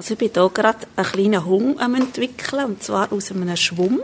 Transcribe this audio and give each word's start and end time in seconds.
Also 0.00 0.14
ich 0.14 0.18
bin 0.18 0.30
hier 0.32 0.48
gerade 0.48 0.78
einen 0.96 1.06
kleinen 1.06 1.44
Hund 1.44 1.78
am 1.78 1.94
entwickeln, 1.94 2.64
und 2.64 2.82
zwar 2.82 3.12
aus 3.12 3.32
einem 3.32 3.54
Schwamm 3.54 4.00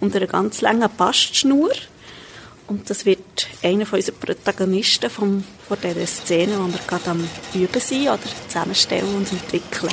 und 0.00 0.16
einer 0.16 0.26
ganz 0.26 0.62
langen 0.62 0.88
Bastschnur. 0.96 1.68
Und 2.66 2.88
das 2.88 3.04
wird 3.04 3.46
einer 3.62 3.84
von 3.84 3.98
unseren 3.98 4.14
Protagonisten 4.14 5.10
von, 5.10 5.44
von 5.68 5.76
dieser 5.82 6.06
Szene, 6.06 6.52
die 6.52 6.72
wir 6.72 6.80
gerade 6.86 7.10
am 7.10 7.28
Üben 7.52 7.78
sind 7.78 8.08
oder 8.08 8.18
zusammenstellen 8.48 9.16
und 9.16 9.30
entwickeln. 9.30 9.92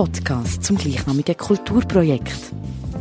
Podcast 0.00 0.64
zum 0.64 0.78
gleichnamigen 0.78 1.36
Kulturprojekt. 1.36 2.54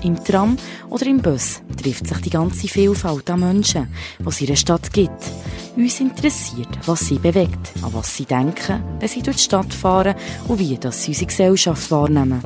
Im 0.03 0.21
Tram 0.21 0.57
oder 0.89 1.05
im 1.05 1.21
Bus 1.21 1.61
trifft 1.81 2.05
sich 2.05 2.17
die 2.17 2.29
ganze 2.29 2.67
Vielfalt 2.67 3.29
an 3.29 3.39
Menschen, 3.39 3.87
die 4.19 4.27
es 4.27 4.41
in 4.41 4.47
der 4.47 4.57
Stadt 4.57 4.91
gibt. 4.91 5.31
Uns 5.77 6.01
interessiert, 6.01 6.67
was 6.87 6.99
sie 6.99 7.17
bewegt, 7.17 7.71
an 7.83 7.93
was 7.93 8.17
sie 8.17 8.25
denken, 8.25 8.83
wenn 8.99 9.07
sie 9.07 9.21
durch 9.21 9.37
die 9.37 9.43
Stadt 9.43 9.73
fahren 9.73 10.13
und 10.49 10.59
wie 10.59 10.77
das 10.77 11.07
unsere 11.07 11.27
Gesellschaft 11.27 11.89
wahrnehmen. 11.89 12.41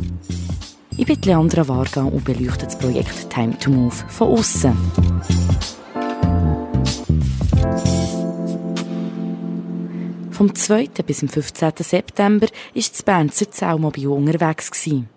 Ich 0.97 1.07
bin 1.07 1.19
Leandra 1.23 1.67
Varga 1.67 2.03
und 2.03 2.23
beleuchte 2.23 2.65
das 2.65 2.77
Projekt 2.77 3.31
Time 3.31 3.57
to 3.57 3.71
Move 3.71 3.95
von 4.07 4.37
außen. 4.37 4.77
Vom 10.43 10.53
2. 10.53 10.87
bis 11.05 11.19
zum 11.19 11.29
15. 11.29 11.71
September 11.79 12.47
ist 12.73 12.91
das 12.91 13.03
Bernzer 13.03 13.49
Zellmobil 13.49 14.09
unterwegs 14.09 14.69
gewesen. 14.71 15.07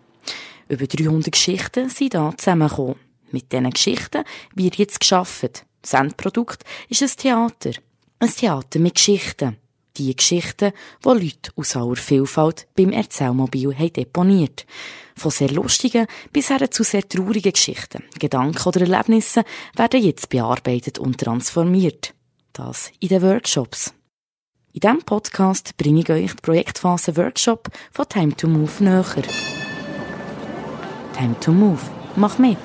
Über 0.69 0.87
300 0.87 1.33
Geschichten 1.33 1.89
sind 1.89 2.13
hier 2.13 2.33
zusammengekommen. 2.37 2.95
Mit 3.33 3.51
diesen 3.51 3.71
Geschichten 3.71 4.23
wird 4.55 4.77
jetzt 4.77 5.01
geschafft. 5.01 5.67
Das 5.83 5.95
Endprodukt 5.95 6.63
ist 6.89 7.03
ein 7.03 7.09
Theater. 7.09 7.73
Ein 8.21 8.29
Theater 8.31 8.79
mit 8.79 8.95
Geschichten. 8.95 9.57
Die 9.97 10.15
Geschichten, 10.15 10.71
die 11.05 11.09
Leute 11.09 11.51
aus 11.57 11.75
aller 11.75 11.97
Vielfalt 11.97 12.69
beim 12.77 12.93
Erzählmobil 12.93 13.77
haben 13.77 13.95
deponiert. 13.95 14.65
Von 15.17 15.33
sehr 15.33 15.51
lustigen 15.51 16.07
bis 16.33 16.57
hin 16.57 16.71
zu 16.71 16.85
sehr 16.85 17.03
traurigen 17.09 17.51
Geschichten, 17.51 18.05
Gedanken 18.21 18.69
oder 18.69 18.83
Erlebnissen 18.83 19.43
werden 19.75 20.05
jetzt 20.05 20.29
bearbeitet 20.29 21.01
und 21.01 21.19
transformiert. 21.19 22.15
Das 22.53 22.93
in 23.01 23.09
den 23.09 23.23
Workshops. 23.23 23.93
In 24.77 24.81
diesem 24.81 24.99
Podcast 25.05 25.75
bringe 25.79 26.01
ich 26.01 26.11
euch 26.11 26.35
die 26.35 26.43
Projektphase 26.43 27.17
Workshop 27.17 27.71
von 27.93 28.07
Time 28.11 28.37
to 28.37 28.47
Move 28.47 28.71
näher. 28.81 29.07
Time 31.17 31.35
to 31.41 31.51
Move. 31.51 31.81
Mach 32.15 32.37
mit! 32.37 32.59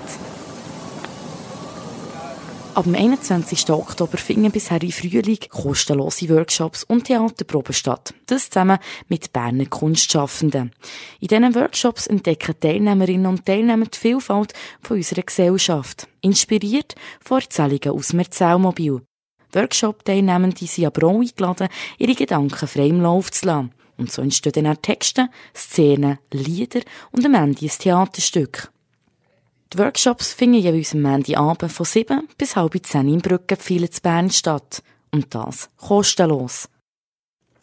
Ab 2.76 2.84
dem 2.84 2.96
21. 2.96 3.70
Oktober 3.70 4.18
finden 4.18 4.52
bisher 4.52 4.84
im 4.84 4.92
Frühling 4.92 5.40
kostenlose 5.50 6.28
Workshops 6.28 6.84
und 6.84 7.06
Theaterproben 7.06 7.74
statt. 7.74 8.14
Das 8.26 8.50
zusammen 8.50 8.80
mit 9.08 9.32
Berner 9.32 9.68
Kunstschaffenden. 9.68 10.74
In 11.22 11.30
diesen 11.30 11.56
Workshops 11.56 12.08
entdecken 12.08 12.60
Teilnehmerinnen 12.60 13.28
und 13.28 13.46
Teilnehmer 13.46 13.86
die 13.86 13.98
Vielfalt 13.98 14.52
von 14.82 14.98
unserer 14.98 15.22
Gesellschaft. 15.22 16.10
Inspiriert 16.20 16.94
von 17.24 17.40
Erzählungen 17.40 17.98
aus 17.98 18.10
dem 18.10 18.20
Erzählmobil. 18.20 19.02
Workshop-Teilnehmende 19.54 20.66
sind 20.66 20.86
aber 20.86 21.08
auch 21.08 21.20
eingeladen, 21.20 21.70
ihre 21.98 22.16
Gedanken 22.16 22.68
frei 22.68 22.88
im 22.88 23.02
Lauf 23.02 23.32
zu 23.32 23.46
lassen. 23.46 23.72
Und 23.98 24.12
so 24.12 24.22
entstehen 24.22 24.54
dann 24.54 24.68
auch 24.68 24.82
Texte, 24.82 25.30
Szenen, 25.56 26.18
Lieder 26.32 26.82
und 27.12 27.26
am 27.26 27.36
Ende 27.36 27.66
ein 27.66 27.70
Theaterstück. 27.70 28.72
Die 29.74 29.78
Workshops 29.78 30.34
finden 30.34 30.60
jeweils 30.60 30.94
am 30.94 31.06
Abend 31.06 31.72
von 31.72 31.86
7 31.86 32.28
bis 32.38 32.56
halb 32.56 32.76
10 32.86 33.08
in 33.08 33.22
Brückenpfeilen 33.22 33.92
zu 33.92 34.02
Bern 34.02 34.30
statt. 34.30 34.84
Und 35.12 35.34
das 35.36 35.70
kostenlos. 35.78 36.68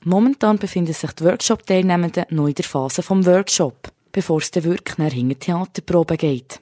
Momentan 0.04 0.58
befinden 0.58 0.94
sich 0.94 1.12
die 1.12 1.24
Workshop-Teilnehmenden 1.24 2.26
noch 2.30 2.46
in 2.46 2.54
der 2.54 2.64
Phase 2.64 3.02
vom 3.02 3.26
Workshop, 3.26 3.90
bevor 4.12 4.38
es 4.38 4.50
dann 4.50 4.64
wirklich 4.64 4.98
nach 4.98 5.10
Theaterprobe 5.10 6.16
geht. 6.16 6.60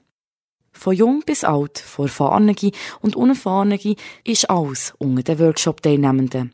Von 0.79 0.95
jung 0.95 1.23
bis 1.25 1.43
alt, 1.43 1.79
von 1.79 2.07
Erfahrenen 2.07 2.55
und 3.01 3.17
Unerfahrenen 3.17 3.97
ist 4.25 4.51
alles 4.51 4.95
unter 4.99 5.23
den 5.23 5.39
Workshop-Teilnehmenden. 5.39 6.53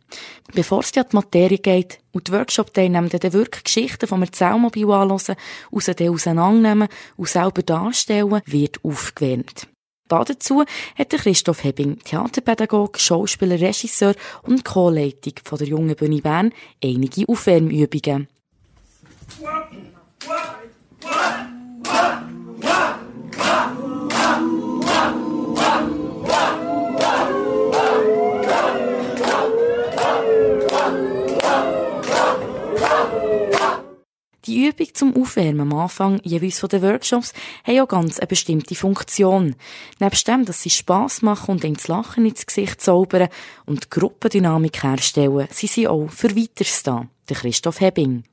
Bevor 0.54 0.80
es 0.80 0.96
an 0.96 1.06
die 1.10 1.16
Materie 1.16 1.58
geht 1.58 1.98
und 2.12 2.28
die 2.28 2.32
Workshop-Teilnehmenden 2.32 3.20
dann 3.20 3.32
wirklich 3.32 3.64
Geschichten 3.64 4.06
vom 4.06 4.22
Erzählmobil 4.22 4.90
anhören, 4.90 5.36
aus 5.70 5.84
den 5.84 6.10
auseinandernehmen 6.10 6.88
und 7.16 7.28
selber 7.28 7.62
darstellen, 7.62 8.40
wird 8.46 8.84
aufgewärmt. 8.84 9.66
Dazu 10.08 10.64
hat 10.96 11.10
Christoph 11.10 11.64
Hebbing, 11.64 11.98
Theaterpädagoge, 12.00 12.98
Schauspieler, 12.98 13.60
Regisseur 13.60 14.14
und 14.42 14.64
Co-Leitung 14.64 15.34
der 15.58 15.66
Jungen 15.66 15.96
Bühne 15.96 16.20
Bern, 16.20 16.52
einige 16.82 17.28
Aufwärmübungen. 17.28 18.28
Die 34.46 34.66
Übung 34.66 34.88
zum 34.92 35.16
Aufwärmen 35.16 35.60
am 35.60 35.72
Anfang 35.72 36.20
jeweils 36.24 36.58
von 36.58 36.68
den 36.68 36.82
Workshops 36.82 37.32
haben 37.64 37.74
ja 37.76 37.84
ganz 37.84 38.18
eine 38.18 38.26
bestimmte 38.26 38.74
Funktion. 38.74 39.54
Nebst 40.00 40.26
dem, 40.26 40.44
dass 40.44 40.62
sie 40.62 40.70
Spass 40.70 41.22
machen 41.22 41.52
und 41.52 41.64
ins 41.64 41.88
Lachen 41.88 42.26
ins 42.26 42.44
Gesicht 42.44 42.80
zaubern 42.80 43.28
und 43.66 43.90
Gruppendynamik 43.90 44.82
herstellen, 44.82 45.48
sind 45.50 45.70
sie 45.70 45.88
auch 45.88 46.10
für 46.10 46.36
Weiteres 46.36 46.82
da. 46.82 47.06
Der 47.28 47.36
Christoph 47.36 47.80
Hebbing. 47.80 48.24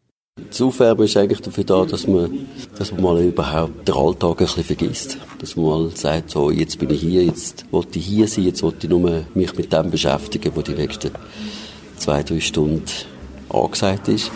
Das 0.49 0.61
Aufwärmen 0.61 1.05
ist 1.05 1.17
eigentlich 1.17 1.41
dafür 1.41 1.63
da, 1.63 1.85
dass 1.85 2.07
man, 2.07 2.47
dass 2.77 2.91
man 2.91 3.01
mal 3.01 3.21
überhaupt 3.21 3.87
den 3.87 3.95
Alltag 3.95 4.29
ein 4.29 4.45
bisschen 4.45 4.63
vergisst. 4.63 5.17
Dass 5.39 5.55
man 5.55 5.65
mal 5.65 5.89
sagt, 5.95 6.31
so, 6.31 6.51
jetzt 6.51 6.79
bin 6.79 6.89
ich 6.89 7.01
hier, 7.01 7.23
jetzt 7.23 7.65
wollte 7.71 7.99
ich 7.99 8.05
hier 8.05 8.27
sein, 8.27 8.45
jetzt 8.45 8.63
wollte 8.63 8.87
ich 8.87 8.89
nur 8.89 9.25
mich 9.33 9.55
mit 9.55 9.71
dem 9.71 9.91
beschäftigen, 9.91 10.51
was 10.55 10.63
die 10.63 10.73
nächsten 10.73 11.11
zwei, 11.97 12.23
drei 12.23 12.39
Stunden 12.39 12.83
angesagt 13.49 14.07
ist. 14.07 14.31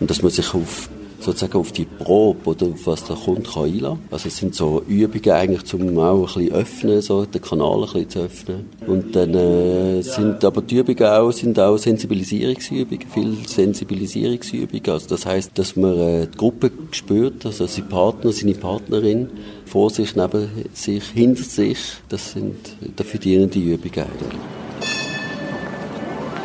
Und 0.00 0.10
dass 0.10 0.22
man 0.22 0.30
sich 0.30 0.52
auf 0.54 0.88
sozusagen 1.26 1.58
auf 1.58 1.72
die 1.72 1.84
Probe 1.84 2.50
oder 2.50 2.66
auf 2.66 2.86
was 2.86 3.04
der 3.04 3.16
Kunde 3.16 3.42
kann 3.42 3.64
einlassen 3.64 3.98
kann. 3.98 4.08
Also 4.10 4.28
es 4.28 4.36
sind 4.36 4.54
so 4.54 4.82
Übungen 4.86 5.30
eigentlich, 5.30 5.74
um 5.74 5.98
auch 5.98 6.36
ein 6.36 6.44
bisschen 6.44 6.52
öffnen, 6.52 7.02
so 7.02 7.24
den 7.26 7.42
Kanal 7.42 7.74
ein 7.74 7.80
bisschen 7.80 8.10
zu 8.10 8.18
öffnen. 8.20 8.70
Und 8.86 9.16
dann 9.16 9.34
äh, 9.34 10.02
sind 10.02 10.44
aber 10.44 10.62
die 10.62 10.76
Übungen 10.76 11.04
auch, 11.04 11.32
sind 11.32 11.58
auch 11.58 11.76
Sensibilisierungsübungen, 11.76 13.08
viel 13.08 13.36
Sensibilisierungsübungen. 13.46 14.88
Also 14.88 15.08
das 15.08 15.26
heißt, 15.26 15.50
dass 15.54 15.76
man 15.76 15.98
äh, 15.98 16.26
die 16.28 16.38
Gruppe 16.38 16.70
spürt, 16.92 17.44
also 17.44 17.66
sein 17.66 17.88
Partner, 17.88 18.32
seine 18.32 18.54
Partnerin, 18.54 19.28
vor 19.66 19.90
sich, 19.90 20.14
neben 20.14 20.48
sich, 20.72 21.04
hinter 21.08 21.42
sich, 21.42 21.78
das 22.08 22.32
sind 22.32 22.56
dafür 22.96 23.18
dienende 23.18 23.58
Übungen 23.58 24.06
eigentlich. 24.06 24.40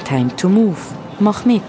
Time 0.06 0.36
to 0.36 0.50
move. 0.50 0.76
Mach 1.20 1.46
mit. 1.46 1.62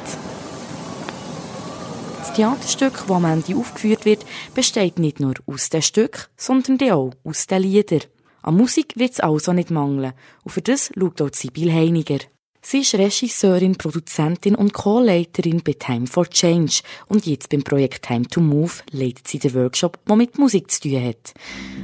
Das 2.32 2.38
Theaterstück, 2.38 3.04
das 3.06 3.10
am 3.10 3.26
Ende 3.26 3.54
aufgeführt 3.56 4.06
wird, 4.06 4.24
besteht 4.54 4.98
nicht 4.98 5.20
nur 5.20 5.34
aus 5.44 5.68
den 5.68 5.82
Stück, 5.82 6.30
sondern 6.34 6.80
auch 6.90 7.10
aus 7.24 7.46
den 7.46 7.60
Liedern. 7.60 8.00
An 8.40 8.56
Musik 8.56 8.94
wird 8.96 9.12
es 9.12 9.20
also 9.20 9.52
nicht 9.52 9.70
mangeln. 9.70 10.14
Und 10.42 10.50
für 10.50 10.62
das 10.62 10.90
schaut 10.98 11.20
auch 11.20 11.28
Sibyl 11.30 11.70
Heiniger. 11.70 12.20
Sie 12.62 12.78
ist 12.78 12.94
Regisseurin, 12.94 13.76
Produzentin 13.76 14.54
und 14.54 14.72
Co-Leiterin 14.72 15.60
bei 15.62 15.74
Time 15.74 16.06
for 16.06 16.26
Change 16.26 16.80
und 17.06 17.26
jetzt 17.26 17.50
beim 17.50 17.64
Projekt 17.64 18.06
Time 18.06 18.26
to 18.26 18.40
Move 18.40 18.72
leitet 18.92 19.28
sie 19.28 19.38
den 19.38 19.52
Workshop, 19.52 19.98
der 20.08 20.16
mit 20.16 20.38
Musik 20.38 20.70
zu 20.70 20.88
tun 20.88 21.04
hat. 21.04 21.34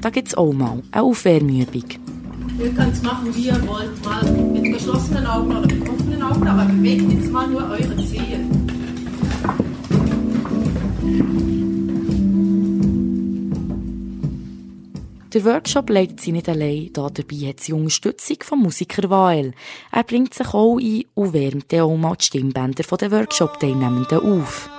Da 0.01 0.09
gibt 0.09 0.29
es 0.29 0.35
auch 0.35 0.55
mal 0.55 0.83
eine 0.93 1.03
Aufwärmübung. 1.03 1.85
Ihr 2.59 2.73
könnt 2.73 2.95
es 2.95 3.03
machen, 3.03 3.37
wie 3.37 3.49
ihr 3.49 3.69
wollt, 3.69 4.03
mal 4.03 4.25
mit 4.33 4.73
geschlossenen 4.73 5.27
Augen 5.27 5.55
oder 5.55 5.67
mit 5.67 5.87
offenen 5.87 6.23
Augen, 6.23 6.49
aber 6.49 6.65
bewegt 6.65 7.13
jetzt 7.13 7.31
mal 7.31 7.47
nur 7.49 7.69
eure 7.69 7.97
Zehen. 8.07 8.58
Der 15.35 15.45
Workshop 15.45 15.91
leitet 15.91 16.21
sie 16.21 16.33
nicht 16.33 16.49
allein, 16.49 16.91
da 16.95 17.11
dabei 17.11 17.49
hat 17.49 17.61
sie 17.61 17.75
Unterstützung 17.75 18.39
vom 18.43 18.63
Musiker 18.63 19.11
Wael. 19.11 19.53
Er 19.93 20.03
bringt 20.03 20.33
sich 20.33 20.49
auch 20.49 20.79
ein 20.79 21.05
und 21.15 21.33
wärmt 21.35 21.73
auch 21.75 21.97
mal 21.97 22.17
die 22.17 22.25
Stimmbänder 22.25 22.83
der 22.83 23.11
Workshop-Teilnehmenden 23.13 24.19
auf. 24.19 24.71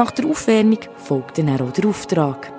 Nach 0.00 0.12
der 0.12 0.24
Aufwärmung 0.24 0.78
folgt 0.96 1.36
dann 1.36 1.60
auch 1.60 1.72
der 1.72 1.84
Auftrag. 1.84 2.50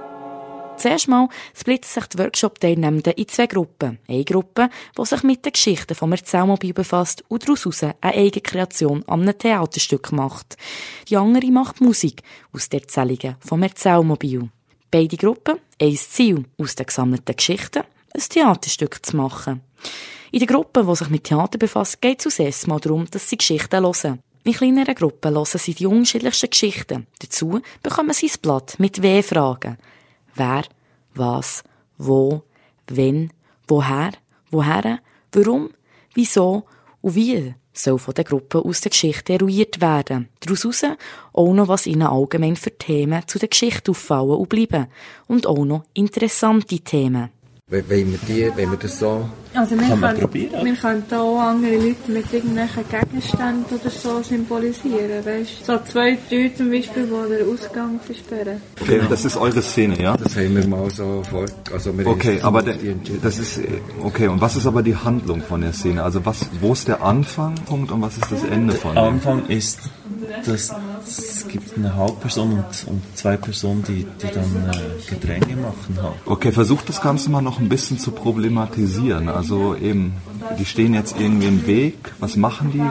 Zuerst 0.77 1.07
mal 1.07 1.27
splitten 1.55 1.89
sich 1.89 2.05
die 2.05 2.19
Workshop-Teilnehmenden 2.19 3.13
in 3.13 3.27
zwei 3.27 3.47
Gruppen. 3.47 3.97
Eine 4.07 4.23
Gruppe, 4.23 4.69
die 4.95 5.05
sich 5.05 5.23
mit 5.23 5.43
den 5.43 5.53
Geschichten 5.53 5.95
vom 5.95 6.11
Erzählmobil 6.11 6.71
befasst 6.71 7.23
und 7.29 7.49
daraus 7.49 7.81
eine 7.81 7.95
eigene 7.99 8.43
Kreation 8.43 9.03
an 9.07 9.23
einem 9.23 9.35
Theaterstück 9.35 10.11
macht. 10.11 10.55
Die 11.09 11.17
andere 11.17 11.49
macht 11.49 11.81
Musik 11.81 12.21
aus 12.53 12.69
den 12.69 12.81
Erzählungen 12.81 13.38
vom 13.39 13.63
Erzählmobil. 13.63 14.47
Beide 14.91 15.17
Gruppen 15.17 15.57
ein 15.81 15.95
Ziel, 15.95 16.45
aus 16.59 16.75
den 16.75 16.85
gesammelten 16.85 17.35
Geschichten 17.35 17.81
ein 18.13 18.21
Theaterstück 18.21 19.03
zu 19.03 19.17
machen. 19.17 19.61
In 20.31 20.38
der 20.41 20.47
Gruppe, 20.47 20.85
die 20.88 20.95
sich 20.95 21.09
mit 21.09 21.23
Theater 21.23 21.57
befasst, 21.57 22.03
geht 22.03 22.23
es 22.23 22.35
zuerst 22.35 22.67
mal 22.67 22.79
darum, 22.79 23.07
dass 23.09 23.27
sie 23.27 23.38
Geschichten 23.38 23.83
hören. 23.83 24.19
In 24.43 24.53
kleineren 24.53 24.95
Gruppen 24.95 25.35
hören 25.35 25.45
sie 25.45 25.75
die 25.75 25.85
unterschiedlichsten 25.85 26.49
Geschichten. 26.49 27.07
Dazu 27.19 27.61
bekommen 27.83 28.13
sie 28.13 28.27
ein 28.27 28.41
Blatt 28.41 28.79
mit 28.79 29.01
W-Fragen. 29.01 29.77
Wer, 30.35 30.63
was, 31.13 31.63
wo, 31.97 32.43
wenn, 32.88 33.31
woher, 33.67 34.11
woher, 34.49 34.99
warum, 35.31 35.69
wieso 36.15 36.65
und 37.01 37.15
wie 37.15 37.53
soll 37.73 37.99
von 37.99 38.13
der 38.13 38.23
Gruppe 38.23 38.59
aus 38.59 38.81
der 38.81 38.89
Geschichte 38.89 39.33
eruiert 39.33 39.79
werden. 39.79 40.29
Daraus 40.39 40.83
auch 41.33 41.53
noch, 41.53 41.67
was 41.67 41.88
ihnen 41.88 42.07
allgemein 42.07 42.55
für 42.55 42.77
Themen 42.77 43.27
zu 43.27 43.39
der 43.39 43.49
Geschichte 43.49 43.91
auffallen 43.91 44.31
und 44.31 44.49
bleiben. 44.49 44.88
Und 45.27 45.47
auch 45.47 45.63
noch 45.65 45.85
interessante 45.93 46.79
Themen. 46.79 47.29
Wenn 47.71 47.88
wir, 47.89 48.19
die, 48.27 48.51
wenn 48.57 48.69
wir 48.69 48.77
das 48.77 49.00
so... 49.00 49.29
Also 49.53 49.79
wir 49.79 49.88
Kann 49.88 50.00
man 50.01 50.09
können, 50.12 50.21
probieren. 50.21 50.65
wir 50.65 50.75
können 50.75 51.03
da 51.09 51.21
auch 51.21 51.39
andere 51.39 51.75
Leute 51.75 52.12
mit 52.12 52.33
irgendwelchen 52.33 52.83
Gegenständen 52.89 53.65
oder 53.79 53.89
so 53.89 54.21
symbolisieren, 54.21 55.25
weißt 55.25 55.65
So 55.65 55.77
zwei 55.89 56.18
Leute 56.29 56.56
zum 56.56 56.69
Beispiel, 56.69 57.03
die 57.06 57.35
den 57.38 57.53
Ausgang 57.53 58.00
versperren. 58.01 58.62
Okay, 58.81 59.01
das 59.09 59.23
ist 59.23 59.38
eure 59.38 59.62
Szene, 59.62 60.01
ja? 60.01 60.18
Das 60.18 60.35
haben 60.35 60.56
wir 60.56 60.68
mal 60.68 60.89
so 60.89 61.23
vor... 61.29 61.45
Also 61.73 61.97
wir 61.97 62.07
Okay, 62.07 62.39
aber 62.41 62.62
der, 62.62 62.75
das 63.21 63.39
ist 63.39 63.62
okay. 64.03 64.27
Und 64.27 64.41
was 64.41 64.57
ist 64.57 64.67
aber 64.67 64.83
die 64.83 64.95
Handlung 64.95 65.41
von 65.41 65.62
der 65.62 65.71
Szene? 65.71 66.03
Also 66.03 66.25
was, 66.25 66.47
wo 66.59 66.74
ist 66.74 66.89
der 66.89 67.01
Anfangpunkt 67.01 67.91
und 67.91 68.01
was 68.01 68.17
ist 68.17 68.29
das 68.31 68.44
Ende 68.44 68.74
von 68.74 68.95
dem? 68.95 69.03
Anfang 69.03 69.45
ist, 69.47 69.79
dass 70.46 70.74
es 71.06 71.48
gibt 71.48 71.78
eine 71.78 71.96
Hauptperson 71.96 72.52
und, 72.52 72.88
und 72.88 73.02
zwei 73.16 73.38
Personen, 73.38 73.84
die, 73.84 74.06
die 74.22 74.34
dann 74.34 74.69
äh, 74.72 75.10
Gedränge 75.10 75.56
machen 75.56 75.98
halt. 76.02 76.13
Okay, 76.25 76.52
versucht 76.52 76.90
das 76.90 77.02
Ganze 77.02 77.30
mal 77.30 77.42
noch 77.42 77.60
ein 77.60 77.69
bisschen 77.69 78.00
zu 78.00 78.12
problematisieren. 78.12 79.30
Also 79.30 79.75
eben, 79.75 80.13
die 80.58 80.66
stehen 80.66 80.94
jetzt 80.94 81.19
irgendwie 81.19 81.48
im 81.48 81.68
Weg. 81.68 82.13
Was 82.19 82.36
machen 82.36 82.72
die? 82.72 82.81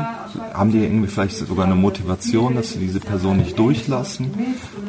Haben 0.54 0.72
die 0.72 0.78
irgendwie 0.78 1.08
vielleicht 1.08 1.36
sogar 1.36 1.66
eine 1.66 1.74
Motivation, 1.74 2.54
dass 2.54 2.72
sie 2.72 2.78
diese 2.78 3.00
Person 3.00 3.38
nicht 3.38 3.58
durchlassen? 3.58 4.30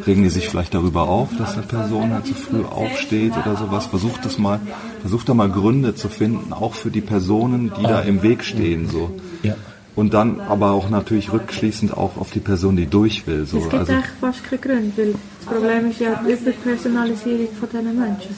Regen 0.06 0.24
die 0.24 0.30
sich 0.30 0.50
vielleicht 0.50 0.74
darüber 0.74 1.04
auf, 1.04 1.30
dass 1.38 1.54
eine 1.54 1.64
Person 1.64 2.14
halt 2.14 2.28
so 2.28 2.34
früh 2.34 2.64
aufsteht 2.64 3.34
oder 3.38 3.56
sowas? 3.56 3.86
Versucht 3.86 4.26
das 4.26 4.38
mal, 4.38 4.60
versucht 5.02 5.30
da 5.30 5.34
mal 5.34 5.50
Gründe 5.50 5.96
zu 5.96 6.10
finden, 6.10 6.54
auch 6.54 6.74
für 6.74 6.92
die 6.92 7.02
Personen, 7.02 7.72
die 7.80 7.84
da 7.84 8.02
im 8.02 8.22
Weg 8.22 8.44
stehen, 8.44 8.90
so. 8.90 9.12
Ja. 9.44 9.56
Und 9.96 10.14
dann 10.14 10.40
aber 10.40 10.72
auch 10.72 10.90
natürlich 10.90 11.34
rückschließend 11.34 11.96
auch 11.98 12.16
auf 12.18 12.32
die 12.32 12.40
Person, 12.40 12.78
die 12.78 12.86
durch 12.86 13.28
will. 13.28 13.46
So. 13.46 13.58
Es 13.58 13.64
gibt 13.64 13.74
Also, 13.76 13.92
eigentlich 13.94 14.06
fast 14.22 14.44
keinen 14.44 14.62
Grund, 14.62 14.98
weil 14.98 15.12
das 15.14 15.54
Problem 15.54 15.92
ist 15.92 16.00
ja 16.00 16.22
die 16.26 16.32
Überpersonalisierung 16.32 17.48
von 17.60 17.70
diesen 17.70 18.00
Menschen. 18.00 18.36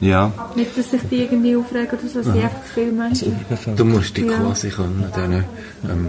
ja. 0.00 0.32
Nicht, 0.54 0.78
dass 0.78 0.90
sich 0.92 1.00
die 1.10 1.16
irgendwie 1.22 1.56
aufregen 1.56 1.98
oder 1.98 2.08
so, 2.08 2.20
es 2.20 2.26
sind 2.26 2.36
einfach 2.36 2.64
zu 2.66 2.72
viele 2.74 3.02
Also 3.02 3.26
Menschen. 3.26 3.76
Du 3.76 3.84
musst 3.84 4.16
dich 4.16 4.26
Ja. 4.26 4.32
quasi 4.38 4.68
können, 4.68 5.04
diesen 5.16 5.44
ähm, 5.90 6.08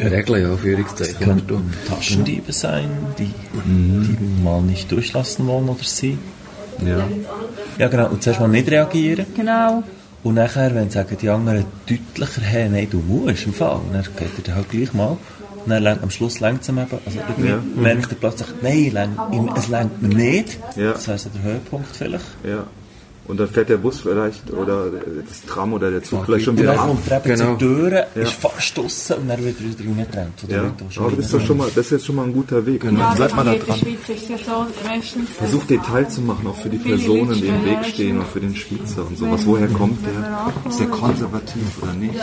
Regeln, 0.00 0.42
ja, 0.50 0.56
Führungszeichen. 0.56 1.14
musst 1.34 1.48
du- 1.48 1.54
Könnten 1.54 1.72
Taschendiebe 1.88 2.52
sein, 2.52 2.90
die, 3.18 3.30
die 3.64 4.42
mal 4.42 4.60
nicht 4.60 4.90
durchlassen 4.90 5.46
wollen 5.46 5.68
oder 5.68 5.82
sie. 5.84 6.18
ja. 6.84 7.06
Ja 7.78 7.88
genau, 7.88 8.08
und 8.08 8.22
zuerst 8.22 8.40
mal 8.40 8.48
nicht 8.48 8.68
reagieren. 8.70 9.26
Genau. 9.36 9.82
Und 10.26 10.34
nachher, 10.34 10.74
wenn 10.74 10.90
sagen 10.90 11.16
die 11.22 11.28
anderen 11.30 11.64
deutlicher, 11.88 12.42
hey, 12.42 12.68
nein, 12.68 12.88
du 12.90 12.98
musst 12.98 13.46
im 13.46 13.54
Fall, 13.54 13.76
und 13.76 13.94
dann 13.94 14.02
geht 14.02 14.36
er 14.38 14.42
dann 14.44 14.54
halt 14.56 14.70
gleich 14.70 14.92
mal. 14.92 15.16
Und 15.64 15.70
dann 15.70 15.86
am 16.02 16.10
Schluss 16.10 16.40
lenkt 16.40 16.62
es 16.62 16.68
ihm 16.68 16.78
eben. 16.78 16.98
Also 17.06 17.18
irgendwie 17.28 17.50
Ja. 17.50 17.60
merkt 17.76 18.10
er 18.10 18.16
plötzlich, 18.16 18.48
nein, 18.60 19.16
es 19.56 19.68
lenkt 19.68 20.02
mir 20.02 20.08
nicht. 20.08 20.58
Ja. 20.74 20.92
Das 20.94 21.06
wäre 21.06 21.18
so 21.18 21.28
der 21.28 21.42
Höhepunkt 21.42 21.94
vielleicht. 21.94 22.24
Ja. 22.42 22.64
Und 23.28 23.38
dann 23.40 23.48
fährt 23.48 23.68
der 23.68 23.78
Bus 23.78 24.00
vielleicht 24.00 24.50
oder 24.52 24.90
das 24.90 25.42
Tram 25.42 25.72
oder 25.72 25.90
der 25.90 26.02
Zug 26.02 26.24
vielleicht 26.24 26.44
schon 26.44 26.54
Und 26.54 26.62
wieder 26.62 26.72
dann 26.74 26.80
ab. 26.80 26.86
kommt 26.88 27.08
er 27.10 27.16
eben 27.18 27.24
Genau. 27.36 27.44
zur 27.50 27.58
Tür, 27.58 27.92
Ja. 27.92 28.22
ist 28.22 28.32
fast 28.32 28.76
draussen 28.78 29.16
und 29.16 29.28
dann 29.28 29.44
wird 29.44 29.56
er 29.60 29.64
wieder 29.66 29.82
den 29.82 29.98
Ja, 30.48 30.72
die 30.80 30.98
aber 30.98 31.10
das 31.10 31.24
ist 31.26 31.34
doch 31.34 31.40
schon 31.40 31.56
mal, 31.56 31.66
das 31.74 31.86
ist 31.86 31.90
jetzt 31.90 32.06
schon 32.06 32.14
mal 32.16 32.24
ein 32.24 32.32
guter 32.32 32.64
Weg. 32.64 32.84
Ja, 32.84 32.90
Bleibt 32.90 33.32
aber 33.32 33.44
mal 33.44 33.44
da 33.44 33.52
in 33.52 33.58
der 33.66 33.66
dran. 33.66 34.76
Meistens... 34.86 35.30
Versucht 35.30 35.70
Detail 35.70 36.08
zu 36.08 36.20
machen, 36.20 36.46
auch 36.46 36.56
für 36.56 36.68
die 36.68 36.78
Personen, 36.78 37.34
die 37.34 37.48
im 37.48 37.64
Weg 37.64 37.84
stehen 37.86 38.18
und 38.18 38.26
für 38.28 38.40
den 38.40 38.54
Schweizer 38.54 39.06
und 39.06 39.18
sowas. 39.18 39.44
Woher 39.44 39.68
kommt 39.68 39.98
der? 40.06 40.52
Ist 40.70 40.80
der 40.80 40.86
konservativ 40.88 41.82
oder 41.82 41.92
nicht? 41.94 42.14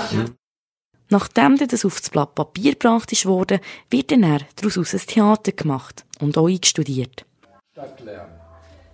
Nachdem 1.10 1.58
dann 1.58 1.68
das 1.68 1.86
auf 1.86 2.00
das 2.00 2.10
Blatt 2.10 2.34
Papier 2.34 2.72
gebracht 2.72 3.12
ist 3.12 3.26
worden, 3.26 3.60
wird 3.90 4.12
dann 4.12 4.24
er 4.24 4.40
daraus 4.56 4.94
ein 4.94 5.00
Theater 5.06 5.52
gemacht 5.52 6.06
und 6.20 6.38
auch 6.38 6.48
eingestudiert. 6.48 7.26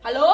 Hallo? 0.03 0.25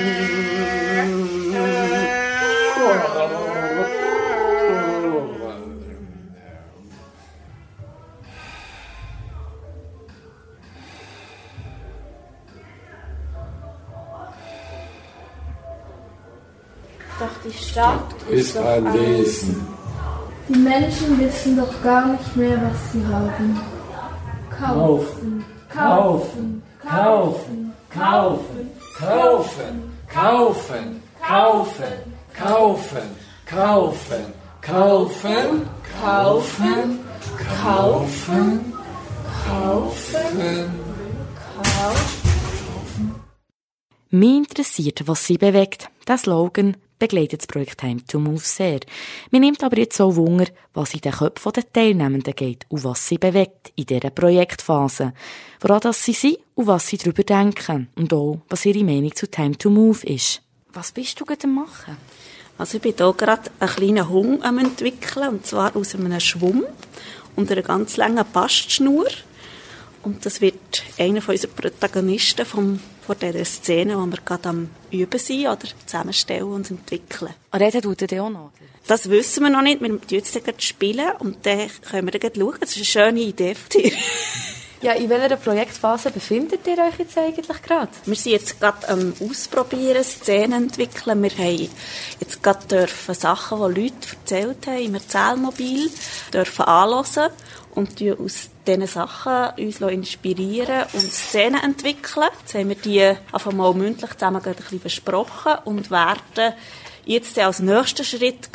Hey! 0.00 0.49
Die 17.50 17.64
Stadt 17.64 18.14
ist 18.30 18.56
ein 18.56 18.92
Wesen. 18.94 19.66
Die 20.48 20.58
Menschen 20.58 21.18
wissen 21.18 21.56
doch 21.56 21.82
gar 21.82 22.06
nicht 22.06 22.36
mehr, 22.36 22.60
was 22.62 22.92
sie 22.92 23.04
haben. 23.06 23.60
Kaufen, 24.50 25.44
kaufen, 25.68 26.62
kaufen, 26.80 27.70
Kaufen, 27.92 28.70
kaufen, 28.96 29.82
kaufen, 30.08 31.02
kaufen, 31.18 31.92
kaufen, 32.36 33.02
kaufen, 33.50 34.32
kaufen, 34.62 35.58
kaufen, 36.00 37.00
kaufen, 39.46 40.70
kaufen, 41.74 43.14
Mich 44.10 44.36
interessiert, 44.36 45.08
was 45.08 45.26
sie 45.26 45.36
bewegt. 45.36 45.90
Der 46.06 46.18
Slogan 46.18 46.76
begleitet 47.00 47.40
das 47.40 47.46
Projekt 47.48 47.80
Time 47.80 48.04
to 48.06 48.20
Move 48.20 48.38
sehr. 48.38 48.78
Mir 49.32 49.40
nimmt 49.40 49.64
aber 49.64 49.78
jetzt 49.78 50.00
auch 50.00 50.14
Wunder, 50.14 50.46
was 50.72 50.94
in 50.94 51.00
den 51.00 51.10
Köpfen 51.10 51.52
der 51.52 51.72
Teilnehmenden 51.72 52.34
geht 52.36 52.66
und 52.68 52.84
was 52.84 53.08
sie 53.08 53.18
bewegt 53.18 53.72
in 53.74 53.86
dieser 53.86 54.10
Projektphase. 54.10 55.12
Woran 55.60 55.80
das 55.80 56.04
sie 56.04 56.12
sind 56.12 56.38
und 56.54 56.68
was 56.68 56.86
sie 56.86 56.98
darüber 56.98 57.24
denken. 57.24 57.88
Und 57.96 58.12
auch, 58.12 58.38
was 58.48 58.66
ihre 58.66 58.84
Meinung 58.84 59.14
zu 59.16 59.28
Time 59.28 59.58
to 59.58 59.70
Move 59.70 60.06
ist. 60.06 60.42
Was 60.72 60.92
bist 60.92 61.20
du 61.20 61.24
gerade 61.24 61.48
machen? 61.48 61.96
Also 62.56 62.76
ich 62.76 62.82
bin 62.82 62.94
hier 62.96 63.12
gerade 63.14 63.50
einen 63.58 63.70
kleinen 63.70 64.08
Hund 64.08 64.44
am 64.44 64.58
entwickeln, 64.58 65.30
und 65.30 65.46
zwar 65.46 65.74
aus 65.74 65.94
einem 65.94 66.20
Schwamm 66.20 66.64
und 67.34 67.50
einer 67.50 67.62
ganz 67.62 67.96
langen 67.96 68.24
Bastschnur. 68.32 69.06
Und 70.02 70.24
das 70.24 70.40
wird 70.40 70.82
einer 70.98 71.20
von 71.20 71.34
unseren 71.34 71.52
Protagonisten 71.52 72.46
vom, 72.46 72.80
von 73.06 73.16
dieser 73.18 73.44
Szene, 73.44 73.92
die 73.92 74.10
wir 74.10 74.18
gerade 74.24 74.48
am 74.48 74.70
Üben 74.90 75.18
sind 75.18 75.46
oder 75.46 75.66
zusammenstellen 75.86 76.44
und 76.44 76.70
entwickeln. 76.70 77.34
Reden 77.54 77.82
tut 77.82 78.02
er 78.02 78.24
auch 78.24 78.30
noch. 78.30 78.52
Das 78.86 79.08
wissen 79.10 79.44
wir 79.44 79.50
noch 79.50 79.62
nicht. 79.62 79.80
Wir 79.80 79.98
jetzt 80.08 80.32
gerade 80.32 80.60
spielen 80.60 81.10
und 81.18 81.44
dann 81.44 81.68
können 81.90 82.12
wir 82.12 82.18
dann 82.18 82.32
schauen. 82.34 82.56
Das 82.60 82.70
ist 82.70 82.76
eine 82.76 82.84
schöne 82.84 83.20
Idee 83.20 83.54
von 83.54 83.82
dir. 83.82 83.92
Ja, 84.82 84.92
in 84.92 85.10
welcher 85.10 85.36
Projektphase 85.36 86.10
befindet 86.10 86.66
ihr 86.66 86.78
euch 86.78 86.98
jetzt 86.98 87.18
eigentlich 87.18 87.60
gerade? 87.60 87.90
Wir 88.06 88.16
sind 88.16 88.32
jetzt 88.32 88.58
gerade 88.58 88.88
am 88.88 89.12
Ausprobieren, 89.20 90.02
Szenen 90.02 90.70
entwickeln. 90.70 91.22
Wir 91.22 91.30
haben 91.36 91.68
jetzt 92.18 92.42
gerade 92.42 92.66
dürfen 92.66 93.14
Sachen, 93.14 93.58
die 93.58 93.82
Leute 93.82 94.16
erzählt 94.18 94.66
haben, 94.66 94.82
im 94.82 94.94
Erzählmobil, 94.94 95.90
dürfen 96.32 96.64
anhören 96.64 97.30
und 97.74 98.00
uns 98.00 98.20
aus 98.20 98.50
diesen 98.66 98.86
Sachen 98.86 99.64
uns 99.64 99.80
inspirieren 99.80 100.86
und 100.92 101.12
Szenen 101.12 101.62
entwickeln. 101.62 102.28
Jetzt 102.40 102.54
haben 102.54 102.68
wir 102.68 102.76
die 102.76 103.16
einfach 103.32 103.52
mal 103.52 103.74
mündlich 103.74 104.12
zusammen 104.14 104.42
ein 104.44 104.54
bisschen 104.54 104.80
besprochen 104.80 105.54
und 105.64 105.90
werden 105.90 106.54
jetzt 107.04 107.38
als 107.38 107.60
nächsten 107.60 108.04
Schritt 108.04 108.50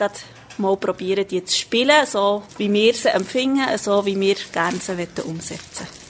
mal 0.58 0.78
probieren, 0.78 1.28
die 1.28 1.44
zu 1.44 1.58
spielen, 1.58 2.06
so 2.06 2.44
wie 2.58 2.72
wir 2.72 2.94
sie 2.94 3.10
empfinden, 3.10 3.78
so 3.78 4.06
wie 4.06 4.20
wir 4.20 4.36
gerne 4.54 4.80
sie 4.80 4.94
umsetzen 5.26 5.88
Das 5.88 6.05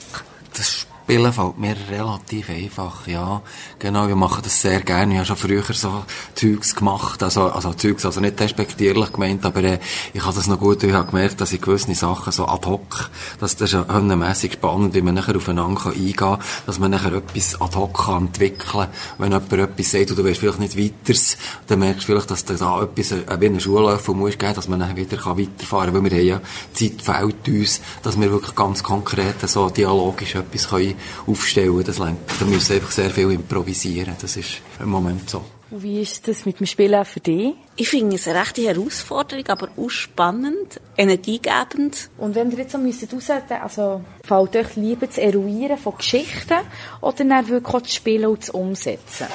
Spielen 1.06 1.32
fällt 1.32 1.56
mir 1.56 1.76
relativ 1.88 2.50
einfach, 2.50 3.06
ja. 3.06 3.40
Genau, 3.78 4.08
wir 4.08 4.16
machen 4.16 4.40
das 4.42 4.60
sehr 4.60 4.80
gerne. 4.80 5.12
Ich 5.12 5.18
habe 5.18 5.26
schon 5.26 5.36
früher 5.36 5.62
so 5.62 6.04
Zeugs 6.34 6.74
gemacht, 6.74 7.22
also, 7.22 7.42
also 7.42 7.72
Zeugs, 7.74 8.04
also 8.04 8.20
nicht 8.20 8.40
despektierlich 8.40 9.12
gemeint, 9.12 9.46
aber 9.46 9.62
äh, 9.62 9.78
ich 10.14 10.24
habe 10.24 10.34
das 10.34 10.48
noch 10.48 10.58
gut, 10.58 10.82
ich 10.82 10.92
habe 10.92 11.08
gemerkt, 11.08 11.40
dass 11.40 11.52
ich 11.52 11.60
gewisse 11.60 11.94
Sachen 11.94 12.32
so 12.32 12.48
ad 12.48 12.66
hoc, 12.66 13.08
dass 13.38 13.54
das 13.54 13.72
ist 13.72 13.88
höllenmässig 13.88 14.54
spannend, 14.54 14.94
wie 14.94 15.00
man 15.00 15.14
nachher 15.14 15.36
aufeinander 15.36 15.90
eingehen 15.90 16.16
kann, 16.16 16.40
dass 16.66 16.80
man 16.80 16.90
nachher 16.90 17.12
etwas 17.12 17.60
ad 17.60 17.76
hoc 17.76 18.06
kann 18.06 18.26
entwickeln 18.26 18.88
Wenn 19.18 19.30
jemand 19.30 19.52
etwas 19.52 19.92
sagt 19.92 20.10
und 20.10 20.18
du 20.18 20.24
weißt 20.24 20.40
vielleicht 20.40 20.58
nicht 20.58 20.76
weiters, 20.76 21.36
dann 21.68 21.78
merkst 21.78 22.02
du 22.02 22.06
vielleicht, 22.06 22.32
dass 22.32 22.44
du 22.44 22.56
da 22.56 22.82
etwas, 22.82 23.12
äh, 23.12 23.22
wie 23.38 23.46
eine 23.46 23.60
Schullöffel 23.60 24.12
muss 24.12 24.38
geben, 24.38 24.54
dass 24.54 24.66
man 24.66 24.80
nachher 24.80 24.96
wieder 24.96 25.18
kann 25.18 25.38
weiterfahren 25.38 25.92
kann, 25.92 26.02
weil 26.02 26.10
wir 26.10 26.18
haben 26.18 26.26
ja, 26.26 26.40
Zeit 26.72 27.00
fehlt 27.00 27.46
uns, 27.46 27.80
dass 28.02 28.20
wir 28.20 28.32
wirklich 28.32 28.56
ganz 28.56 28.82
konkret 28.82 29.48
so 29.48 29.70
dialogisch 29.70 30.34
etwas 30.34 30.68
können 30.68 30.95
aufstellen 31.26 31.82
das 31.84 31.98
lenkt. 31.98 32.40
Da 32.40 32.44
müssen 32.44 32.74
einfach 32.74 32.90
sehr 32.90 33.10
viel 33.10 33.30
improvisieren. 33.30 34.14
Das 34.20 34.36
ist 34.36 34.60
im 34.80 34.88
Moment 34.88 35.28
so. 35.28 35.44
Und 35.70 35.82
wie 35.82 36.00
ist 36.00 36.28
das 36.28 36.46
mit 36.46 36.60
dem 36.60 36.66
Spielen 36.66 37.04
für 37.04 37.18
dich? 37.18 37.54
Ich 37.74 37.88
finde 37.88 38.16
es 38.16 38.28
eine 38.28 38.40
rechte 38.40 38.62
Herausforderung, 38.62 39.46
aber 39.48 39.68
auch 39.76 39.90
spannend, 39.90 40.80
energiegebend. 40.96 42.08
Und 42.18 42.36
wenn 42.36 42.52
ihr 42.52 42.58
jetzt 42.58 42.72
so 42.72 42.78
müsstet 42.78 43.12
aushalten, 43.12 43.54
also 43.54 44.02
fällt 44.24 44.56
euch 44.56 44.76
lieber 44.76 45.06
das 45.06 45.18
Eruieren 45.18 45.76
von 45.76 45.96
Geschichten 45.96 46.58
oder 47.00 47.24
dann 47.24 47.48
wirklich 47.48 47.74
auch 47.74 47.80
das 47.80 47.94
Spielen 47.94 48.26
und 48.26 48.42
das 48.42 48.50
Umsetzen? 48.50 49.26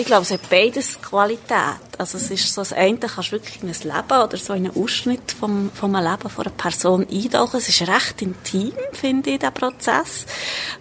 Ich 0.00 0.06
glaube, 0.06 0.22
es 0.22 0.30
hat 0.30 0.48
beides 0.48 1.02
Qualität. 1.02 1.76
Also 1.98 2.16
es 2.16 2.30
ist 2.30 2.54
so, 2.54 2.62
das 2.62 2.72
eine 2.72 2.96
kannst 2.96 3.28
du 3.28 3.32
wirklich 3.32 3.62
in 3.62 3.68
ein 3.68 3.74
Leben 3.74 4.22
oder 4.22 4.36
so 4.38 4.54
in 4.54 4.64
einen 4.64 4.82
Ausschnitt 4.82 5.30
vom, 5.30 5.70
vom 5.74 5.94
Leben 5.94 6.30
von 6.30 6.46
einer 6.46 6.54
Person 6.54 7.06
eintauchen. 7.06 7.58
Es 7.58 7.68
ist 7.68 7.86
recht 7.86 8.22
intim, 8.22 8.72
finde 8.92 9.32
ich, 9.32 9.40
der 9.40 9.50
Prozess. 9.50 10.24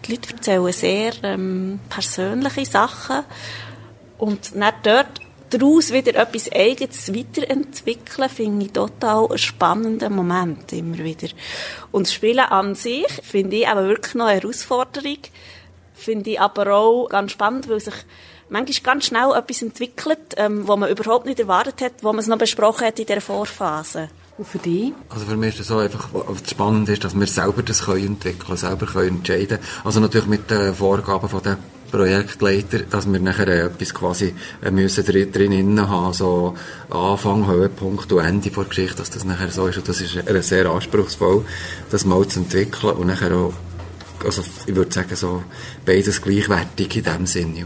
Die 0.05 0.13
Leute 0.13 0.33
erzählen 0.33 0.71
sehr 0.71 1.11
ähm, 1.23 1.81
persönliche 1.89 2.65
Sachen. 2.65 3.25
Und 4.17 4.55
dann 4.55 4.73
dort 4.83 5.19
daraus 5.49 5.91
wieder 5.91 6.15
etwas 6.15 6.49
Eigenes 6.53 7.13
weiterentwickeln, 7.13 8.29
finde 8.29 8.67
ich 8.67 8.71
total 8.71 9.27
einen 9.27 9.37
spannenden 9.37 10.15
Moment 10.15 10.71
immer 10.71 10.99
wieder. 10.99 11.27
Und 11.91 12.07
das 12.07 12.13
Spielen 12.13 12.39
an 12.39 12.73
sich 12.73 13.05
finde 13.21 13.57
ich 13.57 13.67
aber 13.67 13.85
wirklich 13.85 14.15
noch 14.15 14.27
eine 14.27 14.39
Herausforderung. 14.39 15.17
Finde 15.93 16.29
ich 16.29 16.39
aber 16.39 16.73
auch 16.73 17.09
ganz 17.09 17.33
spannend, 17.33 17.67
weil 17.67 17.81
sich 17.81 17.95
manchmal 18.49 18.95
ganz 18.95 19.05
schnell 19.05 19.31
etwas 19.35 19.61
entwickelt, 19.61 20.35
ähm, 20.37 20.67
wo 20.67 20.75
man 20.75 20.89
überhaupt 20.89 21.25
nicht 21.25 21.39
erwartet 21.39 21.81
hat, 21.81 21.93
wo 22.01 22.09
man 22.09 22.19
es 22.19 22.27
noch 22.27 22.37
besprochen 22.37 22.87
hat 22.87 22.99
in 22.99 23.05
der 23.05 23.21
Vorphase. 23.21 24.09
Und 24.37 24.47
für 24.47 24.57
dich? 24.57 24.93
Also 25.09 25.25
für 25.25 25.35
mich 25.35 25.55
ist 25.55 25.61
es 25.61 25.67
so 25.67 25.79
einfach, 25.79 26.09
was 26.13 26.49
spannend 26.49 26.87
ist, 26.87 27.03
dass 27.03 27.13
wir 27.13 27.27
selber 27.27 27.61
das 27.61 27.83
können 27.83 28.05
entwickeln, 28.05 28.57
selber 28.57 28.85
können 28.85 29.17
entscheiden. 29.17 29.59
Also 29.83 29.99
natürlich 29.99 30.27
mit 30.27 30.49
den 30.49 30.73
Vorgaben 30.73 31.27
von 31.27 31.43
den 31.43 31.57
Projektleiter, 31.91 32.79
dass 32.79 33.11
wir 33.11 33.19
nachher 33.19 33.47
etwas 33.47 33.93
quasi 33.93 34.33
äh, 34.61 34.71
müssen 34.71 35.05
drin, 35.05 35.31
drin 35.31 35.89
haben, 35.89 36.13
so 36.13 36.55
Anfang, 36.89 37.47
Höhepunkt 37.47 38.11
und 38.13 38.23
Ende 38.23 38.49
der 38.49 38.63
Geschichte, 38.63 38.97
dass 38.97 39.09
das 39.09 39.25
nachher 39.25 39.51
so 39.51 39.67
ist. 39.67 39.77
Und 39.77 39.89
das 39.89 39.99
ist 39.99 40.17
sehr 40.47 40.67
anspruchsvoll, 40.67 41.45
das 41.89 42.05
mal 42.05 42.25
zu 42.27 42.39
entwickeln 42.39 42.95
und 42.95 43.07
nachher 43.07 43.35
auch, 43.35 43.53
also 44.23 44.43
ich 44.65 44.75
würde 44.75 44.93
sagen, 44.93 45.15
so 45.15 45.43
beides 45.85 46.21
gleichwertig 46.21 46.95
in 46.95 47.03
dem 47.03 47.25
Sinne 47.25 47.65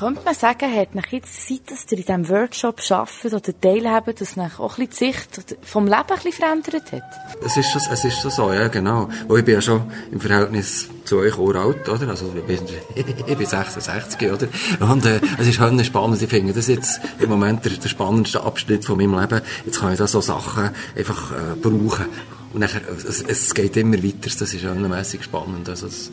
könnte 0.00 0.22
man 0.24 0.34
sagen, 0.34 0.74
hat 0.74 0.94
nach 0.94 1.08
jetzt, 1.08 1.46
seit 1.46 1.70
dass 1.70 1.84
ihr 1.92 1.98
in 1.98 2.04
diesem 2.04 2.28
Workshop 2.30 2.80
arbeitet 2.90 3.34
oder 3.34 3.60
teilhaben, 3.60 4.14
dass 4.18 4.34
nach 4.34 4.58
auch 4.58 4.78
ein 4.78 4.86
bisschen 4.88 5.12
die 5.12 5.12
Sicht 5.12 5.56
vom 5.62 5.84
Leben 5.84 5.96
ein 5.96 6.14
bisschen 6.14 6.32
verändert 6.32 6.92
hat? 6.92 7.02
Es 7.44 7.56
ist, 7.58 7.70
schon, 7.70 7.82
es 7.92 8.04
ist 8.04 8.18
schon 8.18 8.30
so, 8.30 8.50
ja, 8.50 8.68
genau. 8.68 9.10
Weil 9.28 9.40
ich 9.40 9.44
bin 9.44 9.54
ja 9.54 9.60
schon 9.60 9.82
im 10.10 10.18
Verhältnis 10.18 10.88
zu 11.04 11.18
euch 11.18 11.36
uralt, 11.36 11.86
oder? 11.86 12.08
Also, 12.08 12.32
ich 12.34 12.44
bin, 12.44 12.60
ich 13.26 13.36
bin 13.36 13.46
66, 13.46 14.32
oder? 14.32 14.48
Und, 14.80 15.04
äh, 15.04 15.20
es 15.38 15.46
ist 15.46 15.60
halt 15.60 15.84
spannend. 15.84 16.22
Ich 16.22 16.30
finde, 16.30 16.54
das 16.54 16.68
ist 16.68 16.76
jetzt 16.76 17.00
im 17.18 17.28
Moment 17.28 17.66
der, 17.66 17.72
der 17.72 17.88
spannendste 17.88 18.42
Abschnitt 18.42 18.86
von 18.86 18.96
meinem 18.96 19.20
Leben. 19.20 19.42
Jetzt 19.66 19.80
kann 19.80 19.92
ich 19.92 19.98
da 19.98 20.06
so 20.06 20.22
Sachen 20.22 20.70
einfach, 20.96 21.32
äh, 21.32 21.56
brauchen. 21.60 22.06
Und 22.54 22.60
nachher, 22.60 22.80
es, 23.06 23.22
es 23.22 23.54
geht 23.54 23.76
immer 23.76 24.02
weiter, 24.02 24.30
das 24.38 24.54
ist 24.54 24.64
mäßig 24.64 25.22
spannend. 25.22 25.68
Also 25.68 25.86
es 25.86 26.10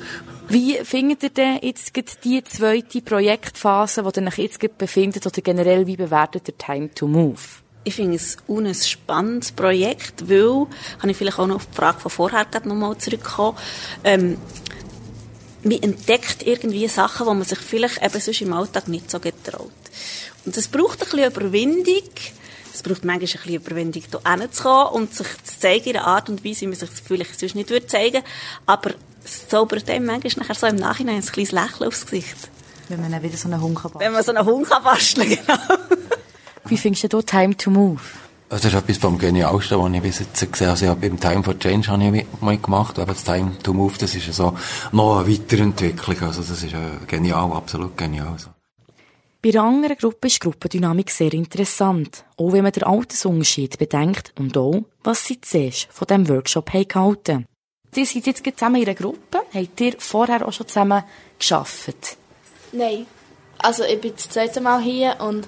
Wie 0.50 0.76
findet 0.84 1.24
ihr 1.24 1.30
denn 1.30 1.60
jetzt 1.62 1.92
die 2.24 2.42
zweite 2.42 3.02
Projektphase, 3.02 4.02
die 4.02 4.20
ihr 4.20 4.28
euch 4.28 4.38
jetzt 4.38 4.78
befindet, 4.78 5.26
oder 5.26 5.42
generell, 5.42 5.86
wie 5.88 5.98
bewertet 5.98 6.48
ihr 6.48 6.58
Time 6.58 6.90
to 6.94 7.06
Move? 7.06 7.42
Ich 7.84 7.96
finde 7.96 8.16
es 8.16 8.38
ein 8.48 8.74
spannendes 8.74 9.52
Projekt, 9.52 10.30
weil, 10.30 10.68
kann 11.00 11.10
ich 11.10 11.18
vielleicht 11.18 11.40
auch 11.40 11.48
noch 11.48 11.58
auf 11.58 11.66
die 11.66 11.76
Frage 11.76 12.00
von 12.00 12.12
vorher 12.12 12.48
nochmal 12.64 12.98
zurückkommen, 12.98 13.58
ähm, 14.06 14.38
man 15.64 15.84
entdeckt 15.84 16.46
irgendwie 16.46 16.88
Sachen, 16.88 17.28
die 17.28 17.34
man 17.34 17.44
sich 17.44 17.60
vielleicht 17.60 18.02
eben 18.02 18.20
sonst 18.22 18.42
im 18.42 18.54
Alltag 18.54 18.88
nicht 18.88 19.12
so 19.12 19.20
getraut. 19.20 19.72
Und 20.46 20.56
es 20.56 20.70
braucht 20.70 21.02
ein 21.02 21.10
bisschen 21.10 21.32
Überwindung, 21.32 22.10
es 22.74 22.84
braucht 22.84 23.04
manchmal 23.04 23.16
ein 23.16 23.20
bisschen 23.20 23.54
Überwindung, 23.54 24.04
hier 24.04 24.40
hinzukommen 24.40 24.94
und 24.94 25.14
sich 25.14 25.28
zu 25.44 25.60
zeigen 25.60 25.90
in 25.90 25.98
einer 25.98 26.08
Art 26.08 26.30
und 26.30 26.46
Weise, 26.46 26.62
wie 26.62 26.68
man 26.68 26.76
sich 26.76 26.90
vielleicht 26.90 27.38
sonst 27.38 27.56
nicht 27.56 27.70
würde 27.70 27.88
zeigen 27.88 28.24
aber 28.66 28.92
es 29.28 29.48
zaubert 29.48 29.90
einem 29.90 30.06
manchmal 30.06 30.48
nachher 30.48 30.56
so 30.56 30.68
im 30.68 30.78
Nachhinein 30.78 31.18
ein 31.18 31.26
kleines 31.26 31.52
Lächeln 31.52 31.88
aufs 31.88 32.06
Gesicht. 32.06 32.50
Wenn 32.88 33.02
man 33.02 33.12
dann 33.12 33.22
wieder 33.22 33.36
so 33.36 33.50
einen 33.50 33.62
Hund 33.62 33.76
kann 33.76 33.92
basteln 33.92 34.06
Wenn 34.06 34.14
man 34.14 34.24
so 34.24 34.34
einen 34.34 34.46
Hund 34.46 34.70
kann 34.70 34.84
basteln 34.84 35.30
genau. 35.30 35.60
Wie 36.66 36.78
findest 36.78 37.12
du 37.12 37.18
hier 37.18 37.26
Time 37.26 37.56
to 37.56 37.70
Move? 37.70 38.02
Das 38.50 38.64
ist 38.64 38.74
etwas 38.74 38.98
vom 38.98 39.18
Genialsten, 39.18 39.78
was 39.78 39.92
ich 39.92 40.02
bis 40.02 40.20
jetzt 40.20 40.52
gesehen 40.52 40.68
habe. 40.68 40.72
Also 40.72 40.86
ich 40.86 40.92
habe 40.92 41.02
beim 41.02 41.20
Time 41.20 41.44
for 41.44 41.60
Change 41.60 41.88
habe 41.90 42.18
ich 42.18 42.26
mal 42.40 42.58
gemacht, 42.58 42.98
aber 42.98 43.12
das 43.14 43.26
Time 43.26 43.58
to 43.62 43.74
Move, 43.74 43.94
das 44.00 44.16
ist 44.16 44.34
so 44.34 44.58
noch 44.94 45.20
eine 45.20 45.30
Weiterentwicklung. 45.30 46.22
Also 46.22 46.42
das 46.42 46.64
ist 46.64 46.74
genial, 47.08 47.52
absolut 47.52 47.98
genial. 47.98 48.30
Also. 48.30 48.50
Bei 49.42 49.50
einer 49.50 49.64
anderen 49.64 49.98
Gruppe 49.98 50.28
ist 50.28 50.38
die 50.38 50.40
Gruppendynamik 50.40 51.12
sehr 51.12 51.34
interessant, 51.34 52.24
auch 52.38 52.54
wenn 52.54 52.64
man 52.64 52.72
den 52.72 52.84
Altersunterschied 52.84 53.78
bedenkt 53.78 54.34
und 54.40 54.58
auch, 54.58 54.86
was 55.04 55.26
sie 55.26 55.42
zuerst 55.42 55.90
von 55.92 56.08
diesem 56.08 56.30
Workshop 56.30 56.74
haben 56.74 56.88
gehalten 56.88 57.48
Ihr 57.96 58.06
seid 58.06 58.28
jetzt 58.28 58.44
zusammen 58.46 58.76
in 58.82 58.88
einer 58.88 58.96
Gruppe. 58.96 59.40
Habt 59.54 59.82
ihr 59.82 59.96
vorher 59.98 60.48
auch 60.48 60.54
schon 60.54 60.68
zusammen 60.68 61.04
geschafft? 61.40 62.18
Nein. 62.72 63.08
Also 63.60 63.84
ich 63.84 64.00
bin 64.00 64.14
das 64.16 64.30
zweite 64.30 64.62
Mal 64.62 64.82
hier 64.82 65.16
und 65.20 65.48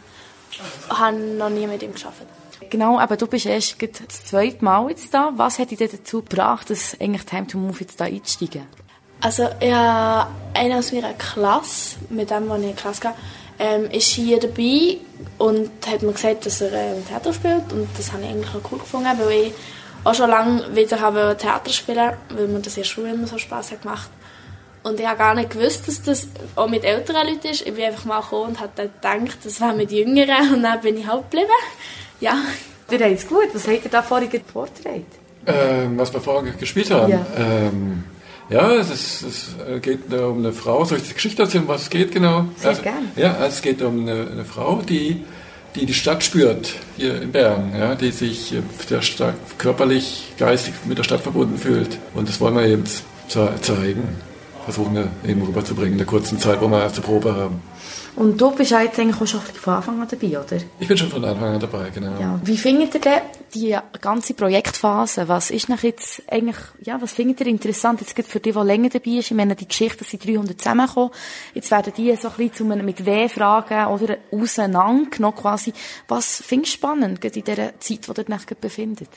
habe 0.90 1.18
noch 1.18 1.50
nie 1.50 1.68
mit 1.68 1.84
ihm 1.84 1.94
geschafft. 1.94 2.24
Genau, 2.70 3.00
aber 3.00 3.18
du 3.18 3.28
bist 3.28 3.46
erst 3.46 3.78
das 3.82 4.26
zweite 4.26 4.64
Mal 4.64 4.90
jetzt 4.90 5.14
da. 5.14 5.32
Was 5.36 5.60
hat 5.60 5.72
dich 5.72 5.80
dazu 5.80 6.22
gebracht, 6.22 6.70
dass 6.70 7.00
eigentlich 7.00 7.26
Time 7.26 7.48
to 7.48 7.58
Move 7.58 7.78
jetzt 7.80 8.00
da 8.00 8.06
einsteigen? 8.06 8.64
Also 9.22 9.48
ich 9.60 9.72
habe 9.72 10.32
einen 10.54 10.78
aus 10.78 10.92
meiner 10.92 11.14
Klasse, 11.14 11.98
mit 12.10 12.30
dem, 12.30 12.48
der 12.48 12.58
ich 12.58 12.64
in 12.64 12.70
die 12.70 12.74
Klasse 12.76 13.02
gehe, 13.02 13.14
ähm, 13.60 13.92
ist 13.92 14.08
hier 14.08 14.40
dabei 14.40 14.98
und 15.38 15.70
hat 15.86 16.02
mir 16.02 16.14
gesagt, 16.14 16.46
dass 16.46 16.62
er 16.62 16.72
ähm, 16.72 17.06
Theater 17.06 17.34
spielt 17.34 17.74
und 17.74 17.90
das 17.98 18.14
habe 18.14 18.24
ich 18.24 18.30
eigentlich 18.30 18.56
auch 18.56 18.72
cool 18.72 18.80
gefunden, 18.80 19.10
weil 19.20 19.32
ich 19.32 19.54
auch 20.04 20.14
schon 20.14 20.30
lange 20.30 20.76
wieder 20.76 21.00
habe 21.00 21.36
Theater 21.40 21.72
spielen, 21.72 22.14
weil 22.30 22.48
mir 22.48 22.60
das 22.60 22.78
in 22.78 22.84
der 22.84 22.90
Schule 22.90 23.14
immer 23.14 23.28
so 23.28 23.38
Spaß 23.38 23.72
hat 23.72 23.82
gemacht. 23.82 24.10
Und 24.82 25.00
ich 25.00 25.06
habe 25.06 25.18
gar 25.18 25.36
nicht 25.36 25.50
gewusst, 25.50 25.88
dass 25.88 26.02
das 26.02 26.28
auch 26.56 26.70
mit 26.70 26.84
älteren 26.84 27.28
Leuten 27.28 27.48
ist. 27.48 27.68
Ich 27.68 27.74
bin 27.74 27.84
einfach 27.84 28.06
mal 28.06 28.22
gekommen 28.22 28.50
und 28.50 28.60
habe 28.60 28.72
gedacht, 28.76 29.38
das 29.44 29.60
wäre 29.60 29.74
mit 29.74 29.92
Jüngeren 29.92 30.56
und 30.56 30.64
dann 30.64 30.80
bin 30.82 30.98
ich 30.98 31.06
halt 31.06 31.30
geblieben. 31.30 31.52
Ja. 32.22 32.38
Ihr 32.90 33.00
habt 33.00 33.12
es 33.12 33.28
gut. 33.28 33.50
Was 33.54 33.68
habt 33.68 33.84
ihr 33.84 33.92
da 33.92 34.02
vorhin 34.02 34.42
vorgetragen? 34.52 35.06
Ähm, 35.46 35.98
was 35.98 36.14
wir 36.14 36.22
vorhin 36.22 36.58
gespielt 36.58 36.92
haben? 36.92 37.12
Ja. 37.12 37.26
Ähm, 37.38 38.04
ja, 38.50 38.72
es, 38.74 38.90
ist, 38.90 39.22
es 39.22 39.82
geht 39.82 40.12
um 40.12 40.40
eine 40.40 40.54
Frau. 40.54 40.84
Soll 40.86 40.98
ich 40.98 41.08
die 41.08 41.14
Geschichte 41.14 41.44
erzählen, 41.44 41.68
was 41.68 41.84
es 41.84 41.90
geht 41.90 42.12
genau? 42.12 42.46
Sehr 42.58 42.70
also, 42.70 42.82
gern. 42.82 43.12
Ja, 43.16 43.46
es 43.46 43.62
geht 43.62 43.82
um 43.82 44.02
eine, 44.02 44.28
eine, 44.32 44.46
Frau, 44.46 44.82
die, 44.82 45.24
die 45.76 45.86
die 45.86 45.94
Stadt 45.94 46.24
spürt, 46.24 46.74
hier 46.98 47.22
in 47.22 47.32
Bern, 47.32 47.74
ja, 47.78 47.96
die 47.96 48.12
sich 48.12 48.54
äh, 48.54 48.62
sehr 48.88 49.02
stark 49.02 49.36
körperlich, 49.58 50.34
geistig 50.38 50.74
mit 50.86 50.98
der 50.98 51.04
Stadt 51.04 51.22
verbunden 51.22 51.58
fühlt. 51.58 51.98
Und 52.14 52.28
das 52.28 52.40
wollen 52.40 52.56
wir 52.56 52.66
eben 52.66 52.84
zeigen, 53.28 54.04
versuchen 54.64 54.96
wir 54.96 55.08
eben 55.28 55.42
rüberzubringen 55.42 55.94
in 55.94 55.98
der 56.00 56.08
kurzen 56.08 56.40
Zeit, 56.40 56.62
wo 56.62 56.68
wir 56.68 56.82
erste 56.82 57.02
Probe 57.02 57.36
haben. 57.36 57.62
Und 58.16 58.40
du 58.40 58.52
bist 58.52 58.72
jetzt 58.72 59.00
eigentlich 59.00 59.22
auch 59.22 59.28
schon 59.28 59.40
von 59.40 59.74
Anfang 59.74 60.02
an 60.02 60.08
dabei, 60.10 60.40
oder? 60.40 60.58
Ich 60.80 60.88
bin 60.88 60.98
schon 60.98 61.10
von 61.10 61.24
Anfang 61.24 61.54
an 61.54 61.60
dabei, 61.60 61.90
genau. 61.90 62.20
Ja. 62.20 62.40
Wie 62.44 62.58
findet 62.58 62.96
ihr 62.96 63.02
denn 63.02 63.22
die 63.54 63.78
ganze 64.02 64.34
Projektphase? 64.34 65.28
Was 65.28 65.52
ist 65.52 65.70
nach 65.70 65.84
jetzt 65.84 66.22
eigentlich, 66.30 66.58
ja, 66.84 67.02
was 67.02 67.14
findet 67.14 67.42
ihr 67.42 67.48
interessant? 67.48 68.02
Jetzt 68.02 68.30
für 68.30 68.40
die, 68.40 68.52
die 68.52 68.60
länger 68.60 68.90
dabei 68.90 69.12
ist, 69.12 69.32
ich 69.32 69.38
meine, 69.38 69.56
die 69.56 69.68
Geschichte, 69.68 70.00
dass 70.00 70.10
sie 70.10 70.18
300 70.18 70.60
zusammenkommen. 70.60 71.12
Jetzt 71.54 71.72
werden 71.72 71.94
die 71.96 72.16
so 72.16 72.30
ein 72.30 72.50
bisschen 72.50 72.72
einem, 72.72 72.86
mit 72.86 73.06
W-Fragen 73.06 73.88
oder 73.88 74.18
auseinandergenommen 74.32 75.38
quasi. 75.38 75.74
Was 76.08 76.44
findest 76.46 76.74
du 76.74 76.78
spannend, 76.78 77.24
in 77.24 77.32
dieser 77.32 77.80
Zeit, 77.80 78.08
die 78.08 78.22
ihr 78.22 78.36
euch 78.36 78.58
befindet? 78.60 79.10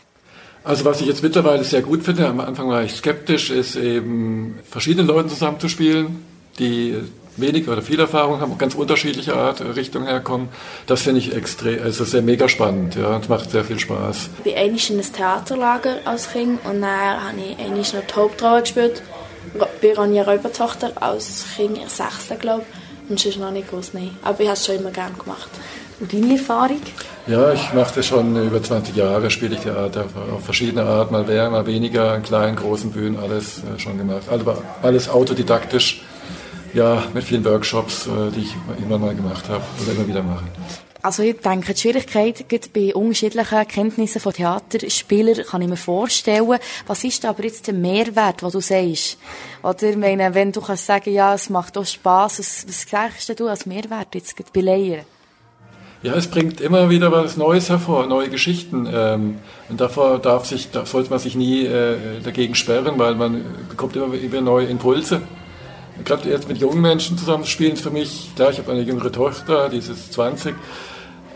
Also 0.65 0.85
was 0.85 1.01
ich 1.01 1.09
jetzt 1.09 1.23
mittlerweile 1.23 1.65
sehr 1.65 1.83
gut 1.83 2.05
finde, 2.05 2.29
am 2.29 2.39
Anfang 2.39 2.69
war 2.69 2.85
ich 2.85 2.93
skeptisch, 2.93 3.51
ist 3.51 3.75
eben 3.75 4.61
verschiedene 4.71 5.07
Leute 5.07 5.29
zusammenzuspielen, 5.29 6.25
die 6.59 6.99
wenig 7.37 7.69
oder 7.69 7.83
viel 7.83 7.99
Erfahrung 8.01 8.41
haben, 8.41 8.59
ganz 8.59 8.75
unterschiedliche 8.75 9.35
Art 9.35 9.61
äh, 9.61 9.65
Richtungen 9.65 10.07
herkommen. 10.07 10.49
Das 10.87 11.03
finde 11.03 11.21
ich 11.21 11.35
extrem, 11.35 11.83
also 11.83 12.05
sehr 12.05 12.23
mega 12.23 12.49
spannend, 12.49 12.97
ja, 12.97 13.15
und 13.17 13.29
macht 13.29 13.51
sehr 13.51 13.65
viel 13.65 13.79
Spaß. 13.79 14.31
Ich 14.39 14.45
bin 14.45 14.55
einmal 14.55 14.81
in 14.81 14.95
einem 14.95 15.12
Theaterlager 15.12 15.97
als 16.05 16.31
Kind 16.31 16.65
und 16.65 16.81
dann 16.81 16.91
habe 16.91 17.35
ich 17.39 17.59
einmal 17.59 17.79
noch 17.79 18.07
die 18.07 18.15
Hauptrolle 18.15 18.61
gespielt, 18.62 19.03
bei 19.81 19.95
Ronja 19.95 20.23
Räubertochter 20.23 20.93
als 21.01 21.45
Kind 21.57 21.79
in 21.79 21.89
sechsten, 21.89 22.39
glaube 22.39 22.62
ich. 22.62 23.11
Und 23.11 23.19
sonst 23.19 23.39
noch 23.39 23.51
nicht 23.51 23.69
groß, 23.69 23.95
nein. 23.95 24.17
Aber 24.23 24.41
ich 24.41 24.47
habe 24.47 24.57
es 24.57 24.65
schon 24.65 24.77
immer 24.77 24.91
gerne 24.91 25.15
gemacht. 25.17 25.51
Und 26.01 26.12
deine 26.12 26.33
Erfahrung? 26.33 26.81
Ja, 27.27 27.53
ich 27.53 27.73
mache 27.73 27.95
das 27.97 28.07
schon 28.07 28.35
über 28.45 28.62
20 28.62 28.97
Jahre, 28.97 29.31
spiele 29.31 29.55
ich 29.55 29.61
Theater 29.61 30.07
auf 30.35 30.45
verschiedene 30.45 30.83
Art, 30.83 31.11
mal 31.11 31.25
mehr, 31.25 31.51
mal 31.51 31.67
weniger, 31.67 32.17
in 32.17 32.23
kleinen, 32.23 32.57
großen 32.57 32.91
Bühnen, 32.91 33.19
alles 33.19 33.59
äh, 33.59 33.79
schon 33.79 33.99
gemacht. 33.99 34.25
Aber 34.31 34.62
alles 34.83 35.09
autodidaktisch 35.09 36.03
ja, 36.75 37.05
mit 37.12 37.25
vielen 37.25 37.45
Workshops, 37.45 38.07
äh, 38.07 38.31
die 38.31 38.41
ich 38.41 38.57
immer 38.83 38.99
mal 38.99 39.14
gemacht 39.14 39.49
habe 39.49 39.62
oder 39.83 39.93
immer 39.93 40.07
wieder 40.07 40.23
mache. 40.23 40.45
Also 41.05 41.25
ich 41.25 41.41
denke, 41.41 41.75
die 41.75 41.81
Schwierigkeit 41.81 42.47
bei 42.73 42.95
unterschiedlichen 42.95 43.67
Kenntnissen 43.67 44.21
von 44.21 44.33
Theaterspielern 44.33 45.45
kann 45.45 45.61
ich 45.61 45.69
mir 45.69 45.76
vorstellen. 45.76 46.59
Was 46.87 47.02
ist 47.02 47.25
aber 47.25 47.43
jetzt 47.43 47.67
der 47.67 47.75
Mehrwert, 47.75 48.43
den 48.43 48.50
du 48.50 48.61
sagst? 48.61 49.19
Oder 49.64 49.97
meine, 49.97 50.33
wenn 50.33 50.52
du 50.52 50.61
kannst 50.61 50.87
sagen, 50.87 51.12
ja, 51.12 51.35
es 51.35 51.50
macht 51.50 51.76
auch 51.76 51.85
Spass, 51.85 52.38
was, 52.38 52.64
was 52.69 52.88
sagst 52.88 53.41
du 53.41 53.49
als 53.49 53.67
Mehrwert 53.67 54.14
jetzt 54.14 54.37
bei 54.52 54.61
Laien? 54.61 55.00
Ja, 56.05 56.14
es 56.14 56.29
bringt 56.29 56.61
immer 56.61 56.88
wieder 56.88 57.11
was 57.11 57.37
Neues 57.37 57.69
hervor, 57.69 58.07
neue 58.07 58.29
Geschichten. 58.29 58.88
Ähm, 58.93 59.38
und 59.69 59.81
davor 59.81 60.21
darf 60.21 60.47
sich, 60.47 60.71
da 60.71 60.87
sollte 60.87 61.11
man 61.11 61.19
sich 61.19 61.35
nie 61.35 61.64
äh, 61.64 62.21
dagegen 62.23 62.55
sperren, 62.55 62.99
weil 62.99 63.17
man 63.17 63.45
bekommt 63.69 63.97
immer 63.97 64.12
wieder 64.12 64.41
neue 64.41 64.67
Impulse 64.67 65.23
gerade 66.04 66.28
jetzt 66.28 66.49
mit 66.49 66.59
jungen 66.59 66.80
Menschen 66.80 67.18
zusammen 67.18 67.44
spielen, 67.44 67.73
ist 67.73 67.82
für 67.82 67.90
mich, 67.90 68.30
klar, 68.35 68.50
ich 68.50 68.59
habe 68.59 68.73
eine 68.73 68.82
jüngere 68.82 69.12
Tochter, 69.12 69.68
die 69.68 69.78
ist 69.78 70.12
20, 70.12 70.54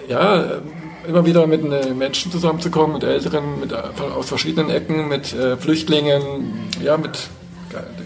ja, 0.08 0.60
immer 1.06 1.24
wieder 1.24 1.46
mit 1.46 1.62
äh, 1.64 1.94
Menschen 1.94 2.32
zusammenzukommen, 2.32 2.94
mit 2.94 3.04
Älteren, 3.04 3.60
mit, 3.60 3.72
aus 3.72 4.28
verschiedenen 4.28 4.70
Ecken, 4.70 5.08
mit 5.08 5.32
äh, 5.32 5.56
Flüchtlingen, 5.56 6.68
ja, 6.82 6.96
mit 6.96 7.28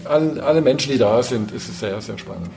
allen, 0.05 0.39
alle 0.39 0.61
Menschen, 0.61 0.91
die 0.91 0.97
da 0.97 1.21
sind, 1.23 1.51
ist 1.51 1.69
es 1.69 1.79
sehr, 1.79 1.99
sehr 2.01 2.17
spannend. 2.17 2.49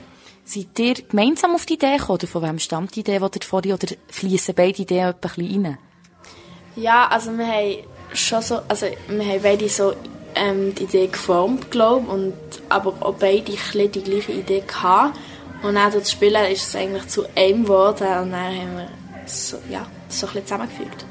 Seid 0.43 0.77
ihr 0.77 0.93
gemeinsam 0.93 1.55
auf 1.55 1.65
die 1.65 1.73
Idee 1.73 1.97
gekommen, 1.97 2.19
oder 2.19 2.27
von 2.27 2.43
wem 2.43 2.59
stammt 2.59 2.95
die 2.95 2.99
Idee, 2.99 3.19
die 3.19 3.39
ihr 3.39 3.45
vorhin, 3.45 3.73
oder 3.73 3.87
fließen 4.09 4.53
beide 4.53 4.81
Ideen 4.81 5.09
etwas 5.09 5.37
rein? 5.37 5.77
Ja, 6.75 7.07
also 7.07 7.31
wir 7.37 7.47
haben 7.47 7.77
schon 8.13 8.41
so, 8.41 8.59
also 8.67 8.85
wir 9.07 9.25
haben 9.25 9.41
beide 9.41 9.67
so 9.69 9.93
ähm, 10.35 10.75
die 10.75 10.83
Idee 10.83 11.07
geformt, 11.07 11.71
glaube 11.71 12.09
und 12.11 12.33
aber 12.69 12.93
auch 12.99 13.15
beide 13.15 13.53
ein 13.53 13.91
die 13.91 14.03
gleiche 14.03 14.31
Idee 14.31 14.63
gehabt. 14.65 15.17
Und 15.63 15.75
dann 15.75 15.91
das 15.91 16.11
Spielen 16.11 16.51
ist 16.51 16.67
es 16.67 16.75
eigentlich 16.75 17.07
zu 17.07 17.25
einem 17.35 17.63
geworden 17.63 18.07
und 18.23 18.31
dann 18.31 18.33
haben 18.33 18.77
wir 18.77 18.89
so, 19.25 19.57
ja, 19.69 19.85
so 20.09 20.27
ein 20.27 20.33
bisschen 20.33 20.45
zusammengefügt. 20.45 21.05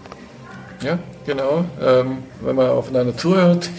Ja, 0.82 0.98
genau. 1.26 1.64
Ähm, 1.82 2.18
wenn 2.40 2.56
man 2.56 2.68
aufeinander 2.68 3.16
zuhört, 3.16 3.70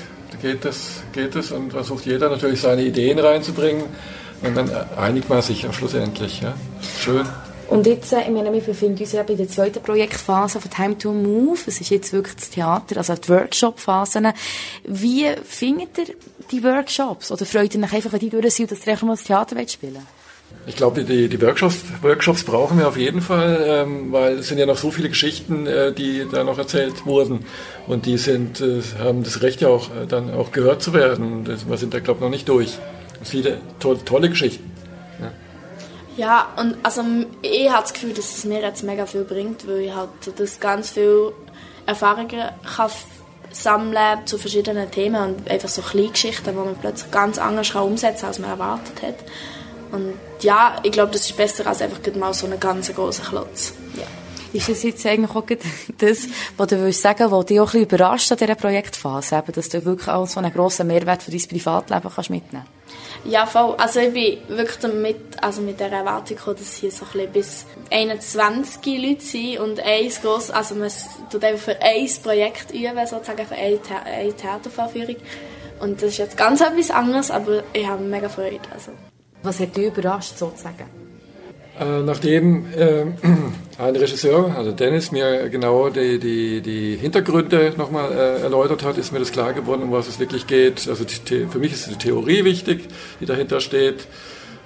geht 0.42 0.66
es, 0.66 1.02
geht 1.14 1.36
es 1.36 1.52
und 1.52 1.72
versucht 1.72 2.06
jeder 2.06 2.30
natürlich 2.30 2.62
seine 2.62 2.82
Ideen 2.84 3.20
reinzubringen 3.20 3.84
und 4.42 4.56
dann 4.56 4.70
einigt 4.98 5.30
man 5.30 5.42
sich 5.42 5.66
schlussendlich. 5.72 6.42
Ja. 6.42 6.54
Schön. 7.00 7.25
Und 7.69 7.88
jetzt, 7.88 8.13
äh, 8.13 8.22
ich 8.22 8.29
meine, 8.29 8.53
wir 8.53 8.62
befinden 8.62 9.00
uns 9.00 9.12
ja 9.12 9.24
bei 9.24 9.36
der 9.36 9.48
zweiten 9.48 9.81
Projektphase 9.81 10.60
von 10.60 10.72
Time 10.72 10.98
to 10.98 11.12
Move. 11.12 11.60
Es 11.65 11.81
ist 11.81 11.89
jetzt 11.89 12.13
wirklich 12.13 12.36
das 12.36 12.50
Theater, 12.50 12.98
also 12.98 13.15
die 13.15 13.29
Workshop-Phasen. 13.29 14.34
Wie 14.84 15.25
findet 15.43 15.98
ihr 15.98 16.15
die 16.51 16.63
Workshops? 16.63 17.31
Oder 17.31 17.45
freut 17.45 17.74
ihr 17.75 17.84
euch 17.84 17.93
einfach, 17.93 18.12
wenn 18.12 18.19
die 18.19 18.29
durch 18.29 18.53
sind, 18.53 18.72
dass 18.72 18.86
ihr 18.86 18.93
einfach 18.93 19.07
mal 19.07 19.15
das 19.15 19.24
Theater 19.24 19.55
spielen 19.67 20.05
ich 20.67 20.75
glaube, 20.75 21.03
die, 21.03 21.27
die 21.27 21.41
Workshops, 21.41 21.84
Workshops 22.01 22.43
brauchen 22.43 22.79
wir 22.79 22.88
auf 22.88 22.98
jeden 22.98 23.22
Fall, 23.22 23.63
ähm, 23.67 24.12
weil 24.12 24.39
es 24.39 24.47
sind 24.47 24.58
ja 24.58 24.65
noch 24.65 24.78
so 24.78 24.89
viele 24.89 25.10
Geschichten, 25.10 25.67
äh, 25.67 25.93
die 25.93 26.25
da 26.32 26.43
noch 26.43 26.58
erzählt 26.58 27.06
wurden. 27.06 27.45
Und 27.88 28.06
die 28.06 28.17
sind, 28.17 28.62
äh, 28.62 28.82
haben 28.99 29.23
das 29.23 29.41
Recht 29.41 29.62
ja 29.62 29.67
auch 29.67 29.89
äh, 29.89 30.08
dann 30.08 30.34
auch 30.34 30.51
gehört 30.51 30.82
zu 30.82 30.93
werden. 30.93 31.43
Das, 31.45 31.69
wir 31.69 31.78
sind 31.78 31.93
da, 31.93 31.99
glaube 31.99 32.19
ich, 32.19 32.23
noch 32.23 32.30
nicht 32.30 32.49
durch. 32.49 32.78
Viele 33.23 33.60
to 33.80 33.95
tolle 33.95 34.30
Geschichten. 34.30 34.71
Ja, 36.17 36.47
und 36.58 36.78
also 36.84 37.04
ich 37.41 37.69
habe 37.69 37.82
das 37.82 37.93
Gefühl, 37.93 38.13
dass 38.13 38.38
es 38.38 38.45
mir 38.45 38.62
jetzt 38.62 38.84
mega 38.84 39.06
viel 39.06 39.23
bringt, 39.23 39.67
weil 39.67 39.82
ich 39.82 39.93
halt 39.93 40.10
das 40.38 40.60
ganz 40.60 40.91
viel 40.91 41.34
Erfahrungen 41.86 42.30
kann 42.30 42.91
sammeln 43.51 44.25
zu 44.25 44.38
verschiedenen 44.38 44.89
Themen 44.91 45.21
und 45.21 45.49
einfach 45.49 45.69
so 45.69 45.82
kleine 45.82 46.10
Geschichten, 46.10 46.49
die 46.49 46.51
man 46.51 46.75
plötzlich 46.75 47.12
ganz 47.12 47.38
anders 47.38 47.71
kann 47.71 47.84
umsetzen 47.84 48.21
kann, 48.21 48.30
als 48.30 48.39
man 48.39 48.49
erwartet 48.49 49.01
hat. 49.01 49.15
Und 49.91 50.13
ja, 50.41 50.75
ich 50.84 50.91
glaube, 50.91 51.12
das 51.12 51.21
ist 51.21 51.38
besser 51.38 51.65
als 51.67 51.82
einfach 51.82 51.99
mal 52.15 52.34
so 52.34 52.45
einen 52.47 52.60
ganz 52.60 52.93
großen 52.93 53.23
Klotz. 53.25 53.73
Ja. 53.95 54.04
Ist 54.51 54.69
das 54.69 54.84
jetzt 54.84 55.06
eigentlich 55.06 55.36
auch 55.36 55.43
das, 55.97 56.28
was 56.58 56.67
du 56.67 56.82
willst 56.82 57.01
sagen, 57.01 57.32
was 57.32 57.45
dich 57.45 57.60
auch 57.60 57.63
ein 57.73 57.82
bisschen 57.82 57.84
überrascht 57.84 58.32
an 58.32 58.38
dieser 58.38 58.56
Projektphase, 58.56 59.38
eben, 59.38 59.51
dass 59.54 59.69
du 59.69 59.84
wirklich 59.86 60.10
auch 60.10 60.28
so 60.28 60.39
einen 60.39 60.54
grossen 60.54 60.88
Mehrwert 60.88 61.23
für 61.23 61.32
dein 61.32 61.41
Privatleben 61.41 62.12
kannst 62.13 62.30
mitnehmen 62.30 62.65
kannst? 62.65 62.75
Ja, 63.24 63.45
voll. 63.45 63.76
Also 63.78 64.00
ich 64.00 64.13
bin 64.13 64.58
wirklich 64.58 64.78
damit, 64.78 65.17
also 65.41 65.62
mit 65.62 65.80
der 65.80 65.91
Erwartung 65.91 66.38
gekommen, 66.38 66.58
dass 66.58 66.76
hier 66.76 66.91
so 66.91 67.06
ein 67.13 67.32
bis 67.32 67.65
21 67.91 69.02
Leute 69.02 69.21
sind 69.21 69.60
und 69.60 69.80
eins 69.80 70.21
gross, 70.21 70.52
also 70.52 70.76
man 70.76 70.91
tut 71.32 71.43
einfach 71.43 71.63
für 71.63 71.82
ein 71.82 72.10
Projekt 72.21 72.71
üben, 72.71 73.08
sozusagen 73.08 73.45
für 73.48 73.56
eine, 73.56 73.80
eine 74.06 74.34
Theatervorführung. 74.34 75.15
Und 75.80 76.02
das 76.02 76.12
ist 76.12 76.17
jetzt 76.17 76.38
ganz 76.38 76.62
etwas 76.62 76.91
anderes, 76.91 77.32
aber 77.32 77.63
ich 77.74 77.88
habe 77.88 78.04
mega 78.04 78.30
Freude. 78.30 78.60
Also. 78.71 78.91
Was 79.43 79.60
hat 79.60 79.76
dich 79.76 79.88
überrascht, 79.88 80.38
sozusagen? 80.38 81.05
Äh, 81.80 82.04
nachdem 82.04 82.74
äh, 82.74 83.06
ein 83.78 83.96
Regisseur, 83.96 84.56
also 84.56 84.72
Dennis, 84.72 85.12
mir 85.12 85.50
genau 85.50 85.90
die, 85.90 86.20
die, 86.20 86.62
die 86.62 86.96
Hintergründe 86.96 87.74
nochmal 87.78 88.12
äh, 88.12 88.42
erläutert 88.42 88.84
hat, 88.84 88.98
ist 88.98 89.12
mir 89.12 89.20
das 89.20 89.32
klar 89.32 89.54
geworden, 89.54 89.84
um 89.84 89.92
was 89.92 90.08
es 90.08 90.20
wirklich 90.20 90.48
geht. 90.48 90.88
Also 90.88 91.04
die, 91.04 91.46
für 91.48 91.60
mich 91.60 91.74
ist 91.74 91.90
die 91.90 91.98
Theorie 91.98 92.46
wichtig, 92.46 92.88
die 93.20 93.26
dahinter 93.26 93.60
steht. 93.60 94.08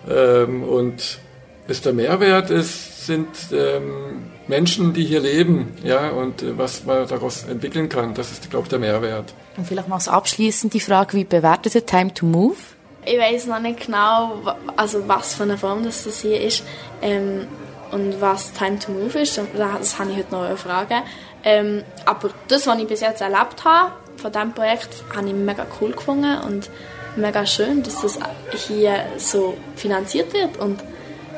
Ähm, 0.07 0.63
und 0.63 1.19
ist 1.67 1.85
der 1.85 1.93
Mehrwert 1.93 2.49
ist, 2.49 3.05
sind 3.05 3.27
ähm, 3.51 4.27
Menschen, 4.47 4.93
die 4.93 5.03
hier 5.03 5.19
leben, 5.19 5.73
ja, 5.83 6.09
und 6.09 6.41
äh, 6.41 6.57
was 6.57 6.85
man 6.85 7.07
daraus 7.07 7.43
entwickeln 7.43 7.89
kann. 7.89 8.13
Das 8.13 8.31
ist, 8.31 8.49
glaube 8.49 8.65
ich, 8.65 8.69
der 8.69 8.79
Mehrwert. 8.79 9.33
Und 9.57 9.67
vielleicht 9.67 9.87
mal 9.87 9.99
abschließend 9.99 10.73
die 10.73 10.79
Frage, 10.79 11.17
wie 11.17 11.23
bewertet 11.23 11.75
ihr 11.75 11.85
Time 11.85 12.13
to 12.13 12.25
Move? 12.25 12.55
Ich 13.05 13.17
weiß 13.17 13.47
noch 13.47 13.59
nicht 13.59 13.85
genau, 13.85 14.41
also 14.75 15.07
was 15.07 15.35
für 15.35 15.43
eine 15.43 15.57
Form 15.57 15.83
das, 15.83 16.05
hier 16.21 16.41
ist 16.41 16.63
ähm, 17.01 17.47
und 17.91 18.21
was 18.21 18.51
Time 18.53 18.77
to 18.77 18.91
Move 18.91 19.19
ist. 19.19 19.39
Das 19.55 19.99
habe 19.99 20.11
ich 20.11 20.17
heute 20.17 20.31
noch 20.31 20.43
eine 20.43 20.57
Frage. 20.57 20.95
Ähm, 21.43 21.83
aber 22.05 22.29
das, 22.47 22.67
was 22.67 22.77
ich 22.77 22.87
bis 22.87 23.01
jetzt 23.01 23.21
erlebt 23.21 23.63
habe 23.63 23.93
von 24.17 24.31
diesem 24.31 24.53
Projekt, 24.53 24.89
habe 25.15 25.27
ich 25.27 25.33
mega 25.33 25.65
cool 25.79 25.91
gefunden 25.91 26.37
und 26.45 26.69
mega 27.15 27.45
schön, 27.45 27.81
dass 27.83 28.01
das 28.01 28.19
hier 28.67 29.05
so 29.17 29.57
finanziert 29.75 30.33
wird 30.33 30.57
und 30.57 30.81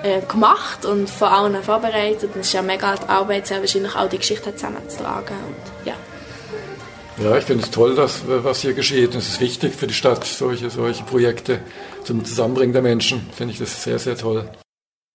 äh, 0.04 0.22
gemacht 0.22 0.86
und 0.86 1.10
von 1.10 1.28
allen 1.28 1.64
vorbereitet. 1.64 2.32
Es 2.36 2.48
ist 2.48 2.54
ja 2.54 2.62
mega 2.62 2.96
Arbeit, 3.08 3.48
sehr 3.48 3.60
wahrscheinlich 3.60 3.96
auch 3.96 4.10
die 4.10 4.18
Geschichte 4.18 4.56
zusammenzutragen. 4.56 5.38
Und, 5.48 5.71
ja. 7.24 7.38
Ich 7.38 7.46
finde 7.46 7.64
es 7.64 7.72
toll, 7.72 7.96
dass, 7.96 8.24
was 8.28 8.62
hier 8.62 8.74
geschieht. 8.74 9.16
Es 9.16 9.28
ist 9.28 9.42
wichtig 9.42 9.74
für 9.74 9.88
die 9.88 9.94
Stadt, 9.94 10.26
solche, 10.26 10.70
solche 10.70 11.04
Projekte 11.04 11.62
zum 12.04 12.26
Zusammenbringen 12.26 12.74
der 12.74 12.82
Menschen. 12.82 13.30
Finde 13.34 13.54
ich 13.54 13.60
das 13.60 13.84
sehr, 13.84 14.00
sehr 14.00 14.18
toll. 14.18 14.50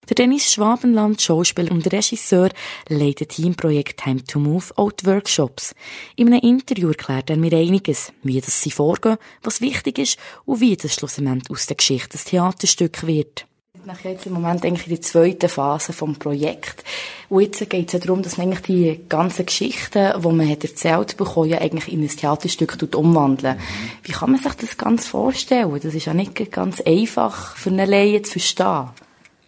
Der 0.09 0.14
Dennis 0.14 0.53
Schwabenland, 0.53 1.21
Schauspieler 1.21 1.73
und 1.73 1.92
Regisseur, 1.92 2.51
leitet 2.88 3.33
hier 3.33 3.47
im 3.47 3.57
Projekt 3.57 4.01
Time 4.01 4.23
to 4.23 4.38
Move 4.38 4.66
die 5.01 5.07
Workshops. 5.07 5.75
In 6.14 6.29
einem 6.29 6.42
Interview 6.42 6.88
erklärt 6.88 7.29
er 7.29 7.37
mir 7.37 7.53
einiges, 7.53 8.12
wie 8.23 8.40
das 8.40 8.62
sie 8.62 8.71
vorgehen, 8.71 9.19
was 9.42 9.61
wichtig 9.61 9.99
ist 9.99 10.19
und 10.45 10.61
wie 10.61 10.77
das 10.77 10.95
schlussendlich 10.95 11.51
aus 11.51 11.66
der 11.66 11.77
Geschichte 11.77 12.16
ein 12.16 12.25
Theaterstück 12.25 13.05
wird 13.07 13.47
nachher 13.87 14.12
jetzt 14.12 14.27
im 14.27 14.33
Moment 14.33 14.64
eigentlich 14.64 14.87
in 14.87 14.94
der 14.94 15.03
zweiten 15.03 15.49
Phase 15.49 15.92
vom 15.92 16.16
Projekt. 16.16 16.85
Und 17.29 17.42
jetzt 17.42 17.70
geht 17.70 17.87
es 17.87 17.92
ja 17.92 17.99
darum, 17.99 18.22
dass 18.22 18.37
man 18.37 18.49
eigentlich 18.49 18.62
die 18.62 19.01
ganzen 19.09 19.46
Geschichten, 19.46 20.12
die 20.20 20.29
man 20.29 20.49
hat 20.49 20.64
erzählt 20.64 21.16
bekommen, 21.16 21.51
ja 21.51 21.59
eigentlich 21.59 21.92
in 21.92 22.03
ein 22.03 22.09
Theaterstück 22.09 22.77
umwandeln. 22.94 23.59
Wie 24.03 24.12
kann 24.12 24.33
man 24.33 24.40
sich 24.40 24.55
das 24.55 24.77
ganz 24.77 25.07
vorstellen? 25.07 25.79
Das 25.81 25.94
ist 25.94 26.07
ja 26.07 26.14
nicht 26.14 26.51
ganz 26.51 26.81
einfach 26.81 27.57
für 27.57 27.70
eine 27.70 27.87
Laie 27.87 28.22
zu 28.22 28.33
verstehen. 28.33 28.88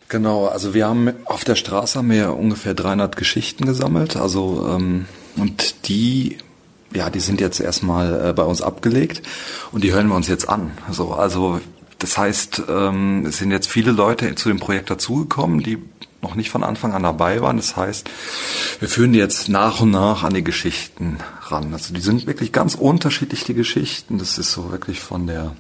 Genau, 0.09 0.47
also 0.47 0.73
wir 0.73 0.87
haben 0.87 1.13
auf 1.27 1.45
der 1.45 1.57
Straße 1.57 1.99
haben 1.99 2.11
wir 2.11 2.35
ungefähr 2.35 2.75
300 2.75 3.17
Geschichten 3.17 3.67
gesammelt, 3.67 4.17
also 4.17 4.67
ähm, 4.71 5.07
und 5.37 5.89
die 5.89 6.39
ja, 6.95 7.11
die 7.11 7.21
sind 7.21 7.43
jetzt 7.43 7.61
erstmal 7.61 8.29
äh, 8.29 8.33
bei 8.33 8.45
uns 8.45 8.63
abgelegt 8.63 9.21
und 9.73 9.85
die 9.85 9.93
hören 9.93 10.09
wir 10.09 10.15
uns 10.15 10.29
jetzt 10.29 10.49
an. 10.49 10.71
Also, 10.87 11.13
also 11.13 11.61
das 11.99 12.17
heißt, 12.17 12.63
ähm, 12.69 13.27
es 13.27 13.39
sind 13.39 13.51
jetzt 13.51 13.69
viele 13.69 13.91
Leute 13.91 14.35
zu 14.35 14.49
dem 14.49 14.61
Projekt 14.61 14.91
dazugekommen, 14.91 15.63
die 15.63 15.79
noch 16.23 16.35
nicht 16.35 16.51
von 16.51 16.65
Anfang 16.65 16.93
an 16.93 17.03
dabei 17.03 17.43
waren. 17.43 17.57
Das 17.57 17.77
heißt, 17.77 18.09
wir 18.81 18.89
führen 18.89 19.13
die 19.13 19.19
jetzt 19.19 19.49
nach 19.49 19.81
und 19.81 19.91
nach 19.91 20.25
an 20.25 20.35
die 20.35 20.45
Geschichten 20.45 21.19
ran. 21.43 21.73
Also 21.73 21.95
die 21.95 22.01
sind 22.01 22.27
wirklich 22.27 22.53
ganz 22.53 22.75
unterschiedlich, 22.75 23.45
die 23.45 23.55
Geschichten. 23.55 24.19
Das 24.19 24.39
ist 24.39 24.53
so 24.53 24.71
wirklich 24.71 25.01
von 25.01 25.27
der 25.27 25.55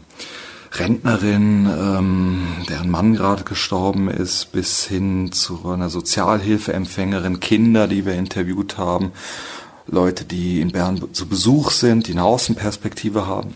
Rentnerin, 0.72 1.66
ähm, 1.66 2.42
deren 2.68 2.90
Mann 2.90 3.14
gerade 3.14 3.44
gestorben 3.44 4.08
ist, 4.08 4.52
bis 4.52 4.84
hin 4.84 5.32
zu 5.32 5.68
einer 5.68 5.88
Sozialhilfeempfängerin, 5.88 7.40
Kinder, 7.40 7.88
die 7.88 8.04
wir 8.04 8.14
interviewt 8.14 8.76
haben, 8.76 9.12
Leute, 9.86 10.24
die 10.24 10.60
in 10.60 10.72
Bern 10.72 11.02
zu 11.12 11.26
Besuch 11.26 11.70
sind, 11.70 12.06
die 12.06 12.12
eine 12.12 12.24
Außenperspektive 12.24 13.26
haben. 13.26 13.54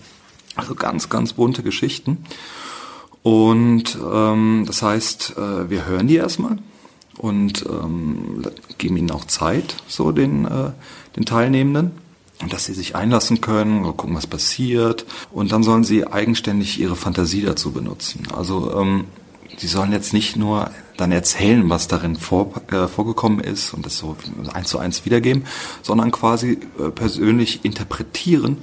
Also 0.57 0.75
ganz, 0.75 1.09
ganz 1.09 1.35
bunte 1.35 1.63
Geschichten. 1.63 2.25
Und 3.23 3.97
ähm, 4.13 4.65
das 4.67 4.83
heißt, 4.83 5.35
äh, 5.37 5.71
wir 5.71 5.87
hören 5.87 6.09
die 6.09 6.17
erstmal 6.17 6.59
und 7.19 7.65
ähm, 7.67 8.43
geben 8.79 8.97
ihnen 8.97 9.11
auch 9.11 9.25
Zeit, 9.27 9.77
so 9.87 10.13
den, 10.13 10.45
äh, 10.45 10.73
den 11.17 11.25
Teilnehmenden, 11.25 11.93
dass 12.51 12.65
sie 12.65 12.75
sich 12.75 12.97
einlassen 12.97 13.41
können, 13.41 13.83
gucken, 13.83 14.17
was 14.17 14.27
passiert. 14.27 15.07
Und 15.31 15.53
dann 15.53 15.63
sollen 15.63 15.85
sie 15.85 16.07
eigenständig 16.07 16.81
ihre 16.81 16.97
Fantasie 16.97 17.43
dazu 17.43 17.71
benutzen. 17.71 18.27
Also 18.37 18.77
ähm, 18.77 19.05
sie 19.57 19.69
sollen 19.69 19.93
jetzt 19.93 20.13
nicht 20.13 20.37
nur 20.37 20.71
dann 20.97 21.13
erzählen, 21.13 21.69
was 21.71 21.87
darin 21.87 22.17
vor, 22.17 22.53
äh, 22.73 22.89
vorgekommen 22.89 23.39
ist 23.39 23.73
und 23.73 23.87
das 23.87 23.99
so 23.99 24.17
eins 24.53 24.69
zu 24.69 24.79
eins 24.79 25.05
wiedergeben, 25.05 25.45
sondern 25.83 26.11
quasi 26.11 26.59
äh, 26.79 26.91
persönlich 26.91 27.65
interpretieren, 27.65 28.59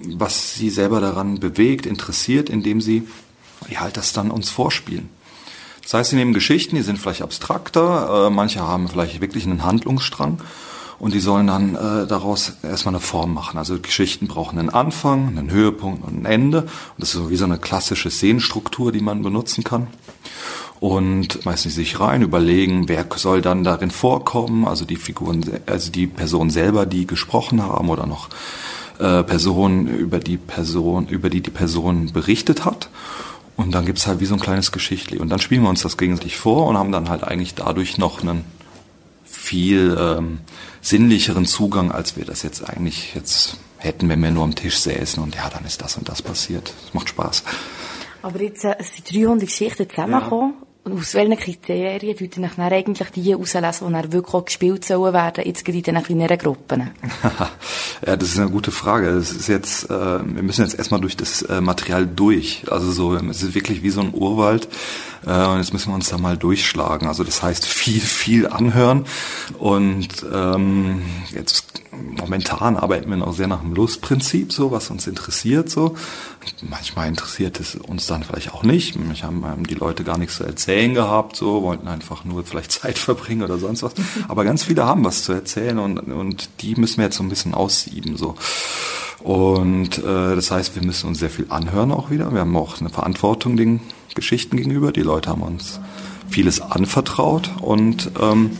was 0.00 0.54
sie 0.54 0.70
selber 0.70 1.00
daran 1.00 1.40
bewegt, 1.40 1.86
interessiert, 1.86 2.48
indem 2.50 2.80
sie 2.80 3.08
ja, 3.68 3.80
halt 3.80 3.96
das 3.96 4.12
dann 4.12 4.30
uns 4.30 4.50
vorspielen. 4.50 5.08
Das 5.82 5.94
heißt, 5.94 6.10
sie 6.10 6.16
nehmen 6.16 6.32
Geschichten, 6.32 6.76
die 6.76 6.82
sind 6.82 6.98
vielleicht 6.98 7.22
abstrakter, 7.22 8.26
äh, 8.26 8.30
manche 8.30 8.60
haben 8.60 8.88
vielleicht 8.88 9.20
wirklich 9.20 9.44
einen 9.44 9.64
Handlungsstrang 9.64 10.40
und 10.98 11.12
die 11.12 11.20
sollen 11.20 11.46
dann 11.46 11.74
äh, 11.74 12.06
daraus 12.06 12.54
erstmal 12.62 12.94
eine 12.94 13.00
Form 13.00 13.34
machen. 13.34 13.58
Also 13.58 13.78
Geschichten 13.78 14.26
brauchen 14.26 14.58
einen 14.58 14.70
Anfang, 14.70 15.28
einen 15.28 15.50
Höhepunkt 15.50 16.04
und 16.04 16.22
ein 16.22 16.24
Ende. 16.24 16.62
Und 16.62 16.70
das 16.98 17.10
ist 17.10 17.16
so 17.16 17.30
wie 17.30 17.36
so 17.36 17.44
eine 17.44 17.58
klassische 17.58 18.10
Szenenstruktur, 18.10 18.92
die 18.92 19.00
man 19.00 19.22
benutzen 19.22 19.64
kann. 19.64 19.88
Und 20.80 21.44
meistens 21.44 21.74
sich 21.74 22.00
rein 22.00 22.22
überlegen, 22.22 22.88
wer 22.88 23.06
soll 23.16 23.42
dann 23.42 23.64
darin 23.64 23.90
vorkommen, 23.90 24.66
also 24.66 24.84
die 24.84 24.96
Figuren, 24.96 25.44
also 25.66 25.90
die 25.90 26.06
Person 26.06 26.50
selber, 26.50 26.86
die 26.86 27.06
gesprochen 27.06 27.62
haben 27.62 27.90
oder 27.90 28.06
noch 28.06 28.28
äh, 28.98 29.22
Personen, 29.22 29.86
über 29.86 30.18
die 30.18 30.36
Person, 30.36 31.08
über 31.08 31.30
die 31.30 31.40
die 31.40 31.50
Person 31.50 32.12
berichtet 32.12 32.64
hat. 32.64 32.88
Und 33.56 33.72
dann 33.72 33.86
gibt's 33.86 34.06
halt 34.06 34.20
wie 34.20 34.26
so 34.26 34.34
ein 34.34 34.40
kleines 34.40 34.72
Geschichtli. 34.72 35.18
Und 35.18 35.28
dann 35.28 35.38
spielen 35.38 35.62
wir 35.62 35.68
uns 35.68 35.82
das 35.82 35.96
gegenseitig 35.96 36.36
vor 36.36 36.66
und 36.66 36.76
haben 36.76 36.92
dann 36.92 37.08
halt 37.08 37.24
eigentlich 37.24 37.54
dadurch 37.54 37.98
noch 37.98 38.22
einen 38.22 38.44
viel 39.24 39.96
ähm, 39.98 40.40
sinnlicheren 40.80 41.46
Zugang, 41.46 41.92
als 41.92 42.16
wir 42.16 42.24
das 42.24 42.42
jetzt 42.42 42.68
eigentlich 42.68 43.14
jetzt 43.14 43.58
hätten, 43.78 44.08
wenn 44.08 44.22
wir 44.22 44.30
nur 44.30 44.44
am 44.44 44.54
Tisch 44.54 44.78
säßen 44.78 45.22
und 45.22 45.34
ja, 45.36 45.48
dann 45.50 45.64
ist 45.64 45.82
das 45.82 45.96
und 45.96 46.08
das 46.08 46.22
passiert. 46.22 46.72
Das 46.84 46.94
macht 46.94 47.08
Spaß. 47.08 47.44
Aber 48.22 48.40
jetzt 48.40 48.64
äh, 48.64 48.76
es 48.78 48.94
sind 48.94 49.12
300 49.12 49.46
Geschichten 49.46 49.88
zusammengekommen. 49.88 50.54
Ja. 50.86 50.92
Aus 50.92 51.14
welchen 51.14 51.36
Kriterien 51.36 52.16
tut 52.16 52.36
ihr 52.36 52.48
dann 52.48 52.72
eigentlich 52.72 53.10
die 53.10 53.22
herauslesen, 53.22 53.88
die 53.88 53.92
dann 53.92 54.12
wirklich 54.12 54.34
auch 54.34 54.44
gespielt 54.44 54.84
sollen 54.84 55.14
werden, 55.14 55.44
jetzt 55.46 55.64
gerade 55.64 55.78
in 55.78 55.84
den 55.84 56.02
kleineren 56.02 56.38
Gruppen? 56.38 56.90
ja, 58.06 58.16
das 58.16 58.28
ist 58.28 58.38
eine 58.38 58.50
gute 58.50 58.70
Frage. 58.70 59.08
Es 59.08 59.32
ist 59.32 59.48
jetzt, 59.48 59.90
äh, 59.90 59.90
wir 59.90 60.42
müssen 60.42 60.62
jetzt 60.62 60.78
erstmal 60.78 61.00
durch 61.00 61.16
das 61.16 61.42
äh, 61.42 61.60
Material 61.60 62.06
durch. 62.06 62.64
Also 62.70 62.90
so, 62.92 63.14
es 63.14 63.42
ist 63.42 63.54
wirklich 63.54 63.82
wie 63.82 63.90
so 63.90 64.00
ein 64.00 64.12
Urwald. 64.12 64.68
Äh, 65.26 65.46
und 65.46 65.58
jetzt 65.58 65.72
müssen 65.72 65.90
wir 65.90 65.94
uns 65.94 66.10
da 66.10 66.18
mal 66.18 66.36
durchschlagen. 66.36 67.08
Also 67.08 67.24
das 67.24 67.42
heißt 67.42 67.64
viel, 67.64 68.00
viel 68.00 68.46
anhören. 68.46 69.06
Und 69.58 70.08
ähm, 70.32 71.02
jetzt 71.34 71.73
momentan 72.18 72.76
arbeiten 72.76 73.10
wir 73.10 73.16
noch 73.16 73.32
sehr 73.32 73.46
nach 73.46 73.60
dem 73.60 73.74
Lustprinzip, 73.74 74.52
so 74.52 74.70
was 74.70 74.90
uns 74.90 75.06
interessiert. 75.06 75.70
So 75.70 75.94
manchmal 76.68 77.08
interessiert 77.08 77.60
es 77.60 77.74
uns 77.76 78.06
dann 78.06 78.22
vielleicht 78.22 78.52
auch 78.52 78.62
nicht. 78.62 78.96
Manchmal 78.98 79.50
haben 79.50 79.66
die 79.66 79.74
Leute 79.74 80.04
gar 80.04 80.18
nichts 80.18 80.36
zu 80.36 80.44
erzählen 80.44 80.94
gehabt, 80.94 81.36
so 81.36 81.62
wollten 81.62 81.88
einfach 81.88 82.24
nur 82.24 82.44
vielleicht 82.44 82.72
Zeit 82.82 82.98
verbringen 82.98 83.42
oder 83.42 83.58
sonst 83.58 83.82
was. 83.82 83.94
Aber 84.28 84.44
ganz 84.44 84.64
viele 84.64 84.84
haben 84.84 85.04
was 85.04 85.24
zu 85.24 85.32
erzählen 85.32 85.78
und 85.78 85.98
und 85.98 86.48
die 86.60 86.74
müssen 86.76 86.98
wir 86.98 87.06
jetzt 87.06 87.16
so 87.16 87.22
ein 87.22 87.28
bisschen 87.28 87.54
aussieben 87.54 88.16
so. 88.16 88.36
Und 89.22 89.98
äh, 89.98 90.34
das 90.36 90.50
heißt, 90.50 90.74
wir 90.74 90.84
müssen 90.84 91.08
uns 91.08 91.18
sehr 91.18 91.30
viel 91.30 91.46
anhören 91.48 91.92
auch 91.92 92.10
wieder. 92.10 92.32
Wir 92.32 92.40
haben 92.40 92.56
auch 92.56 92.78
eine 92.80 92.90
Verantwortung 92.90 93.56
den 93.56 93.80
Geschichten 94.14 94.56
gegenüber. 94.56 94.92
Die 94.92 95.00
Leute 95.00 95.30
haben 95.30 95.42
uns 95.42 95.80
vieles 96.28 96.60
anvertraut 96.60 97.50
und 97.60 98.10
ähm, 98.20 98.50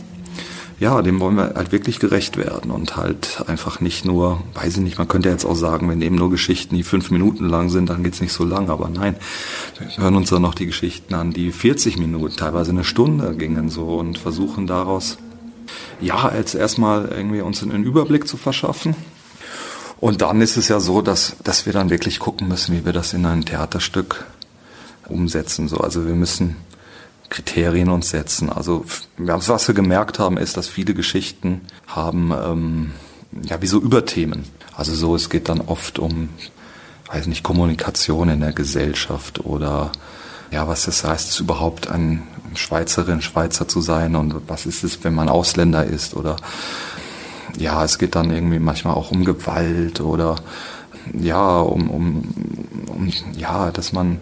ja, 0.79 1.01
dem 1.01 1.19
wollen 1.19 1.35
wir 1.35 1.53
halt 1.55 1.71
wirklich 1.71 1.99
gerecht 1.99 2.37
werden 2.37 2.69
und 2.69 2.97
halt 2.97 3.43
einfach 3.47 3.79
nicht 3.79 4.03
nur, 4.03 4.43
weiß 4.55 4.77
ich 4.77 4.83
nicht, 4.83 4.97
man 4.97 5.07
könnte 5.07 5.29
jetzt 5.29 5.45
auch 5.45 5.55
sagen, 5.55 5.87
wir 5.87 5.95
nehmen 5.95 6.17
nur 6.17 6.29
Geschichten, 6.29 6.75
die 6.75 6.83
fünf 6.83 7.11
Minuten 7.11 7.47
lang 7.47 7.69
sind, 7.69 7.89
dann 7.89 8.03
geht's 8.03 8.19
nicht 8.19 8.33
so 8.33 8.43
lang, 8.43 8.69
aber 8.69 8.89
nein, 8.89 9.15
wir 9.79 10.03
hören 10.03 10.15
uns 10.15 10.29
dann 10.29 10.41
noch 10.41 10.53
die 10.53 10.65
Geschichten 10.65 11.13
an, 11.13 11.31
die 11.31 11.51
40 11.51 11.97
Minuten, 11.97 12.35
teilweise 12.35 12.71
eine 12.71 12.83
Stunde 12.83 13.35
gingen 13.35 13.69
so 13.69 13.97
und 13.97 14.17
versuchen 14.17 14.67
daraus, 14.67 15.17
ja, 16.01 16.27
als 16.27 16.55
erstmal 16.55 17.05
irgendwie 17.05 17.41
uns 17.41 17.63
einen 17.63 17.83
Überblick 17.83 18.27
zu 18.27 18.35
verschaffen. 18.35 18.95
Und 20.01 20.21
dann 20.21 20.41
ist 20.41 20.57
es 20.57 20.67
ja 20.67 20.81
so, 20.81 21.01
dass, 21.01 21.37
dass 21.43 21.65
wir 21.65 21.71
dann 21.71 21.89
wirklich 21.89 22.19
gucken 22.19 22.49
müssen, 22.49 22.75
wie 22.75 22.85
wir 22.85 22.91
das 22.91 23.13
in 23.13 23.25
ein 23.25 23.45
Theaterstück 23.45 24.25
umsetzen. 25.07 25.69
So, 25.69 25.77
also 25.77 26.05
wir 26.05 26.15
müssen 26.15 26.57
Kriterien 27.35 27.89
uns 27.89 28.11
setzen. 28.11 28.49
Also 28.49 28.85
was 29.17 29.67
wir 29.67 29.75
gemerkt 29.75 30.19
haben, 30.19 30.37
ist, 30.37 30.55
dass 30.55 30.69
viele 30.69 30.93
Geschichten 30.93 31.61
haben 31.85 32.31
ähm, 32.31 32.91
ja 33.43 33.61
wie 33.61 33.67
so 33.67 33.77
Überthemen. 33.79 34.45
Also 34.73 34.95
so, 34.95 35.15
es 35.15 35.29
geht 35.29 35.49
dann 35.49 35.59
oft 35.59 35.99
um, 35.99 36.29
weiß 37.07 37.27
nicht, 37.27 37.43
Kommunikation 37.43 38.29
in 38.29 38.39
der 38.39 38.53
Gesellschaft 38.53 39.43
oder 39.43 39.91
ja, 40.49 40.65
was 40.69 40.85
das 40.85 41.03
heißt, 41.03 41.29
es 41.29 41.39
überhaupt 41.41 41.89
ein 41.89 42.23
Schweizerin, 42.53 43.21
Schweizer 43.21 43.67
zu 43.67 43.81
sein 43.81 44.15
und 44.15 44.33
was 44.47 44.65
ist 44.65 44.85
es, 44.85 45.03
wenn 45.03 45.13
man 45.13 45.27
Ausländer 45.27 45.83
ist 45.83 46.15
oder 46.15 46.37
ja, 47.57 47.83
es 47.83 47.97
geht 47.97 48.15
dann 48.15 48.31
irgendwie 48.31 48.59
manchmal 48.59 48.93
auch 48.93 49.11
um 49.11 49.25
Gewalt 49.25 49.99
oder 49.99 50.37
ja, 51.13 51.59
um, 51.59 51.89
um, 51.89 52.23
um 52.87 53.11
ja, 53.35 53.71
dass 53.71 53.91
man 53.91 54.19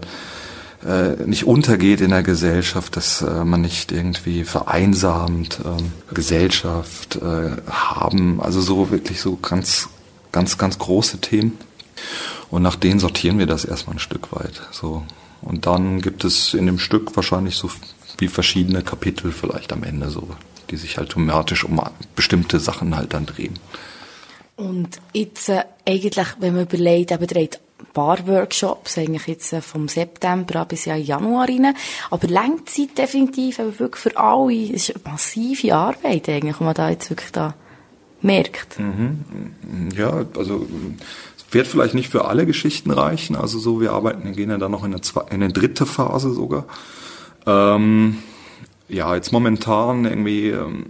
äh, 0.85 1.15
nicht 1.25 1.45
untergeht 1.45 2.01
in 2.01 2.09
der 2.09 2.23
Gesellschaft, 2.23 2.95
dass 2.95 3.21
äh, 3.21 3.45
man 3.45 3.61
nicht 3.61 3.91
irgendwie 3.91 4.43
vereinsamt, 4.43 5.59
äh, 5.59 6.13
Gesellschaft 6.13 7.17
äh, 7.17 7.51
haben, 7.69 8.41
also 8.41 8.61
so 8.61 8.91
wirklich 8.91 9.21
so 9.21 9.37
ganz, 9.37 9.89
ganz, 10.31 10.57
ganz 10.57 10.77
große 10.79 11.19
Themen. 11.19 11.57
Und 12.49 12.61
nach 12.61 12.75
denen 12.75 12.99
sortieren 12.99 13.39
wir 13.39 13.45
das 13.45 13.65
erstmal 13.65 13.95
ein 13.95 13.99
Stück 13.99 14.31
weit. 14.33 14.61
So. 14.71 15.03
Und 15.41 15.65
dann 15.65 16.01
gibt 16.01 16.23
es 16.23 16.53
in 16.53 16.65
dem 16.65 16.79
Stück 16.79 17.15
wahrscheinlich 17.15 17.55
so 17.55 17.69
wie 18.17 18.27
verschiedene 18.27 18.81
Kapitel 18.81 19.31
vielleicht 19.31 19.73
am 19.73 19.83
Ende 19.83 20.09
so, 20.09 20.27
die 20.69 20.77
sich 20.77 20.97
halt 20.97 21.11
thematisch 21.11 21.63
um 21.63 21.81
bestimmte 22.15 22.59
Sachen 22.59 22.95
halt 22.95 23.13
dann 23.13 23.25
drehen. 23.25 23.57
Und 24.55 24.99
jetzt 25.13 25.49
äh, 25.49 25.63
eigentlich, 25.87 26.27
wenn 26.39 26.53
man 26.53 26.63
überlegt, 26.63 27.11
eben 27.11 27.27
dreht 27.27 27.59
paar 27.93 28.25
Workshops, 28.27 28.97
eigentlich 28.97 29.27
jetzt 29.27 29.53
äh, 29.53 29.61
vom 29.61 29.87
September 29.87 30.65
bis 30.65 30.85
ja 30.85 30.95
Januar 30.95 31.47
rein. 31.47 31.75
Aber 32.09 32.27
Längzeit 32.27 32.97
definitiv, 32.97 33.59
aber 33.59 33.77
wirklich 33.79 34.01
für 34.01 34.17
alle. 34.17 34.53
Es 34.73 34.89
ist 34.89 34.95
eine 34.95 35.11
massive 35.11 35.75
Arbeit 35.75 36.29
eigentlich, 36.29 36.59
wenn 36.59 36.65
man 36.65 36.75
da 36.75 36.89
jetzt 36.89 37.09
wirklich 37.09 37.31
da 37.31 37.53
merkt. 38.21 38.79
Mhm. 38.79 39.89
Ja, 39.95 40.25
also 40.37 40.65
wird 41.51 41.67
vielleicht 41.67 41.93
nicht 41.93 42.09
für 42.09 42.25
alle 42.25 42.45
Geschichten 42.45 42.91
reichen. 42.91 43.35
Also 43.35 43.59
so, 43.59 43.79
wir 43.79 43.91
arbeiten, 43.91 44.33
gehen 44.33 44.49
ja 44.49 44.57
dann 44.57 44.71
noch 44.71 44.83
in 44.83 44.93
eine, 44.93 45.01
in 45.29 45.43
eine 45.43 45.53
dritte 45.53 45.85
Phase 45.85 46.33
sogar. 46.33 46.65
Ähm, 47.45 48.17
ja, 48.93 49.15
jetzt 49.15 49.31
momentan 49.31 50.05
irgendwie, 50.05 50.49
ähm, 50.49 50.85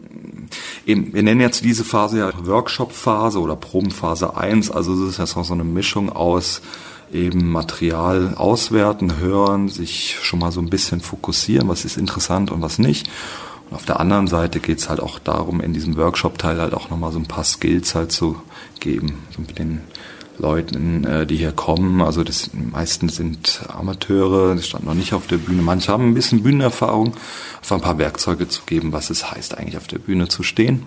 eben, 0.85 1.13
wir 1.13 1.23
nennen 1.23 1.41
jetzt 1.41 1.63
diese 1.63 1.83
Phase 1.83 2.19
ja 2.19 2.31
Workshop-Phase 2.45 3.39
oder 3.39 3.55
Probenphase 3.55 4.35
1, 4.35 4.71
also 4.71 4.93
es 4.93 5.17
ist 5.17 5.17
ja 5.17 5.43
so 5.43 5.53
eine 5.53 5.63
Mischung 5.63 6.11
aus 6.11 6.61
eben 7.11 7.51
Material 7.51 8.33
auswerten, 8.35 9.17
hören, 9.17 9.69
sich 9.69 10.17
schon 10.21 10.39
mal 10.39 10.51
so 10.51 10.59
ein 10.59 10.69
bisschen 10.69 10.99
fokussieren, 10.99 11.67
was 11.69 11.85
ist 11.85 11.97
interessant 11.97 12.51
und 12.51 12.61
was 12.61 12.79
nicht. 12.79 13.09
Und 13.69 13.75
auf 13.75 13.85
der 13.85 13.99
anderen 13.99 14.27
Seite 14.27 14.59
geht's 14.59 14.89
halt 14.89 14.99
auch 14.99 15.19
darum, 15.19 15.61
in 15.61 15.73
diesem 15.73 15.95
Workshop-Teil 15.95 16.59
halt 16.59 16.73
auch 16.73 16.89
nochmal 16.89 17.11
so 17.11 17.19
ein 17.19 17.27
paar 17.27 17.43
Skills 17.43 17.95
halt 17.95 18.11
zu 18.11 18.41
geben, 18.79 19.19
so 19.35 19.41
mit 19.41 19.59
den 19.59 19.81
Leuten, 20.37 21.05
äh, 21.05 21.25
die 21.25 21.37
hier 21.37 21.51
kommen. 21.51 22.01
Also 22.01 22.23
das 22.23 22.51
meisten 22.53 23.09
sind 23.09 23.63
Amateure, 23.69 24.55
die 24.55 24.63
standen 24.63 24.87
noch 24.87 24.93
nicht 24.93 25.13
auf 25.13 25.27
der 25.27 25.37
Bühne. 25.37 25.61
Manche 25.61 25.91
haben 25.91 26.09
ein 26.09 26.13
bisschen 26.13 26.43
Bühnenerfahrung, 26.43 27.13
einfach 27.57 27.75
ein 27.75 27.81
paar 27.81 27.97
Werkzeuge 27.97 28.47
zu 28.47 28.63
geben, 28.65 28.91
was 28.93 29.09
es 29.09 29.31
heißt, 29.31 29.57
eigentlich 29.57 29.77
auf 29.77 29.87
der 29.87 29.99
Bühne 29.99 30.27
zu 30.27 30.43
stehen. 30.43 30.85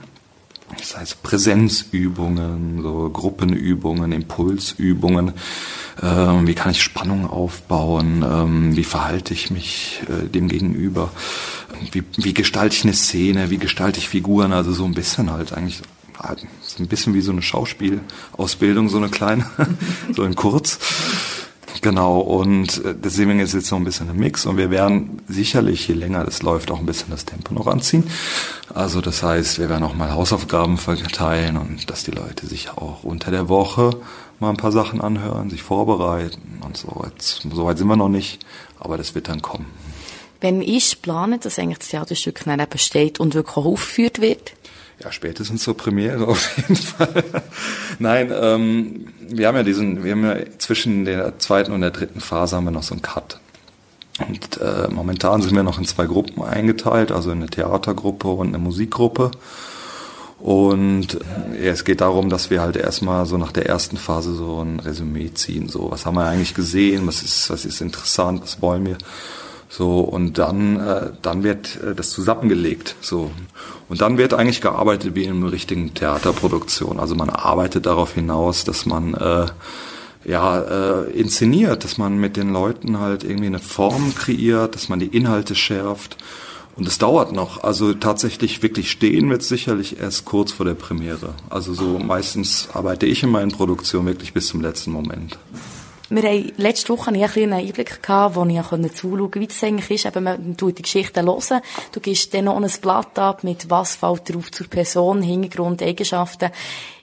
Das 0.79 0.97
heißt 0.97 1.23
Präsenzübungen, 1.23 2.83
so 2.83 3.09
Gruppenübungen, 3.11 4.11
Impulsübungen. 4.11 5.33
Ähm, 6.03 6.47
wie 6.49 6.55
kann 6.55 6.73
ich 6.73 6.83
Spannung 6.83 7.31
aufbauen? 7.31 8.25
Ähm, 8.29 8.77
wie 8.77 8.83
verhalte 8.83 9.33
ich 9.33 9.53
mich 9.53 10.03
äh, 10.09 10.27
dem 10.27 10.49
gegenüber? 10.49 11.11
wie, 11.93 12.03
wie 12.17 12.35
gestalte 12.35 12.75
ich 12.75 12.85
eine 12.85 12.95
Szene, 12.95 13.51
wie 13.51 13.59
gestalte 13.59 13.99
ich 13.99 14.09
Figuren, 14.09 14.53
also 14.53 14.73
so 14.73 14.85
ein 14.85 14.95
bisschen 14.95 15.31
halt 15.31 15.53
eigentlich 15.53 15.83
so 16.77 16.83
ein 16.83 16.89
bisschen 16.89 17.15
wie 17.15 17.21
so 17.21 17.33
eine 17.33 17.43
Schauspielausbildung, 17.43 18.89
so 18.89 18.99
eine 18.99 19.09
kleine, 19.09 19.47
so 20.15 20.25
in 20.25 20.35
kurz. 20.35 20.79
Genau, 21.83 22.21
und 22.21 22.85
äh, 22.85 22.95
deswegen 22.95 23.39
ist 23.39 23.55
jetzt 23.55 23.71
noch 23.71 23.79
ein 23.79 23.85
bisschen 23.85 24.09
ein 24.11 24.17
Mix 24.17 24.47
und 24.47 24.57
wir 24.57 24.71
werden 24.71 25.23
sicherlich, 25.29 25.89
je 25.89 25.95
länger 25.95 26.25
das 26.25 26.43
läuft, 26.43 26.71
auch 26.71 26.81
ein 26.81 26.87
bisschen 26.87 27.11
das 27.11 27.25
Tempo 27.25 27.55
noch 27.55 27.67
anziehen. 27.67 28.05
Also 28.75 29.01
das 29.01 29.23
heißt, 29.23 29.59
wir 29.59 29.69
werden 29.69 29.85
auch 29.85 29.95
mal 29.95 30.13
Hausaufgaben 30.13 30.79
verteilen 30.79 31.57
und 31.57 31.89
dass 31.91 32.05
die 32.05 32.11
Leute 32.11 32.47
sich 32.47 32.71
auch 32.71 33.05
unter 33.05 33.31
der 33.31 33.49
Woche 33.49 33.91
mal 34.41 34.51
ein 34.51 34.57
paar 34.57 34.73
Sachen 34.73 35.01
anhören, 35.01 35.51
sich 35.51 35.63
vorbereiten 35.63 36.61
und 36.65 36.77
so. 36.77 37.05
Jetzt, 37.05 37.43
so 37.51 37.65
weit 37.65 37.79
sind 37.79 37.89
wir 37.89 37.97
noch 37.97 38.09
nicht, 38.09 38.45
aber 38.79 38.97
das 38.97 39.15
wird 39.15 39.29
dann 39.29 39.43
kommen. 39.43 39.67
Wenn 40.41 40.63
ich 40.63 41.01
plane, 41.03 41.39
dass 41.39 41.59
eigentlich 41.59 41.79
das 41.79 41.89
Theaterstück 41.89 42.43
dann 42.45 42.61
eben 42.61 42.79
steht 42.79 43.21
und 43.21 43.35
wirklich 43.35 43.57
aufgeführt 43.57 44.21
wird? 44.21 44.53
Ja, 45.03 45.13
spätestens 45.13 45.63
zur 45.63 45.77
Premiere 45.77 46.27
auf 46.27 46.57
jeden 46.57 46.77
Fall. 46.77 47.25
Nein, 47.99 48.33
ähm, 48.35 49.09
wir 49.29 49.49
haben 49.49 49.57
ja 49.57 49.63
diesen, 49.63 50.05
wir 50.05 50.13
haben 50.13 50.25
ja 50.25 50.37
zwischen 50.59 51.05
der 51.05 51.39
zweiten 51.39 51.73
und 51.73 51.83
der 51.83 51.91
dritten 51.91 52.21
Phase 52.21 52.57
haben 52.57 52.65
wir 52.65 52.71
noch 52.71 52.83
so 52.83 52.95
einen 52.95 53.03
Cut. 53.03 53.39
Und 54.27 54.59
äh, 54.63 54.89
momentan 54.89 55.43
sind 55.43 55.55
wir 55.55 55.63
noch 55.63 55.79
in 55.79 55.85
zwei 55.85 56.07
Gruppen 56.07 56.43
eingeteilt, 56.43 57.13
also 57.13 57.31
in 57.31 57.39
eine 57.39 57.51
Theatergruppe 57.51 58.29
und 58.29 58.49
eine 58.49 58.59
Musikgruppe. 58.59 59.33
Und 60.39 61.19
ja, 61.53 61.73
es 61.73 61.85
geht 61.85 62.01
darum, 62.01 62.31
dass 62.31 62.51
wir 62.51 62.61
halt 62.61 62.77
erstmal 62.77 63.27
so 63.27 63.37
nach 63.37 63.53
der 63.53 63.67
ersten 63.67 63.97
Phase 63.97 64.35
so 64.35 64.63
ein 64.63 64.81
Resümee 64.81 65.33
ziehen. 65.35 65.69
So, 65.69 65.91
was 65.91 66.07
haben 66.07 66.15
wir 66.17 66.25
eigentlich 66.25 66.55
gesehen? 66.55 67.07
Was 67.07 67.23
ist, 67.23 67.51
was 67.51 67.65
ist 67.65 67.81
interessant? 67.81 68.43
Was 68.43 68.63
wollen 68.63 68.87
wir? 68.87 68.97
So, 69.69 70.01
und 70.01 70.39
dann, 70.39 70.79
äh, 70.79 71.11
dann 71.23 71.43
wird 71.43 71.81
äh, 71.83 71.95
das 71.95 72.11
zusammengelegt. 72.11 72.97
So. 73.01 73.31
Und 73.89 74.01
dann 74.01 74.19
wird 74.19 74.35
eigentlich 74.35 74.61
gearbeitet 74.61 75.15
wie 75.15 75.25
in 75.25 75.37
einer 75.37 75.53
richtigen 75.53 75.93
Theaterproduktion. 75.95 77.01
Also 77.01 77.15
man 77.15 77.31
arbeitet 77.31 77.87
darauf 77.87 78.15
hinaus, 78.15 78.65
dass 78.65 78.87
man 78.87 79.15
äh, 79.15 79.47
ja, 80.25 80.61
äh, 80.61 81.11
inszeniert, 81.13 81.85
dass 81.85 81.99
man 81.99 82.19
mit 82.19 82.37
den 82.37 82.53
Leuten 82.53 82.99
halt 82.99 83.23
irgendwie 83.23 83.47
eine 83.47 83.59
Form 83.59 84.15
kreiert, 84.15 84.75
dass 84.75 84.89
man 84.89 84.99
die 84.99 85.07
Inhalte 85.07 85.55
schärft. 85.55 86.17
Und 86.77 86.87
es 86.87 86.99
dauert 86.99 87.33
noch. 87.33 87.65
Also 87.65 87.95
tatsächlich 87.95 88.63
wirklich 88.63 88.91
stehen 88.91 89.31
wird 89.31 89.43
sicherlich 89.43 89.99
erst 89.99 90.27
kurz 90.27 90.53
vor 90.53 90.67
der 90.67 90.75
Premiere. 90.75 91.35
Also 91.49 91.73
so 91.73 91.99
meistens 91.99 92.69
arbeite 92.75 93.07
ich 93.07 93.23
in 93.23 93.31
meinen 93.31 93.51
Produktionen 93.51 94.07
wirklich 94.07 94.35
bis 94.35 94.49
zum 94.49 94.61
letzten 94.61 94.91
Moment. 94.91 95.39
Wir 96.09 96.23
haben 96.23 96.53
letzte 96.57 96.91
Woche 96.91 97.11
ein 97.11 97.21
einen 97.21 97.53
Einblick 97.53 98.03
gehabt, 98.03 98.37
wo 98.37 98.45
ich 98.45 98.63
zuschauen 98.95 99.19
konnte, 99.19 99.41
wie 99.41 99.47
das 99.49 99.65
eigentlich 99.65 99.91
ist. 99.91 100.07
Eben, 100.07 100.25
man 100.25 100.57
tut 100.57 100.79
die 100.79 100.83
Geschichten 100.83 101.27
hören. 101.27 101.61
Du 101.91 102.01
gibst 102.01 102.33
dann 102.33 102.45
noch 102.45 102.57
ein 102.57 102.71
Blatt 102.81 103.19
ab, 103.19 103.43
mit 103.43 103.69
was 103.71 103.97
fällt 103.97 104.33
drauf 104.33 104.53
zur 104.53 104.69
Person, 104.69 105.23
Hintergrund, 105.23 105.83
Eigenschaften. 105.83 106.51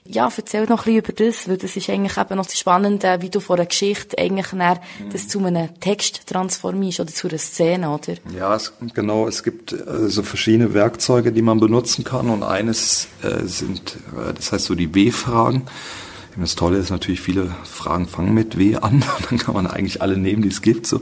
Ja, 0.06 0.30
erzähl 0.34 0.66
noch 0.66 0.86
ein 0.86 0.94
bisschen 0.94 0.98
über 0.98 1.12
das, 1.12 1.48
weil 1.48 1.56
das 1.56 1.76
ist 1.76 1.88
eigentlich 1.88 2.18
eben 2.18 2.36
noch 2.36 2.44
das 2.44 2.58
Spannende, 2.58 3.18
wie 3.20 3.30
du 3.30 3.40
von 3.40 3.58
einer 3.58 3.66
Geschichte 3.66 4.18
eigentlich 4.18 4.48
dann 4.48 4.78
das 5.10 5.28
zu 5.28 5.42
einem 5.44 5.80
Text 5.80 6.26
transformierst 6.26 7.00
oder 7.00 7.12
zu 7.12 7.28
einer 7.28 7.38
Szene, 7.38 7.90
oder? 7.90 8.14
Ja, 8.36 8.54
es, 8.54 8.72
genau. 8.92 9.26
Es 9.26 9.42
gibt 9.42 9.74
so 10.08 10.22
verschiedene 10.22 10.74
Werkzeuge, 10.74 11.32
die 11.32 11.40
man 11.40 11.58
benutzen 11.58 12.04
kann 12.04 12.28
und 12.28 12.42
eines 12.42 13.08
äh, 13.22 13.46
sind, 13.46 13.96
äh, 14.14 14.34
das 14.34 14.52
heißt 14.52 14.66
so 14.66 14.74
die 14.74 14.94
W-Fragen. 14.94 15.66
Das 16.36 16.56
Tolle 16.56 16.78
ist 16.78 16.90
natürlich, 16.90 17.20
viele 17.20 17.54
Fragen 17.64 18.06
fangen 18.06 18.34
mit 18.34 18.58
W 18.58 18.76
an. 18.76 19.04
Dann 19.30 19.38
kann 19.38 19.54
man 19.54 19.66
eigentlich 19.66 20.02
alle 20.02 20.16
nehmen, 20.16 20.42
die 20.42 20.48
es 20.48 20.62
gibt. 20.62 20.86
So. 20.86 21.00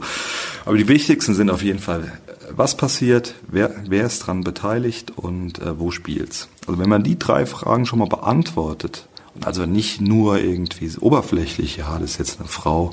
Aber 0.65 0.77
die 0.77 0.87
wichtigsten 0.87 1.33
sind 1.33 1.49
auf 1.49 1.63
jeden 1.63 1.79
Fall, 1.79 2.11
was 2.51 2.77
passiert, 2.77 3.35
wer, 3.47 3.73
wer 3.87 4.05
ist 4.05 4.19
dran 4.19 4.43
beteiligt 4.43 5.11
und 5.15 5.59
äh, 5.59 5.79
wo 5.79 5.91
spielt's. 5.91 6.49
Also 6.67 6.79
wenn 6.79 6.89
man 6.89 7.03
die 7.03 7.17
drei 7.17 7.45
Fragen 7.45 7.85
schon 7.85 7.99
mal 7.99 8.07
beantwortet, 8.07 9.07
also 9.41 9.65
nicht 9.65 9.99
nur 9.99 10.39
irgendwie 10.39 10.91
oberflächlich, 10.99 11.77
ja, 11.77 11.97
das 11.99 12.11
ist 12.11 12.17
jetzt 12.19 12.39
eine 12.39 12.47
Frau, 12.47 12.91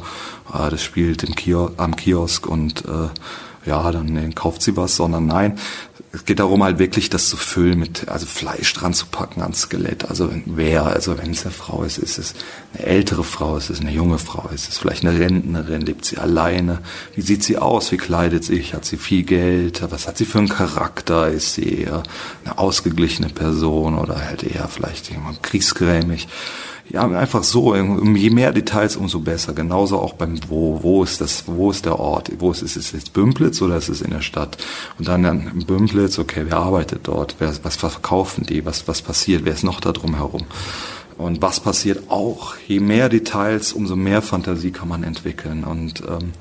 äh, 0.53 0.71
das 0.71 0.83
spielt 0.83 1.23
im 1.23 1.35
Kiosk, 1.35 1.75
am 1.77 1.95
Kiosk 1.97 2.47
und 2.47 2.85
äh, 2.87 3.09
ja, 3.67 3.93
dann 3.93 4.35
kauft 4.35 4.63
sie 4.63 4.77
was, 4.77 4.97
sondern 4.97 5.27
nein, 5.27 5.59
es 6.13 6.25
geht 6.25 6.41
darum 6.41 6.65
halt 6.65 6.81
wirklich 6.81 7.09
das 7.09 7.29
zu 7.29 7.37
füllen 7.37 7.79
mit, 7.79 8.09
also 8.09 8.27
Fleisch 8.27 8.73
dran 8.75 8.93
zu 8.93 9.07
packen 9.07 9.43
ans 9.43 9.63
Skelett. 9.63 10.09
Also 10.09 10.31
wer, 10.45 10.87
also 10.87 11.17
wenn 11.19 11.31
es 11.31 11.45
eine 11.45 11.53
Frau 11.53 11.85
ist, 11.85 11.99
ist 11.99 12.19
es 12.19 12.35
eine 12.75 12.85
ältere 12.85 13.23
Frau, 13.23 13.57
ist 13.57 13.71
es 13.71 13.81
eine 13.81 13.93
junge 13.93 14.19
Frau, 14.19 14.49
ist 14.53 14.69
es 14.69 14.79
vielleicht 14.79 15.05
eine 15.05 15.19
Rentnerin, 15.21 15.83
lebt 15.83 16.05
sie 16.05 16.19
alleine, 16.19 16.81
wie 17.15 17.21
sieht 17.21 17.45
sie 17.45 17.59
aus, 17.59 17.93
wie 17.93 17.97
kleidet 17.97 18.45
sie, 18.45 18.61
hat 18.61 18.85
sie 18.85 18.97
viel 18.97 19.23
Geld, 19.23 19.83
was 19.89 20.09
hat 20.09 20.19
sie 20.19 20.25
für 20.25 20.39
einen 20.39 20.49
Charakter, 20.49 21.29
ist 21.29 21.55
sie 21.55 21.83
eher 21.83 22.03
eine 22.45 22.59
ausgeglichene 22.59 23.29
Person 23.29 23.97
oder 23.97 24.25
halt 24.25 24.43
eher 24.43 24.67
vielleicht 24.67 25.11
jemand 25.11 25.45
kriegsgrämig 25.45 26.27
ja, 26.91 27.07
einfach 27.07 27.45
so, 27.45 27.75
je 27.75 28.31
mehr 28.31 28.53
Details, 28.53 28.97
umso 28.97 29.21
besser. 29.21 29.53
Genauso 29.53 29.99
auch 29.99 30.15
beim 30.15 30.41
Wo. 30.49 30.83
Wo 30.83 31.05
ist 31.05 31.21
das, 31.21 31.45
wo 31.47 31.71
ist 31.71 31.85
der 31.85 32.01
Ort? 32.01 32.31
Wo 32.39 32.51
ist 32.51 32.63
es? 32.63 32.77
Ist 32.77 32.87
es 32.87 32.93
jetzt 32.93 33.13
Bümplitz 33.13 33.63
oder 33.63 33.77
ist 33.77 33.89
es 33.89 34.03
in 34.03 34.11
der 34.11 34.23
Stadt? 34.23 34.59
Und 34.99 35.07
dann, 35.07 35.23
dann 35.23 35.65
Bümplitz, 35.67 36.19
okay, 36.19 36.47
wer 36.47 36.57
arbeitet 36.57 37.03
dort? 37.05 37.37
Wer, 37.39 37.53
was 37.63 37.77
verkaufen 37.77 38.45
die? 38.45 38.67
Was, 38.67 38.89
was 38.89 39.03
passiert? 39.03 39.45
Wer 39.45 39.55
ist 39.55 39.63
noch 39.63 39.81
da 39.81 39.93
drum 39.93 40.17
herum? 40.17 40.47
Und 41.17 41.43
was 41.43 41.61
passiert 41.61 42.11
auch? 42.11 42.55
Je 42.67 42.81
mehr 42.81 43.09
Details, 43.09 43.73
umso 43.73 43.95
mehr 43.95 44.23
Fantasie 44.23 44.73
kann 44.73 44.89
man 44.89 45.05
entwickeln. 45.05 45.65
Und 45.65 46.03
ähm, 46.09 46.33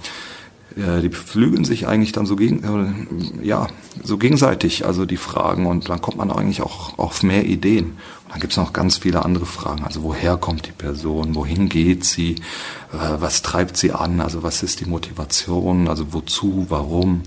ja, 0.75 0.99
die 0.99 1.09
beflügeln 1.09 1.65
sich 1.65 1.87
eigentlich 1.87 2.11
dann 2.11 2.25
so 2.25 2.35
gegen, 2.35 2.63
äh, 2.63 3.45
ja, 3.45 3.67
so 4.03 4.17
gegenseitig, 4.17 4.85
also 4.85 5.05
die 5.05 5.17
Fragen. 5.17 5.65
Und 5.65 5.89
dann 5.89 6.01
kommt 6.01 6.17
man 6.17 6.31
eigentlich 6.31 6.61
auch 6.61 6.97
auf 6.97 7.23
mehr 7.23 7.45
Ideen. 7.45 7.97
Dann 8.29 8.39
gibt 8.39 8.53
es 8.53 8.57
noch 8.57 8.73
ganz 8.73 8.97
viele 8.97 9.25
andere 9.25 9.45
Fragen. 9.45 9.83
Also 9.83 10.03
woher 10.03 10.37
kommt 10.37 10.67
die 10.67 10.71
Person? 10.71 11.35
Wohin 11.35 11.69
geht 11.69 12.05
sie? 12.05 12.35
Äh, 12.93 13.19
was 13.19 13.41
treibt 13.41 13.77
sie 13.77 13.91
an? 13.91 14.21
Also 14.21 14.43
was 14.43 14.61
ist 14.63 14.79
die 14.79 14.85
Motivation? 14.85 15.87
Also 15.87 16.13
wozu? 16.13 16.67
Warum? 16.69 17.23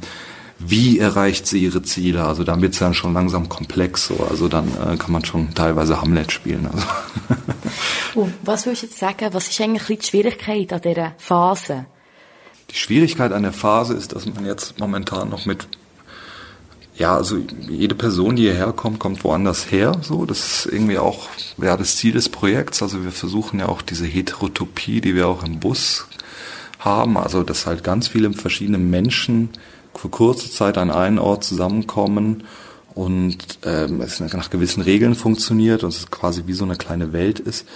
Wie 0.59 1.01
erreicht 1.01 1.49
sie 1.49 1.59
ihre 1.59 1.83
Ziele? 1.83 2.25
Also 2.25 2.45
dann 2.45 2.63
wird 2.63 2.75
es 2.75 2.79
dann 2.79 2.95
schon 2.95 3.13
langsam 3.13 3.49
komplex. 3.49 4.07
So. 4.07 4.25
Also 4.31 4.47
dann 4.47 4.69
äh, 4.69 4.97
kann 4.97 5.11
man 5.11 5.25
schon 5.25 5.53
teilweise 5.55 6.01
Hamlet 6.01 6.31
spielen. 6.31 6.69
Also. 6.73 6.87
oh, 8.15 8.29
was 8.43 8.67
würde 8.67 8.75
ich 8.75 8.83
jetzt 8.83 8.99
sagen? 8.99 9.29
Was 9.33 9.49
ist 9.49 9.61
eigentlich 9.61 9.99
die 9.99 10.07
Schwierigkeit 10.07 10.73
an 10.73 10.81
dieser 10.81 11.15
Phase? 11.19 11.87
Die 12.73 12.77
Schwierigkeit 12.77 13.33
an 13.33 13.43
der 13.43 13.53
Phase 13.53 13.95
ist, 13.95 14.15
dass 14.15 14.27
man 14.27 14.47
jetzt 14.47 14.79
momentan 14.79 15.29
noch 15.29 15.47
mit 15.47 15.69
ja, 16.95 17.17
also 17.17 17.39
jede 17.69 17.95
Person, 17.95 18.37
die 18.37 18.43
hierher 18.43 18.73
kommt, 18.73 18.99
kommt 18.99 19.25
woanders 19.25 19.71
her. 19.71 19.93
So, 20.03 20.27
das 20.27 20.65
ist 20.65 20.73
irgendwie 20.73 20.99
auch 20.99 21.29
ja, 21.57 21.77
das 21.77 21.97
Ziel 21.97 22.13
des 22.13 22.29
Projekts. 22.29 22.83
Also 22.83 23.03
wir 23.03 23.13
versuchen 23.13 23.61
ja 23.61 23.69
auch 23.69 23.83
diese 23.83 24.05
Heterotopie, 24.07 25.01
die 25.01 25.15
wir 25.15 25.27
auch 25.27 25.43
im 25.43 25.59
Bus 25.59 26.07
haben, 26.79 27.17
also 27.17 27.43
dass 27.45 27.67
halt 27.67 27.83
ganz 27.85 28.09
viele 28.09 28.33
verschiedene 28.33 28.79
Menschen 28.79 29.51
für 29.95 30.09
kurze 30.09 30.51
Zeit 30.51 30.79
an 30.79 30.91
einen 30.91 31.19
Ort 31.19 31.45
zusammenkommen 31.45 32.45
und 32.95 33.39
ähm, 33.65 34.01
es 34.01 34.21
nach 34.21 34.51
gewissen 34.51 34.83
Regeln 34.83 35.15
funktioniert 35.15 35.85
und 35.85 35.91
es 35.91 36.11
quasi 36.11 36.43
wie 36.47 36.53
so 36.53 36.65
eine 36.65 36.77
kleine 36.77 37.13
Welt 37.13 37.39
ist 37.41 37.67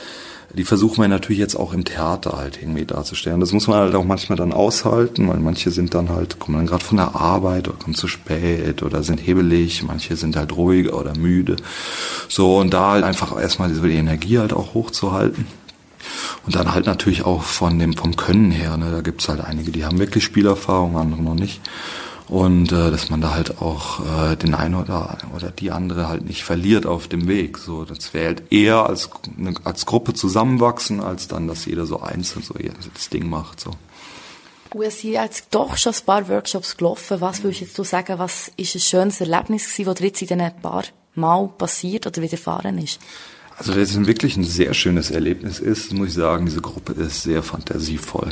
die 0.55 0.65
versuchen 0.65 1.03
wir 1.03 1.09
natürlich 1.09 1.39
jetzt 1.39 1.57
auch 1.57 1.73
im 1.73 1.85
Theater 1.85 2.37
halt 2.37 2.61
irgendwie 2.61 2.85
darzustellen. 2.85 3.41
Das 3.41 3.53
muss 3.53 3.67
man 3.67 3.79
halt 3.79 3.95
auch 3.95 4.05
manchmal 4.05 4.39
dann 4.39 4.53
aushalten, 4.53 5.29
weil 5.29 5.39
manche 5.39 5.71
sind 5.71 5.95
dann 5.95 6.09
halt, 6.09 6.39
kommen 6.39 6.57
dann 6.57 6.67
gerade 6.67 6.85
von 6.85 6.97
der 6.97 7.15
Arbeit 7.15 7.69
oder 7.69 7.79
kommen 7.79 7.95
zu 7.95 8.09
spät 8.09 8.83
oder 8.83 9.03
sind 9.03 9.19
hebelig, 9.19 9.83
manche 9.83 10.17
sind 10.17 10.37
halt 10.37 10.57
ruhig 10.57 10.93
oder 10.93 11.17
müde. 11.17 11.57
So, 12.29 12.59
und 12.59 12.73
da 12.73 12.93
halt 12.93 13.05
einfach 13.05 13.39
erstmal 13.41 13.71
die 13.71 13.95
Energie 13.95 14.39
halt 14.39 14.53
auch 14.53 14.75
hochzuhalten. 14.75 15.47
Und 16.47 16.55
dann 16.55 16.73
halt 16.73 16.87
natürlich 16.87 17.25
auch 17.25 17.43
von 17.43 17.79
dem, 17.79 17.95
vom 17.95 18.15
Können 18.15 18.53
her, 18.53 18.77
ne, 18.77 18.93
da 18.93 19.01
gibt's 19.01 19.29
halt 19.29 19.41
einige, 19.41 19.73
die 19.73 19.85
haben 19.85 19.99
wirklich 19.99 20.23
Spielerfahrung, 20.23 20.97
andere 20.97 21.23
noch 21.23 21.35
nicht 21.35 21.61
und 22.29 22.73
äh, 22.73 22.91
dass 22.91 23.09
man 23.09 23.21
da 23.21 23.35
halt 23.35 23.61
auch 23.61 24.01
äh, 24.01 24.37
den 24.37 24.55
einen 24.55 24.75
oder 24.75 25.19
oder 25.35 25.51
die 25.51 25.71
andere 25.71 26.09
halt 26.09 26.25
nicht 26.25 26.43
verliert 26.43 26.85
auf 26.85 27.07
dem 27.07 27.29
Weg. 27.29 27.59
So, 27.59 27.85
das 27.85 28.13
wäre 28.15 28.27
halt 28.27 28.53
eher 28.53 28.87
als 28.87 29.11
ne, 29.37 29.55
als 29.65 29.87
Gruppe 29.87 30.13
zusammenwachsen, 30.15 31.01
als 31.01 31.29
dann, 31.29 31.47
dass 31.47 31.67
jeder 31.67 31.87
so 31.87 32.01
einzeln 32.01 32.43
so 32.43 32.55
das 32.95 33.09
Ding 33.11 33.29
macht. 33.29 33.61
So. 33.61 33.71
Wir 34.75 34.91
sind 34.91 35.13
jetzt 35.13 35.47
doch 35.53 35.77
schon 35.77 35.93
ein 35.93 36.05
paar 36.05 36.29
Workshops 36.29 36.77
gelaufen. 36.77 37.21
Was 37.21 37.43
würdest 37.43 37.61
jetzt 37.63 37.79
du 37.79 37.85
sagen, 37.85 38.19
was 38.19 38.51
ist 38.57 38.75
ein 38.75 38.81
schönes 38.81 39.21
Erlebnis 39.21 39.65
gewesen, 39.65 39.87
was 39.87 39.95
dir 39.95 40.07
jetzt 40.07 40.23
in 40.23 40.29
diesen 40.29 40.61
paar 40.61 40.85
Mal 41.15 41.49
passiert 41.57 42.07
oder 42.07 42.21
widerfahren 42.21 42.79
ist? 42.79 42.99
Also 43.59 43.73
das 43.73 43.91
ist 43.91 44.07
wirklich 44.07 44.37
ein 44.37 44.45
sehr 44.45 44.75
schönes 44.75 45.11
Erlebnis 45.11 45.61
ist, 45.61 45.91
muss 45.95 46.09
ich 46.09 46.15
sagen, 46.15 46.45
diese 46.45 46.61
Gruppe 46.61 46.93
ist 46.93 47.23
sehr 47.23 47.43
fantasievoll. 47.43 48.29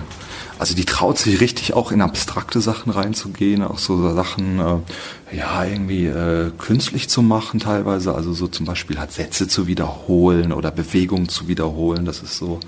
Also 0.58 0.74
die 0.74 0.84
traut 0.84 1.16
sich 1.18 1.40
richtig 1.40 1.72
auch 1.72 1.92
in 1.92 2.02
abstrakte 2.02 2.60
Sachen 2.60 2.92
reinzugehen, 2.92 3.62
auch 3.62 3.78
so 3.78 4.14
Sachen, 4.14 4.60
äh, 4.60 5.36
ja, 5.36 5.64
irgendwie 5.64 6.06
äh, 6.06 6.50
künstlich 6.58 7.08
zu 7.08 7.22
machen 7.22 7.58
teilweise, 7.58 8.14
also 8.14 8.34
so 8.34 8.48
zum 8.48 8.66
Beispiel 8.66 8.98
halt 8.98 9.12
Sätze 9.12 9.48
zu 9.48 9.66
wiederholen 9.66 10.52
oder 10.52 10.70
Bewegungen 10.70 11.30
zu 11.30 11.48
wiederholen, 11.48 12.04
dass 12.04 12.22
es 12.22 12.36
so, 12.36 12.60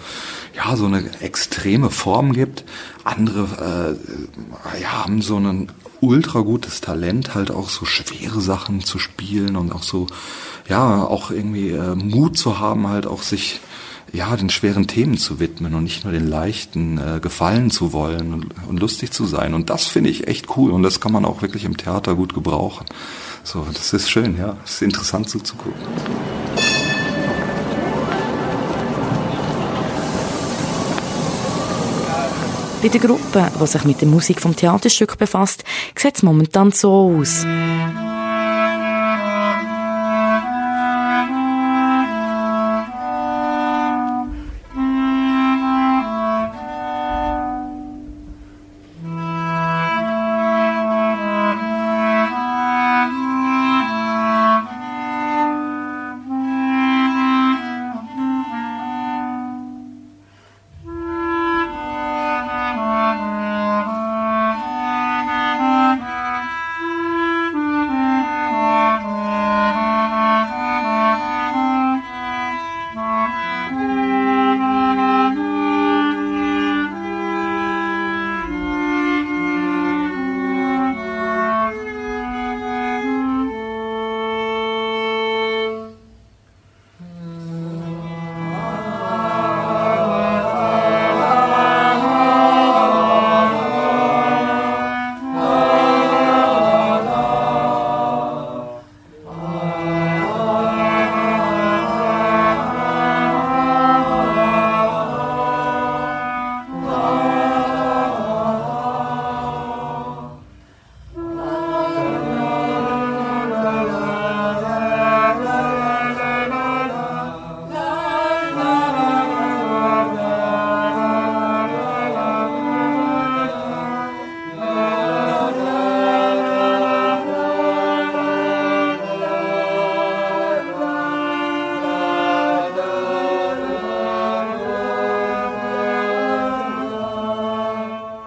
ja, 0.57 0.77
so 0.77 0.87
eine 0.87 1.05
extreme 1.21 1.91
Form 1.91 2.33
gibt. 2.33 2.65
Andere 3.07 3.97
äh, 4.75 4.81
ja, 4.81 5.05
haben 5.05 5.23
so 5.23 5.37
ein 5.37 5.69
ultra 6.01 6.41
gutes 6.41 6.81
Talent, 6.81 7.35
halt 7.35 7.51
auch 7.51 7.69
so 7.69 7.85
schwere 7.85 8.41
Sachen 8.41 8.83
zu 8.83 8.99
spielen 8.99 9.57
und 9.57 9.73
auch 9.73 9.83
so, 9.83 10.07
ja, 10.69 11.05
auch 11.05 11.31
irgendwie 11.31 11.71
äh, 11.71 11.95
Mut 11.95 12.37
zu 12.37 12.59
haben, 12.59 12.89
halt 12.89 13.07
auch 13.07 13.23
sich 13.23 13.61
ja, 14.13 14.37
den 14.37 14.51
schweren 14.51 14.87
Themen 14.87 15.19
zu 15.19 15.41
widmen 15.41 15.75
und 15.75 15.85
nicht 15.85 16.05
nur 16.05 16.13
den 16.13 16.27
leichten 16.27 16.99
äh, 16.99 17.21
gefallen 17.21 17.71
zu 17.71 17.93
wollen 17.93 18.33
und, 18.33 18.47
und 18.69 18.81
lustig 18.81 19.11
zu 19.13 19.27
sein. 19.27 19.53
Und 19.53 19.69
das 19.71 19.87
finde 19.87 20.11
ich 20.11 20.27
echt 20.29 20.57
cool 20.57 20.71
und 20.71 20.83
das 20.83 21.01
kann 21.01 21.13
man 21.13 21.25
auch 21.25 21.43
wirklich 21.43 21.65
im 21.65 21.77
Theater 21.77 22.15
gut 22.15 22.35
gebrauchen. 22.35 22.87
So, 23.43 23.67
das 23.73 23.93
ist 23.93 24.11
schön, 24.11 24.37
ja. 24.39 24.57
Es 24.65 24.75
ist 24.75 24.83
interessant 24.83 25.29
so 25.29 25.39
zu 25.39 25.57
Bei 32.83 32.89
der 32.89 33.01
Gruppe, 33.01 33.51
die 33.61 33.67
sich 33.67 33.85
mit 33.85 34.01
der 34.01 34.09
Musik 34.09 34.41
vom 34.41 34.55
Theaterstück 34.55 35.19
befasst, 35.19 35.65
sieht 35.97 36.17
es 36.17 36.23
momentan 36.23 36.73
so 36.73 37.19
aus. 37.19 37.45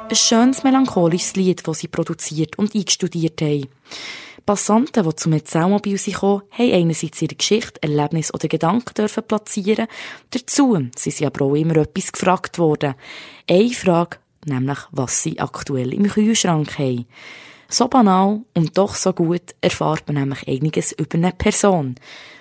Ein 0.09 0.15
schönes 0.15 0.63
melancholisches 0.63 1.35
Lied, 1.35 1.67
das 1.67 1.79
sie 1.79 1.87
produziert 1.87 2.57
und 2.57 2.73
eingestudiert 2.73 3.39
haben. 3.43 3.67
Passanten, 4.43 5.07
die 5.07 5.15
zum 5.15 5.33
Erzählmobil 5.33 5.99
kommen, 6.13 6.41
haben 6.49 6.73
einerseits 6.73 7.21
ihre 7.21 7.35
Geschichte, 7.35 7.83
Erlebnis 7.83 8.33
oder 8.33 8.47
Gedanken 8.47 8.95
dürfen 8.95 9.21
platzieren. 9.21 9.85
Dazu 10.31 10.73
sind 10.73 10.95
sie 10.97 11.25
aber 11.27 11.45
auch 11.45 11.53
immer 11.53 11.77
etwas 11.77 12.11
gefragt 12.11 12.57
worden. 12.57 12.95
Eine 13.47 13.69
Frage, 13.69 14.17
nämlich, 14.45 14.79
was 14.91 15.21
sie 15.21 15.39
aktuell 15.39 15.93
im 15.93 16.07
Kühlschrank 16.07 16.79
haben. 16.79 17.05
So 17.67 17.87
banal 17.87 18.41
und 18.55 18.75
doch 18.79 18.95
so 18.95 19.13
gut 19.13 19.53
erfahrt 19.61 20.07
man 20.07 20.15
nämlich 20.15 20.47
einiges 20.47 20.91
über 20.91 21.19
eine 21.19 21.33
Person. 21.33 21.93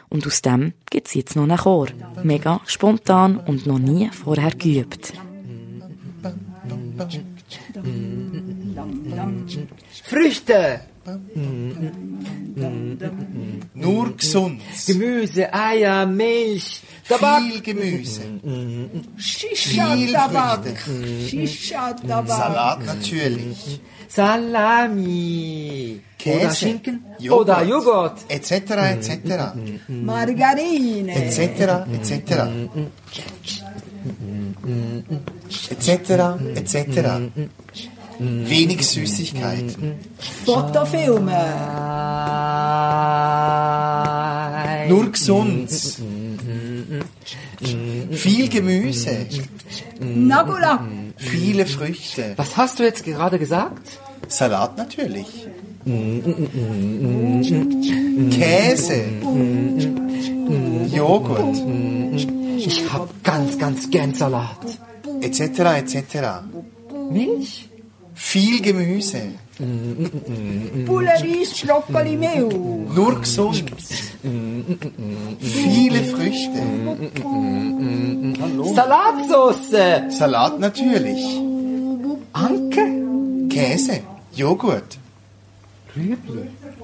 Und 0.09 0.27
aus 0.27 0.41
dem 0.41 0.73
gibt 0.89 1.09
es 1.09 1.15
jetzt 1.15 1.37
noch 1.37 1.43
einen 1.43 1.59
Chor. 1.59 1.89
Mega 2.23 2.63
spontan 2.65 3.37
und 3.37 3.67
noch 3.67 3.79
nie 3.79 4.09
vorher 4.11 4.53
geübt. 4.53 5.13
Früchte. 10.05 10.81
Nur 13.75 14.17
gesund. 14.17 14.61
Gemüse, 14.87 15.53
Eier, 15.53 16.07
Milch, 16.07 16.83
Tabak. 17.09 17.43
Viel 17.43 17.61
Gemüse. 17.63 18.23
Shisha-Tabak. 19.17 20.67
Viel 20.77 21.49
Shisha-Tabak. 21.49 22.29
Salat 22.29 22.85
natürlich. 22.85 23.81
Salami. 24.09 26.01
Käse. 26.19 26.41
Oder 26.41 26.55
Schinken. 26.55 27.05
Joghurt. 27.19 27.41
Oder 27.41 27.63
Joghurt. 27.65 28.19
Etc. 28.29 28.53
etc. 28.95 29.55
Margarine. 29.89 31.13
Etc. 31.13 31.39
etc. 31.93 32.49
Etc. 35.71 35.89
etc. 36.55 36.77
Wenig 38.19 38.87
Süßigkeiten. 38.87 39.95
Fotofilme. 40.45 41.45
Nur 44.89 45.13
gesund. 45.13 45.71
Viel 48.11 48.49
Gemüse. 48.49 49.27
Nagula. 50.01 50.85
Viele 51.17 51.67
Früchte. 51.67 52.33
Was 52.37 52.57
hast 52.57 52.79
du 52.79 52.85
jetzt 52.85 53.05
gerade 53.05 53.39
gesagt? 53.39 53.89
Salat 54.29 54.77
natürlich. 54.77 55.27
Käse. 58.31 59.05
Joghurt. 60.93 61.57
Ich 62.59 62.93
hab 62.93 63.09
ganz, 63.23 63.59
ganz 63.59 63.89
gern 63.91 64.15
Salat. 64.15 64.79
Etc. 65.21 65.41
etc. 65.41 66.03
Milch? 67.11 67.69
Viel 68.15 68.61
Gemüse. 68.61 69.23
Pulleris, 70.87 71.63
Brokkoli, 71.65 72.17
Mehl. 72.17 72.49
Nur 72.95 73.21
gesund. 73.21 73.65
Viele 75.41 76.03
Früchte. 76.05 76.63
Salatsauce. 78.75 80.17
Salat 80.19 80.59
natürlich. 80.59 81.41
Anke? 82.33 82.85
Käse. 83.49 84.01
Joghurt. 84.35 84.99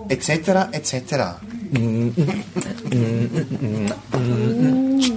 Etc. 0.08 0.28
etc. 0.72 1.14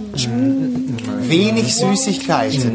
Wenig 1.29 1.75
Süßigkeiten. 1.75 2.71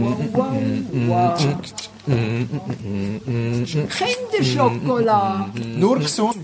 Kinderschokolade. 3.89 5.61
Nur 5.77 5.99
gesund. 5.99 6.37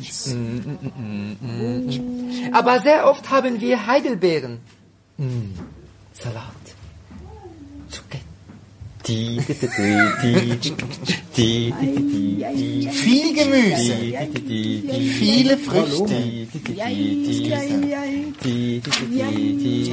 Aber 2.53 2.81
sehr 2.81 3.09
oft 3.11 3.31
haben 3.31 3.61
wir 3.61 3.87
Heidelbeeren. 3.87 4.61
Salat. 6.13 6.68
Die, 9.09 9.41
die, 11.37 11.73
die, 11.75 12.89
Viel 12.91 13.35
Gemüse. 13.35 13.95
Viele 15.19 15.57
Früchte. 15.57 16.15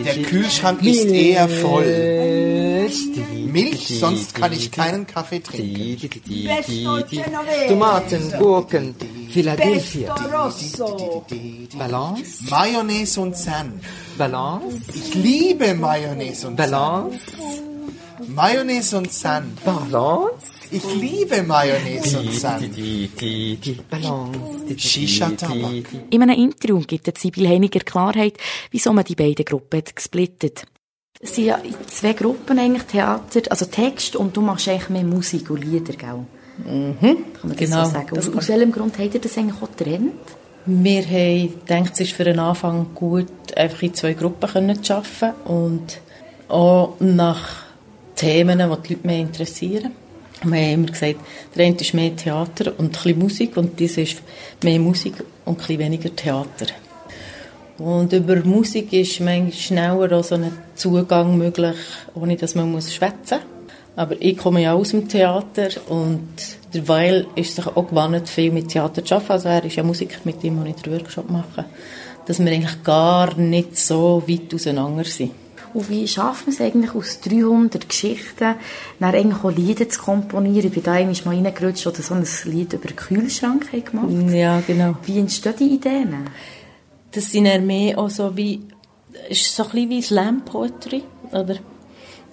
Der 0.03 0.23
Kühlschrank 0.23 0.83
ist 0.83 1.05
eher 1.05 1.47
voll. 1.47 2.89
Milch, 3.53 3.99
sonst 3.99 4.35
kann 4.35 4.51
ich 4.51 4.69
keinen 4.69 5.07
Kaffee 5.07 5.39
trinken. 5.39 6.09
Tomaten, 7.69 8.33
Gurken, 8.37 8.95
Philadelphia. 9.29 10.13
Balance. 11.77 12.43
Mayonnaise 12.49 13.21
und 13.21 13.37
Senf. 13.37 13.81
Balance. 14.17 14.77
Ich 14.93 15.13
liebe 15.13 15.73
Mayonnaise 15.73 16.47
und 16.47 16.57
Balance. 16.57 17.17
Senf. 17.17 17.74
Mayonnaise 18.27 18.97
und 18.97 19.11
Senf. 19.11 19.61
Balance. 19.63 20.47
Ich 20.71 20.83
liebe 20.95 21.43
Mayonnaise 21.43 22.19
und 22.19 22.29
Die, 22.31 22.35
Senf. 22.35 22.75
die, 22.75 23.07
die, 23.19 23.55
die, 23.57 23.77
Balance. 23.89 24.77
Shisha-Tabak. 24.77 25.85
In 26.09 26.21
einem 26.21 26.37
Interview 26.37 26.79
gibt 26.79 27.17
Sibyl 27.17 27.47
Heiniger 27.47 27.79
Klarheit, 27.81 28.37
wieso 28.71 28.93
man 28.93 29.03
die 29.05 29.15
beiden 29.15 29.45
Gruppen 29.45 29.77
hat 29.77 29.95
gesplittet. 29.95 30.63
Es 31.19 31.35
sind 31.35 31.45
ja 31.45 31.55
in 31.57 31.73
zwei 31.87 32.13
Gruppen 32.13 32.59
eigentlich 32.59 32.83
Theater, 32.83 33.41
also 33.49 33.65
Text 33.65 34.15
und 34.15 34.35
du 34.35 34.41
machst 34.41 34.67
eigentlich 34.67 34.89
mehr 34.89 35.03
Musik 35.03 35.49
und 35.49 35.63
Lieder, 35.63 35.93
gell? 35.93 36.25
Mhm, 36.57 36.97
Kann 36.99 37.25
man 37.43 37.51
das 37.51 37.57
genau. 37.57 37.85
so 37.85 37.91
sagen? 37.91 38.09
Das 38.15 38.29
Aus, 38.29 38.35
aus 38.35 38.47
welchem 38.49 38.71
Grund 38.71 38.97
habt 38.97 39.13
ihr 39.13 39.21
das 39.21 39.37
eigentlich 39.37 39.61
auch 39.61 39.69
getrennt? 39.75 40.13
Wir 40.65 41.03
haben 41.03 41.53
gedacht, 41.65 41.91
es 41.93 41.99
ist 42.01 42.13
für 42.13 42.23
den 42.23 42.39
Anfang 42.39 42.87
gut, 42.95 43.27
einfach 43.55 43.81
in 43.83 43.93
zwei 43.93 44.13
Gruppen 44.13 44.49
können 44.49 44.83
zu 44.83 44.95
arbeiten 44.95 45.35
und 45.45 45.99
auch 46.47 46.95
nach 46.99 47.64
Themen, 48.15 48.59
die 48.59 48.87
die 48.87 48.93
Leute 48.93 49.07
mehr 49.07 49.19
interessieren. 49.19 49.91
Wir 50.43 50.61
haben 50.61 50.73
immer 50.73 50.87
gesagt, 50.87 51.15
der 51.55 51.65
eine 51.65 51.75
ist 51.75 51.93
mehr 51.93 52.15
Theater 52.15 52.73
und 52.77 52.85
ein 52.85 52.91
bisschen 52.91 53.19
Musik 53.19 53.57
und 53.57 53.79
das 53.79 53.97
ist 53.97 54.21
mehr 54.63 54.79
Musik 54.79 55.15
und 55.45 55.53
ein 55.53 55.57
bisschen 55.57 55.79
weniger 55.79 56.15
Theater. 56.15 56.67
Und 57.77 58.13
über 58.13 58.35
Musik 58.43 58.93
ist 58.93 59.19
manchmal 59.19 59.51
schneller 59.51 60.17
auch 60.17 60.23
so 60.23 60.35
ein 60.35 60.51
Zugang 60.75 61.37
möglich, 61.37 61.75
ohne 62.13 62.35
dass 62.35 62.55
man 62.55 62.71
muss 62.71 62.93
schwätzen 62.93 63.39
muss. 63.39 63.55
Aber 63.97 64.15
ich 64.19 64.37
komme 64.37 64.61
ja 64.61 64.73
aus 64.73 64.89
dem 64.89 65.07
Theater 65.07 65.69
und 65.87 66.27
der 66.73 66.87
Weil 66.87 67.27
ist 67.35 67.55
sich 67.55 67.65
auch 67.65 67.87
gewandt, 67.87 68.27
viel 68.27 68.51
mit 68.51 68.69
Theater 68.69 69.03
zu 69.03 69.15
arbeiten. 69.15 69.31
Also 69.31 69.49
er 69.49 69.63
ist 69.63 69.75
ja 69.75 69.83
Musiker, 69.83 70.19
mit 70.25 70.43
dem 70.43 70.65
ich 70.65 70.75
den 70.75 70.93
Workshop 70.93 71.29
mache. 71.29 71.65
Dass 72.25 72.39
wir 72.39 72.51
eigentlich 72.51 72.83
gar 72.83 73.35
nicht 73.37 73.77
so 73.77 74.23
weit 74.27 74.53
auseinander 74.53 75.05
sind. 75.05 75.31
Und 75.75 75.89
wie 75.89 76.07
schafft 76.07 76.47
man 76.47 76.55
es 76.55 76.61
eigentlich 76.61 76.95
aus 76.95 77.19
300 77.19 77.89
Geschichten, 77.89 78.55
dann 79.01 79.13
eigentlich 79.13 79.43
auch 79.43 79.51
Lieder 79.51 79.89
zu 79.89 80.01
komponieren? 80.01 80.67
Ich 80.67 80.71
bin 80.71 80.83
da 80.83 80.93
einmal 80.93 81.15
mal 81.25 81.35
reingerutscht, 81.35 81.85
oder 81.85 82.01
so 82.01 82.13
ein 82.13 82.25
Lied 82.45 82.71
über 82.71 82.87
den 82.87 82.95
Kühlschrank 82.95 83.69
gemacht. 83.71 84.07
Ja, 84.33 84.61
genau. 84.65 84.95
Wie 85.03 85.19
entstehen 85.19 85.53
die 85.59 85.75
Ideen? 85.75 86.15
Das 87.11 87.29
sind 87.29 87.45
eher 87.45 87.59
mehr 87.59 87.97
auch 87.99 88.09
so 88.09 88.37
wie, 88.37 88.61
ist 89.27 89.53
so 89.53 89.63
ein 89.63 89.69
bisschen 89.71 89.89
wie 89.89 90.01
Slam 90.01 90.45
Poetry, 90.45 91.03
oder? 91.33 91.57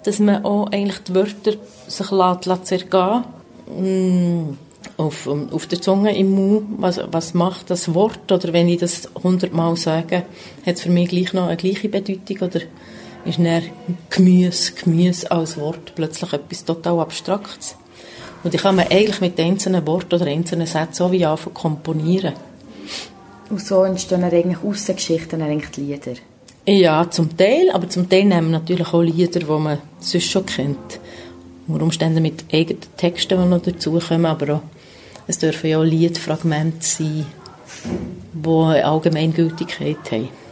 Dass 0.05 0.19
man 0.19 0.45
auch 0.45 0.71
eigentlich 0.71 0.99
die 0.99 1.13
Wörter 1.13 1.53
sich 1.87 2.11
lässt, 2.11 2.45
lässt 2.45 2.65
zergehen. 2.67 3.25
Mm, 3.67 4.57
Auf, 4.95 5.27
auf 5.27 5.67
der 5.67 5.81
Zunge 5.81 6.15
im 6.15 6.31
Mund, 6.31 6.65
was, 6.77 7.01
was 7.11 7.33
macht 7.33 7.69
das 7.69 7.93
Wort, 7.93 8.31
oder 8.31 8.53
wenn 8.53 8.69
ich 8.69 8.79
das 8.79 9.09
hundertmal 9.21 9.75
sage, 9.75 10.23
hat 10.65 10.75
es 10.75 10.81
für 10.81 10.91
mich 10.91 11.09
gleich 11.09 11.33
noch 11.33 11.47
eine 11.47 11.57
gleiche 11.57 11.89
Bedeutung, 11.89 12.37
oder 12.47 12.61
ist 13.25 13.39
dann 13.39 13.63
Gemüse, 14.09 14.73
Gemüse 14.73 15.31
als 15.31 15.57
Wort 15.57 15.93
plötzlich 15.95 16.33
etwas 16.33 16.65
total 16.65 16.99
Abstraktes. 16.99 17.75
Und 18.43 18.53
ich 18.53 18.61
kann 18.61 18.75
mir 18.75 18.91
eigentlich 18.91 19.21
mit 19.21 19.39
einzelnen 19.39 19.87
Worten 19.87 20.15
oder 20.15 20.25
einzelnen 20.25 20.67
Sätzen 20.67 20.93
so 20.93 21.11
wie 21.11 21.25
anfangen 21.25 21.53
komponieren. 21.53 22.33
Und 23.49 23.61
so 23.61 23.83
entstehen 23.83 24.21
dann 24.21 24.31
eigentlich 24.31 24.63
aus 24.63 24.85
den 24.85 24.95
Geschichten 24.95 25.41
eigentlich 25.41 25.77
Lieder. 25.77 26.13
Ja, 26.65 27.09
zum 27.09 27.35
Teil, 27.37 27.69
aber 27.71 27.89
zum 27.89 28.09
Teil 28.09 28.25
nehmen 28.25 28.51
wir 28.51 28.59
natürlich 28.59 28.93
auch 28.93 29.01
Lieder, 29.01 29.39
die 29.39 29.45
man 29.45 29.79
sonst 29.99 30.29
schon 30.29 30.45
kennt. 30.45 30.99
Unter 31.67 31.83
Umständen 31.83 32.21
mit 32.21 32.45
eigenen 32.51 32.81
Texten, 32.97 33.41
die 33.41 33.47
noch 33.47 33.61
dazukommen, 33.61 34.25
aber 34.25 34.55
auch, 34.55 34.61
es 35.27 35.39
dürfen 35.39 35.69
ja 35.69 35.79
auch 35.79 35.83
Liedfragmente 35.83 36.85
sein, 36.85 37.25
die 38.33 38.49
eine 38.49 38.85
Allgemeingültigkeit 38.85 40.11
haben. 40.11 40.42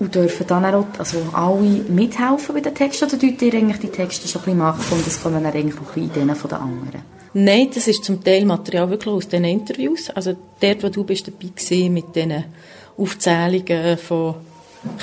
Und 0.00 0.14
dürfen 0.14 0.46
dann 0.46 0.64
auch 0.64 0.86
also 0.98 1.18
alle 1.34 1.84
mithelfen 1.88 2.54
bei 2.54 2.60
den 2.62 2.74
Texten 2.74 3.04
oder 3.04 3.18
tut 3.18 3.42
ihr 3.42 3.54
eigentlich 3.54 3.80
die 3.80 3.88
Texte 3.88 4.26
schon 4.26 4.40
ein 4.40 4.44
bisschen 4.44 4.58
machen 4.58 4.96
und 4.96 5.06
das 5.06 5.22
kommen 5.22 5.44
dann 5.44 5.52
eigentlich 5.52 5.78
noch 5.78 5.94
ein 5.94 6.04
Ideen 6.04 6.34
von 6.34 6.48
den 6.48 6.58
anderen? 6.58 7.02
Nein, 7.32 7.70
das 7.72 7.86
ist 7.86 8.04
zum 8.04 8.24
Teil 8.24 8.44
Material 8.44 8.90
wirklich 8.90 9.14
aus 9.14 9.28
diesen 9.28 9.44
Interviews. 9.44 10.10
Also 10.10 10.34
dort, 10.60 10.82
wo 10.82 10.88
du 10.88 11.04
bist 11.04 11.28
dabei 11.28 11.48
gewesen, 11.54 11.92
mit 11.92 12.16
diesen 12.16 12.44
Aufzählungen 12.96 13.98
von 13.98 14.34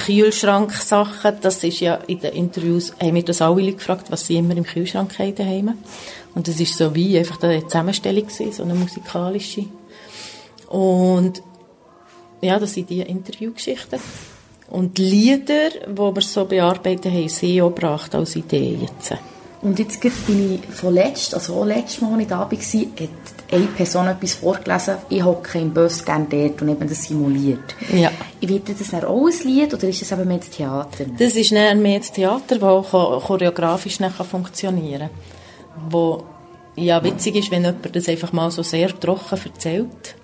Kühlschranksachen, 0.04 1.38
das 1.42 1.64
ist 1.64 1.80
ja 1.80 1.96
in 2.08 2.20
den 2.20 2.34
Interviews, 2.34 2.94
haben 3.00 3.16
wir 3.16 3.24
das 3.24 3.42
alle 3.42 3.72
gefragt, 3.72 4.08
was 4.10 4.26
sie 4.26 4.38
immer 4.38 4.58
im 4.58 4.66
Kühlschrank 4.66 5.18
haben 5.20 5.36
daheim. 5.36 5.78
Und 6.36 6.48
das 6.48 6.60
ist 6.60 6.76
so 6.76 6.94
wie 6.96 7.18
einfach 7.18 7.42
eine 7.44 7.66
Zusammenstellung 7.66 8.24
gewesen, 8.24 8.52
so 8.52 8.64
eine 8.64 8.74
musikalische. 8.74 9.66
Und 10.68 11.42
ja, 12.42 12.60
das 12.60 12.74
sind 12.74 12.90
die 12.90 13.02
Interviewgeschichten. 13.02 14.00
Und 14.70 14.98
die 14.98 15.04
Lieder, 15.04 15.70
die 15.88 15.98
wir 15.98 16.22
so 16.22 16.46
bearbeitet 16.46 17.14
haben, 17.14 17.30
sie 17.30 17.62
auch 17.62 17.74
gebracht 17.74 18.14
als 18.14 18.36
Idee 18.36 18.78
jetzt. 18.82 19.14
Und 19.62 19.80
jetzt 19.80 20.00
bin 20.02 20.54
ich 20.56 20.76
von 20.76 20.94
letzt, 20.94 21.34
also 21.34 21.56
auch 21.56 21.66
letztes 21.66 22.02
Mal, 22.02 22.14
als 22.14 22.22
ich 22.22 22.28
da 22.28 22.40
war, 22.40 22.52
hat 22.52 23.10
eine 23.52 23.66
Person 23.68 24.08
etwas 24.08 24.34
vorgelesen, 24.36 24.98
ich 25.10 25.24
hocke 25.24 25.60
im 25.60 25.74
Bus 25.74 26.06
gerne 26.06 26.28
dort 26.30 26.62
und 26.62 26.70
eben 26.70 26.88
das 26.88 27.06
simuliert. 27.06 27.76
Ja. 27.94 28.12
Wird 28.42 28.70
das 28.70 28.90
dann 28.90 29.06
auch 29.06 29.26
ein 29.26 29.48
Lied 29.48 29.74
oder 29.74 29.88
ist 29.88 30.02
das 30.02 30.12
eben 30.12 30.28
mehr 30.28 30.38
das 30.38 30.50
Theater? 30.50 31.06
Das 31.18 31.36
ist 31.36 31.52
dann 31.54 31.82
mehr 31.82 32.00
das 32.00 32.12
Theater, 32.12 32.56
das 32.56 32.64
auch 32.64 32.92
cho- 32.92 33.20
choreografisch 33.26 33.98
dann 33.98 34.12
funktionieren 34.12 35.10
kann. 35.10 35.92
Wo 35.92 36.24
ja 36.76 37.04
witzig 37.04 37.38
ist, 37.38 37.50
wenn 37.50 37.64
jemand 37.64 37.96
das 37.96 38.10
einfach 38.10 38.34
mal 38.34 38.52
so 38.52 38.62
sehr 38.62 38.90
trocken 39.00 39.40
erzählt. 39.44 40.16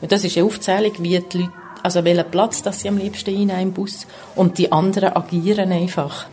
Und 0.00 0.12
das 0.12 0.24
ist 0.24 0.36
eine 0.36 0.46
Aufzählung, 0.46 0.92
wie 0.98 1.18
die 1.20 1.38
Leute, 1.38 1.52
also 1.84 2.02
welchen 2.02 2.30
Platz 2.30 2.62
das 2.62 2.80
sie 2.80 2.88
am 2.88 2.96
liebsten 2.96 3.30
einnehmen 3.30 3.60
im 3.60 3.72
Bus 3.72 4.06
und 4.34 4.56
die 4.56 4.72
anderen 4.72 5.14
agieren 5.14 5.70
einfach. 5.70 6.26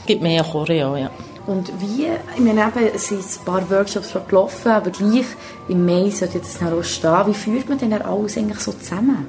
Es 0.00 0.06
gibt 0.06 0.22
mehr 0.22 0.42
Choreo, 0.42 0.96
ja. 0.96 1.10
Und 1.46 1.70
wie, 1.80 2.06
ich 2.06 2.40
meine 2.40 2.62
eben, 2.62 2.94
es 2.94 3.08
sind 3.08 3.20
ein 3.20 3.44
paar 3.44 3.70
Workshops 3.70 4.10
schon 4.10 4.26
gelaufen, 4.26 4.72
aber 4.72 4.90
gleich 4.90 5.26
im 5.68 5.84
Mai 5.84 6.08
sollte 6.10 6.38
jetzt 6.38 6.62
noch 6.62 6.72
auch 6.72 6.82
stehen. 6.82 7.26
Wie 7.26 7.34
führt 7.34 7.68
man 7.68 7.78
denn 7.78 7.92
alles 7.92 8.38
eigentlich 8.38 8.60
so 8.60 8.72
zusammen? 8.72 9.26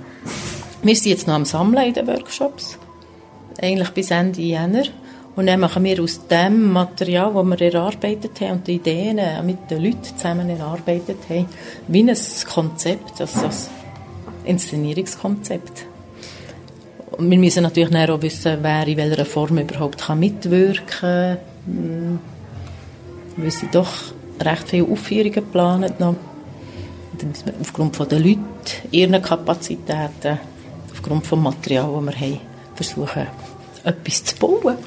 Wir 0.83 0.95
sind 0.95 1.11
jetzt 1.11 1.27
noch 1.27 1.35
am 1.35 1.45
Sammeln 1.45 1.85
in 1.85 1.93
den 1.93 2.07
Workshops. 2.07 2.77
Eigentlich 3.61 3.89
bis 3.89 4.09
Ende 4.11 4.41
Jänner. 4.41 4.83
Und 5.35 5.47
dann 5.47 5.59
machen 5.59 5.83
wir 5.83 6.01
aus 6.01 6.27
dem 6.27 6.71
Material, 6.71 7.33
das 7.33 7.59
wir 7.59 7.73
erarbeitet 7.73 8.39
haben 8.41 8.51
und 8.51 8.67
die 8.67 8.75
Ideen 8.75 9.45
mit 9.45 9.69
den 9.69 9.83
Leuten 9.83 10.03
zusammen 10.03 10.49
erarbeitet 10.49 11.19
haben, 11.29 11.47
wie 11.87 12.03
ein 12.03 12.17
Konzept, 12.53 13.19
also 13.19 13.39
ein 13.45 13.80
Inszenierungskonzept. 14.45 15.85
Und 17.11 17.29
wir 17.29 17.37
müssen 17.37 17.63
natürlich 17.63 18.09
auch 18.09 18.21
wissen, 18.21 18.57
wer 18.61 18.87
in 18.87 18.97
welcher 18.97 19.25
Form 19.25 19.57
überhaupt 19.57 20.07
mitwirken 20.15 21.37
kann. 21.67 22.19
Wir 23.37 23.51
sind 23.51 23.75
doch 23.75 23.91
recht 24.41 24.69
viele 24.69 24.87
Aufführungen 24.87 25.31
geplant 25.31 25.99
noch. 25.99 26.15
Und 27.11 27.21
dann 27.21 27.29
müssen 27.29 27.45
wir 27.47 27.53
aufgrund 27.59 27.95
von 27.95 28.07
den 28.07 28.23
Leuten, 28.23 28.41
ihren 28.91 29.21
Kapazitäten, 29.21 30.39
aufgrund 30.91 31.27
vom 31.27 31.43
Material, 31.43 31.91
das 31.93 32.03
wir 32.05 32.15
haben, 32.15 32.39
versuchen, 32.75 33.27
etwas 33.83 34.23
zu 34.23 34.35
bauen. 34.37 34.77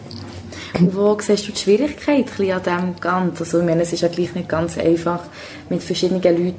Wo 0.81 1.17
siehst 1.21 1.47
du 1.47 1.53
die 1.53 1.59
Schwierigkeit 1.59 2.27
an 2.41 2.63
dem 2.63 3.01
Ganzen? 3.01 3.45
Also 3.45 3.61
ich 3.61 3.65
meine, 3.65 3.83
es 3.83 3.93
ist 3.93 4.01
ja 4.01 4.09
gleich 4.09 4.35
nicht 4.35 4.49
ganz 4.49 4.77
einfach 4.77 5.21
mit 5.69 5.83
verschiedenen 5.83 6.23
Leuten, 6.23 6.57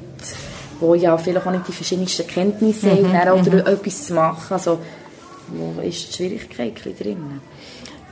die 0.80 1.00
ja 1.00 1.16
vielleicht 1.16 1.46
auch 1.46 1.50
nicht 1.50 1.68
die 1.68 1.72
verschiedensten 1.72 2.26
Kenntnisse 2.26 2.90
haben, 2.90 3.08
Mhm, 3.08 3.12
dann 3.12 3.28
auch 3.28 3.42
mhm. 3.42 3.58
etwas 3.58 4.06
zu 4.06 4.14
machen. 4.14 4.52
Also 4.52 4.78
wo 5.48 5.80
ist 5.80 6.08
die 6.08 6.12
Schwierigkeit 6.12 6.74
drin? 6.98 7.40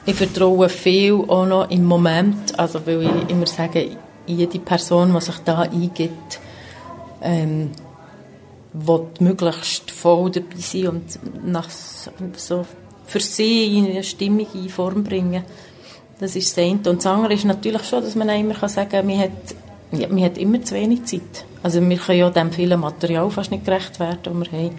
Ich 0.07 0.15
vertraue 0.15 0.69
viel 0.69 1.15
auch 1.15 1.47
noch 1.47 1.71
im 1.71 1.85
Moment, 1.85 2.59
also 2.59 2.87
weil 2.87 3.03
ich 3.03 3.31
immer 3.31 3.47
sage, 3.47 3.97
jede 4.27 4.59
Person, 4.59 5.15
die 5.15 5.21
sich 5.21 5.39
da 5.45 5.63
eingibt, 5.63 6.41
ähm, 7.23 7.71
will 8.73 9.07
möglichst 9.21 9.91
voll 9.91 10.31
dabei 10.31 10.59
sein 10.59 10.89
und 10.89 11.19
nach 11.45 11.69
so 12.37 12.67
für 13.07 13.21
sie 13.21 13.79
in 13.79 13.87
eine 13.87 14.03
stimmige 14.03 14.69
Form 14.69 15.05
bringen. 15.05 15.45
Das 16.19 16.37
ist 16.37 16.57
das 16.57 16.65
eine. 16.65 16.79
Und 16.79 16.87
das 16.87 17.07
andere 17.07 17.35
ist 17.35 17.45
natürlich 17.45 17.85
schon, 17.85 18.03
dass 18.03 18.15
man 18.15 18.31
auch 18.31 18.39
immer 18.39 18.55
kann 18.55 18.69
sagen 18.69 18.91
kann, 18.91 19.07
man 19.07 19.19
hat, 19.19 19.31
man 20.11 20.23
hat 20.23 20.39
immer 20.39 20.63
zu 20.63 20.75
wenig 20.75 21.05
Zeit. 21.05 21.45
Also 21.65 21.81
wir 21.81 21.97
können 21.97 22.19
ja 22.19 22.29
dem 22.29 22.53
vielen 22.53 22.79
Material 22.79 23.31
fast 23.31 23.51
nicht 23.51 23.65
gerecht 23.65 23.99
werden, 23.99 24.19
das 24.23 24.35
wir 24.35 24.59
haben. 24.59 24.75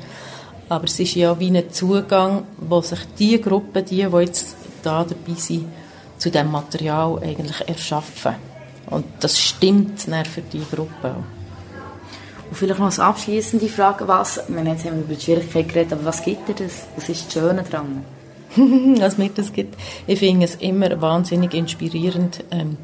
Aber 0.69 0.83
es 0.83 0.99
ist 0.99 1.15
ja 1.15 1.39
wie 1.39 1.49
ein 1.49 1.71
Zugang, 1.71 2.43
wo 2.57 2.79
sich 2.81 2.99
die 3.17 3.41
Gruppe, 3.41 3.81
die, 3.81 4.05
die 4.05 4.17
jetzt 4.17 4.55
da 4.83 5.03
dabei 5.03 5.33
sind, 5.35 5.65
zu 6.19 6.29
dem 6.29 6.51
Material 6.51 7.17
eigentlich 7.23 7.67
erschaffen. 7.67 8.35
Und 8.85 9.03
das 9.19 9.39
stimmt 9.39 10.07
dann 10.07 10.25
für 10.25 10.41
die 10.41 10.61
Gruppe. 10.71 11.15
Und 12.49 12.55
vielleicht 12.55 12.77
noch 12.77 12.85
als 12.85 12.99
abschließende 12.99 13.67
Frage, 13.67 14.07
was, 14.07 14.47
meine, 14.47 14.73
jetzt 14.73 14.85
haben 14.85 14.97
wir 14.97 15.05
über 15.05 15.15
die 15.15 15.21
Schwierigkeit 15.21 15.67
geredet, 15.67 15.93
aber 15.93 16.05
was 16.05 16.23
gibt 16.23 16.47
dir 16.47 16.53
das? 16.53 16.85
Was 16.95 17.09
ist 17.09 17.25
das 17.25 17.33
Schöne 17.33 17.63
dran? 17.63 18.05
was 18.99 19.17
mir 19.17 19.29
das 19.29 19.51
gibt. 19.51 19.75
Ich 20.05 20.19
finde 20.19 20.45
es 20.45 20.53
immer 20.55 21.01
wahnsinnig 21.01 21.55
inspirierend, 21.55 22.43
ähm, 22.51 22.77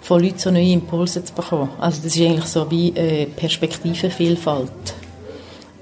von 0.00 0.22
Leuten 0.22 0.38
so 0.38 0.50
neue 0.50 0.72
Impulse 0.72 1.24
zu 1.24 1.32
bekommen. 1.34 1.70
Also 1.78 2.00
das 2.02 2.16
ist 2.16 2.22
eigentlich 2.22 2.46
so 2.46 2.70
wie 2.70 2.90
äh, 2.96 3.26
Perspektivenvielfalt. 3.26 4.70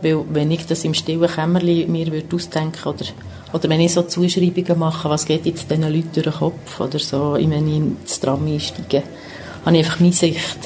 Weil 0.02 0.24
wenn 0.30 0.50
ich 0.50 0.66
das 0.66 0.84
im 0.84 0.94
stillen 0.94 1.28
Kämmerlein 1.28 1.90
mir 1.90 2.12
würde 2.12 2.36
ausdenken 2.36 2.88
oder, 2.88 3.04
oder 3.52 3.68
wenn 3.68 3.80
ich 3.80 3.92
so 3.92 4.02
Zuschreibungen 4.02 4.78
mache, 4.78 5.08
was 5.08 5.24
geht 5.24 5.46
jetzt 5.46 5.70
diesen 5.70 5.82
Leuten 5.82 6.10
durch 6.12 6.24
den 6.24 6.34
Kopf 6.34 6.80
oder 6.80 6.98
so, 6.98 7.34
wenn 7.34 7.68
ich 7.68 7.76
ins 7.76 8.20
Tram 8.20 8.46
einsteige, 8.46 9.02
habe 9.64 9.76
ich 9.76 9.84
einfach 9.84 10.00
meine 10.00 10.12
Sicht. 10.12 10.58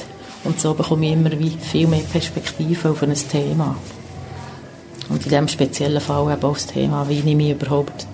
Und 0.43 0.59
so 0.59 0.73
bekomme 0.73 1.05
ich 1.05 1.13
immer 1.13 1.31
wie 1.39 1.51
viel 1.51 1.87
mehr 1.87 1.99
Perspektive 1.99 2.89
auf 2.89 3.03
ein 3.03 3.13
Thema. 3.13 3.75
Und 5.09 5.23
in 5.23 5.29
diesem 5.29 5.47
speziellen 5.47 6.01
Fall 6.01 6.31
eben 6.31 6.43
auch 6.43 6.53
das 6.53 6.67
Thema, 6.67 7.07
wie 7.07 7.19
nehme 7.19 7.43
ich 7.43 7.51
überhaupt 7.51 8.07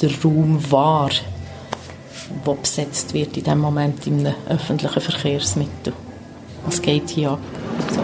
den 0.00 0.14
Raum 0.22 0.70
wahr, 0.70 1.10
der 2.46 2.54
besetzt 2.54 3.14
wird 3.14 3.36
in 3.36 3.44
diesem 3.44 3.58
Moment 3.58 4.06
in 4.06 4.26
einem 4.26 4.34
öffentlichen 4.48 5.00
Verkehrsmittel. 5.00 5.92
Was 6.64 6.80
geht 6.80 7.10
hier 7.10 7.32
ab? 7.32 7.40
So. 7.94 8.02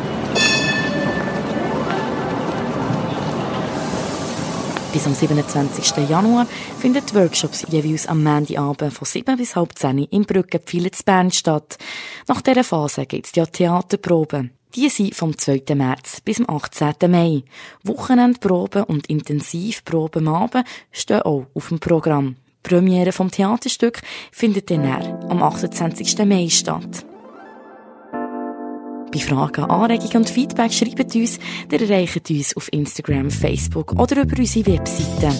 Bis 4.92 5.06
am 5.06 5.14
27. 5.14 6.08
Januar 6.08 6.46
finden 6.80 7.02
die 7.06 7.14
Workshops 7.14 7.66
jeweils 7.68 8.06
am 8.06 8.24
Montagabend 8.24 8.92
von 8.92 9.04
7 9.04 9.36
bis 9.36 9.54
halb 9.54 9.78
10 9.78 10.04
im 10.04 10.24
Brückenpfeiler 10.24 10.90
zu 10.90 11.04
Bern 11.04 11.30
statt. 11.30 11.76
Nach 12.26 12.40
dieser 12.40 12.64
Phase 12.64 13.04
gibt 13.04 13.26
es 13.26 13.34
ja 13.34 13.44
Theaterproben. 13.44 14.50
Die 14.74 14.88
sind 14.88 15.14
vom 15.14 15.36
2. 15.36 15.74
März 15.74 16.20
bis 16.22 16.38
zum 16.38 16.48
18. 16.48 17.10
Mai. 17.10 17.42
Wochenendproben 17.84 18.84
und 18.84 19.08
Intensivproben 19.08 20.26
am 20.26 20.34
Abend 20.34 20.66
stehen 20.90 21.22
auch 21.22 21.46
auf 21.54 21.68
dem 21.68 21.80
Programm. 21.80 22.36
Premiere 22.62 23.12
vom 23.12 23.30
Theaterstück 23.30 24.00
findet 24.32 24.70
dann 24.70 24.84
am 25.28 25.42
28. 25.42 26.18
Mai 26.26 26.48
statt. 26.48 27.04
Bei 29.12 29.18
Fragen, 29.20 29.64
Anregungen 29.64 30.18
und 30.18 30.30
Feedback 30.30 30.72
schreibt 30.72 31.14
uns, 31.14 31.38
ihr 31.72 31.80
erreicht 31.80 32.28
uns 32.30 32.56
auf 32.56 32.70
Instagram, 32.72 33.30
Facebook 33.30 33.92
oder 33.92 34.22
über 34.22 34.38
unsere 34.38 34.66
Webseite. 34.66 35.32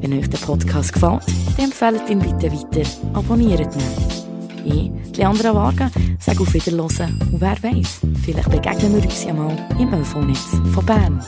Wenn 0.00 0.18
euch 0.18 0.30
der 0.30 0.38
Podcast 0.38 0.92
gefällt, 0.92 1.22
dann 1.56 1.66
empfehlt 1.66 2.08
ihn 2.08 2.20
bitte 2.20 2.52
weiter, 2.52 2.88
abonniert 3.12 3.74
ihn. 3.74 4.18
Ich, 4.64 5.16
Leandra 5.16 5.54
Varga, 5.54 5.90
sage 6.18 6.40
auf 6.40 6.54
Wiederhören 6.54 7.18
und 7.32 7.40
wer 7.40 7.62
weiß, 7.62 8.00
vielleicht 8.24 8.50
begegnen 8.50 8.96
wir 8.96 9.04
uns 9.04 9.24
ja 9.24 9.32
mal 9.32 9.56
im 9.78 9.92
ÖV-Netz 9.92 10.60
von 10.72 10.86
Bern. 10.86 11.22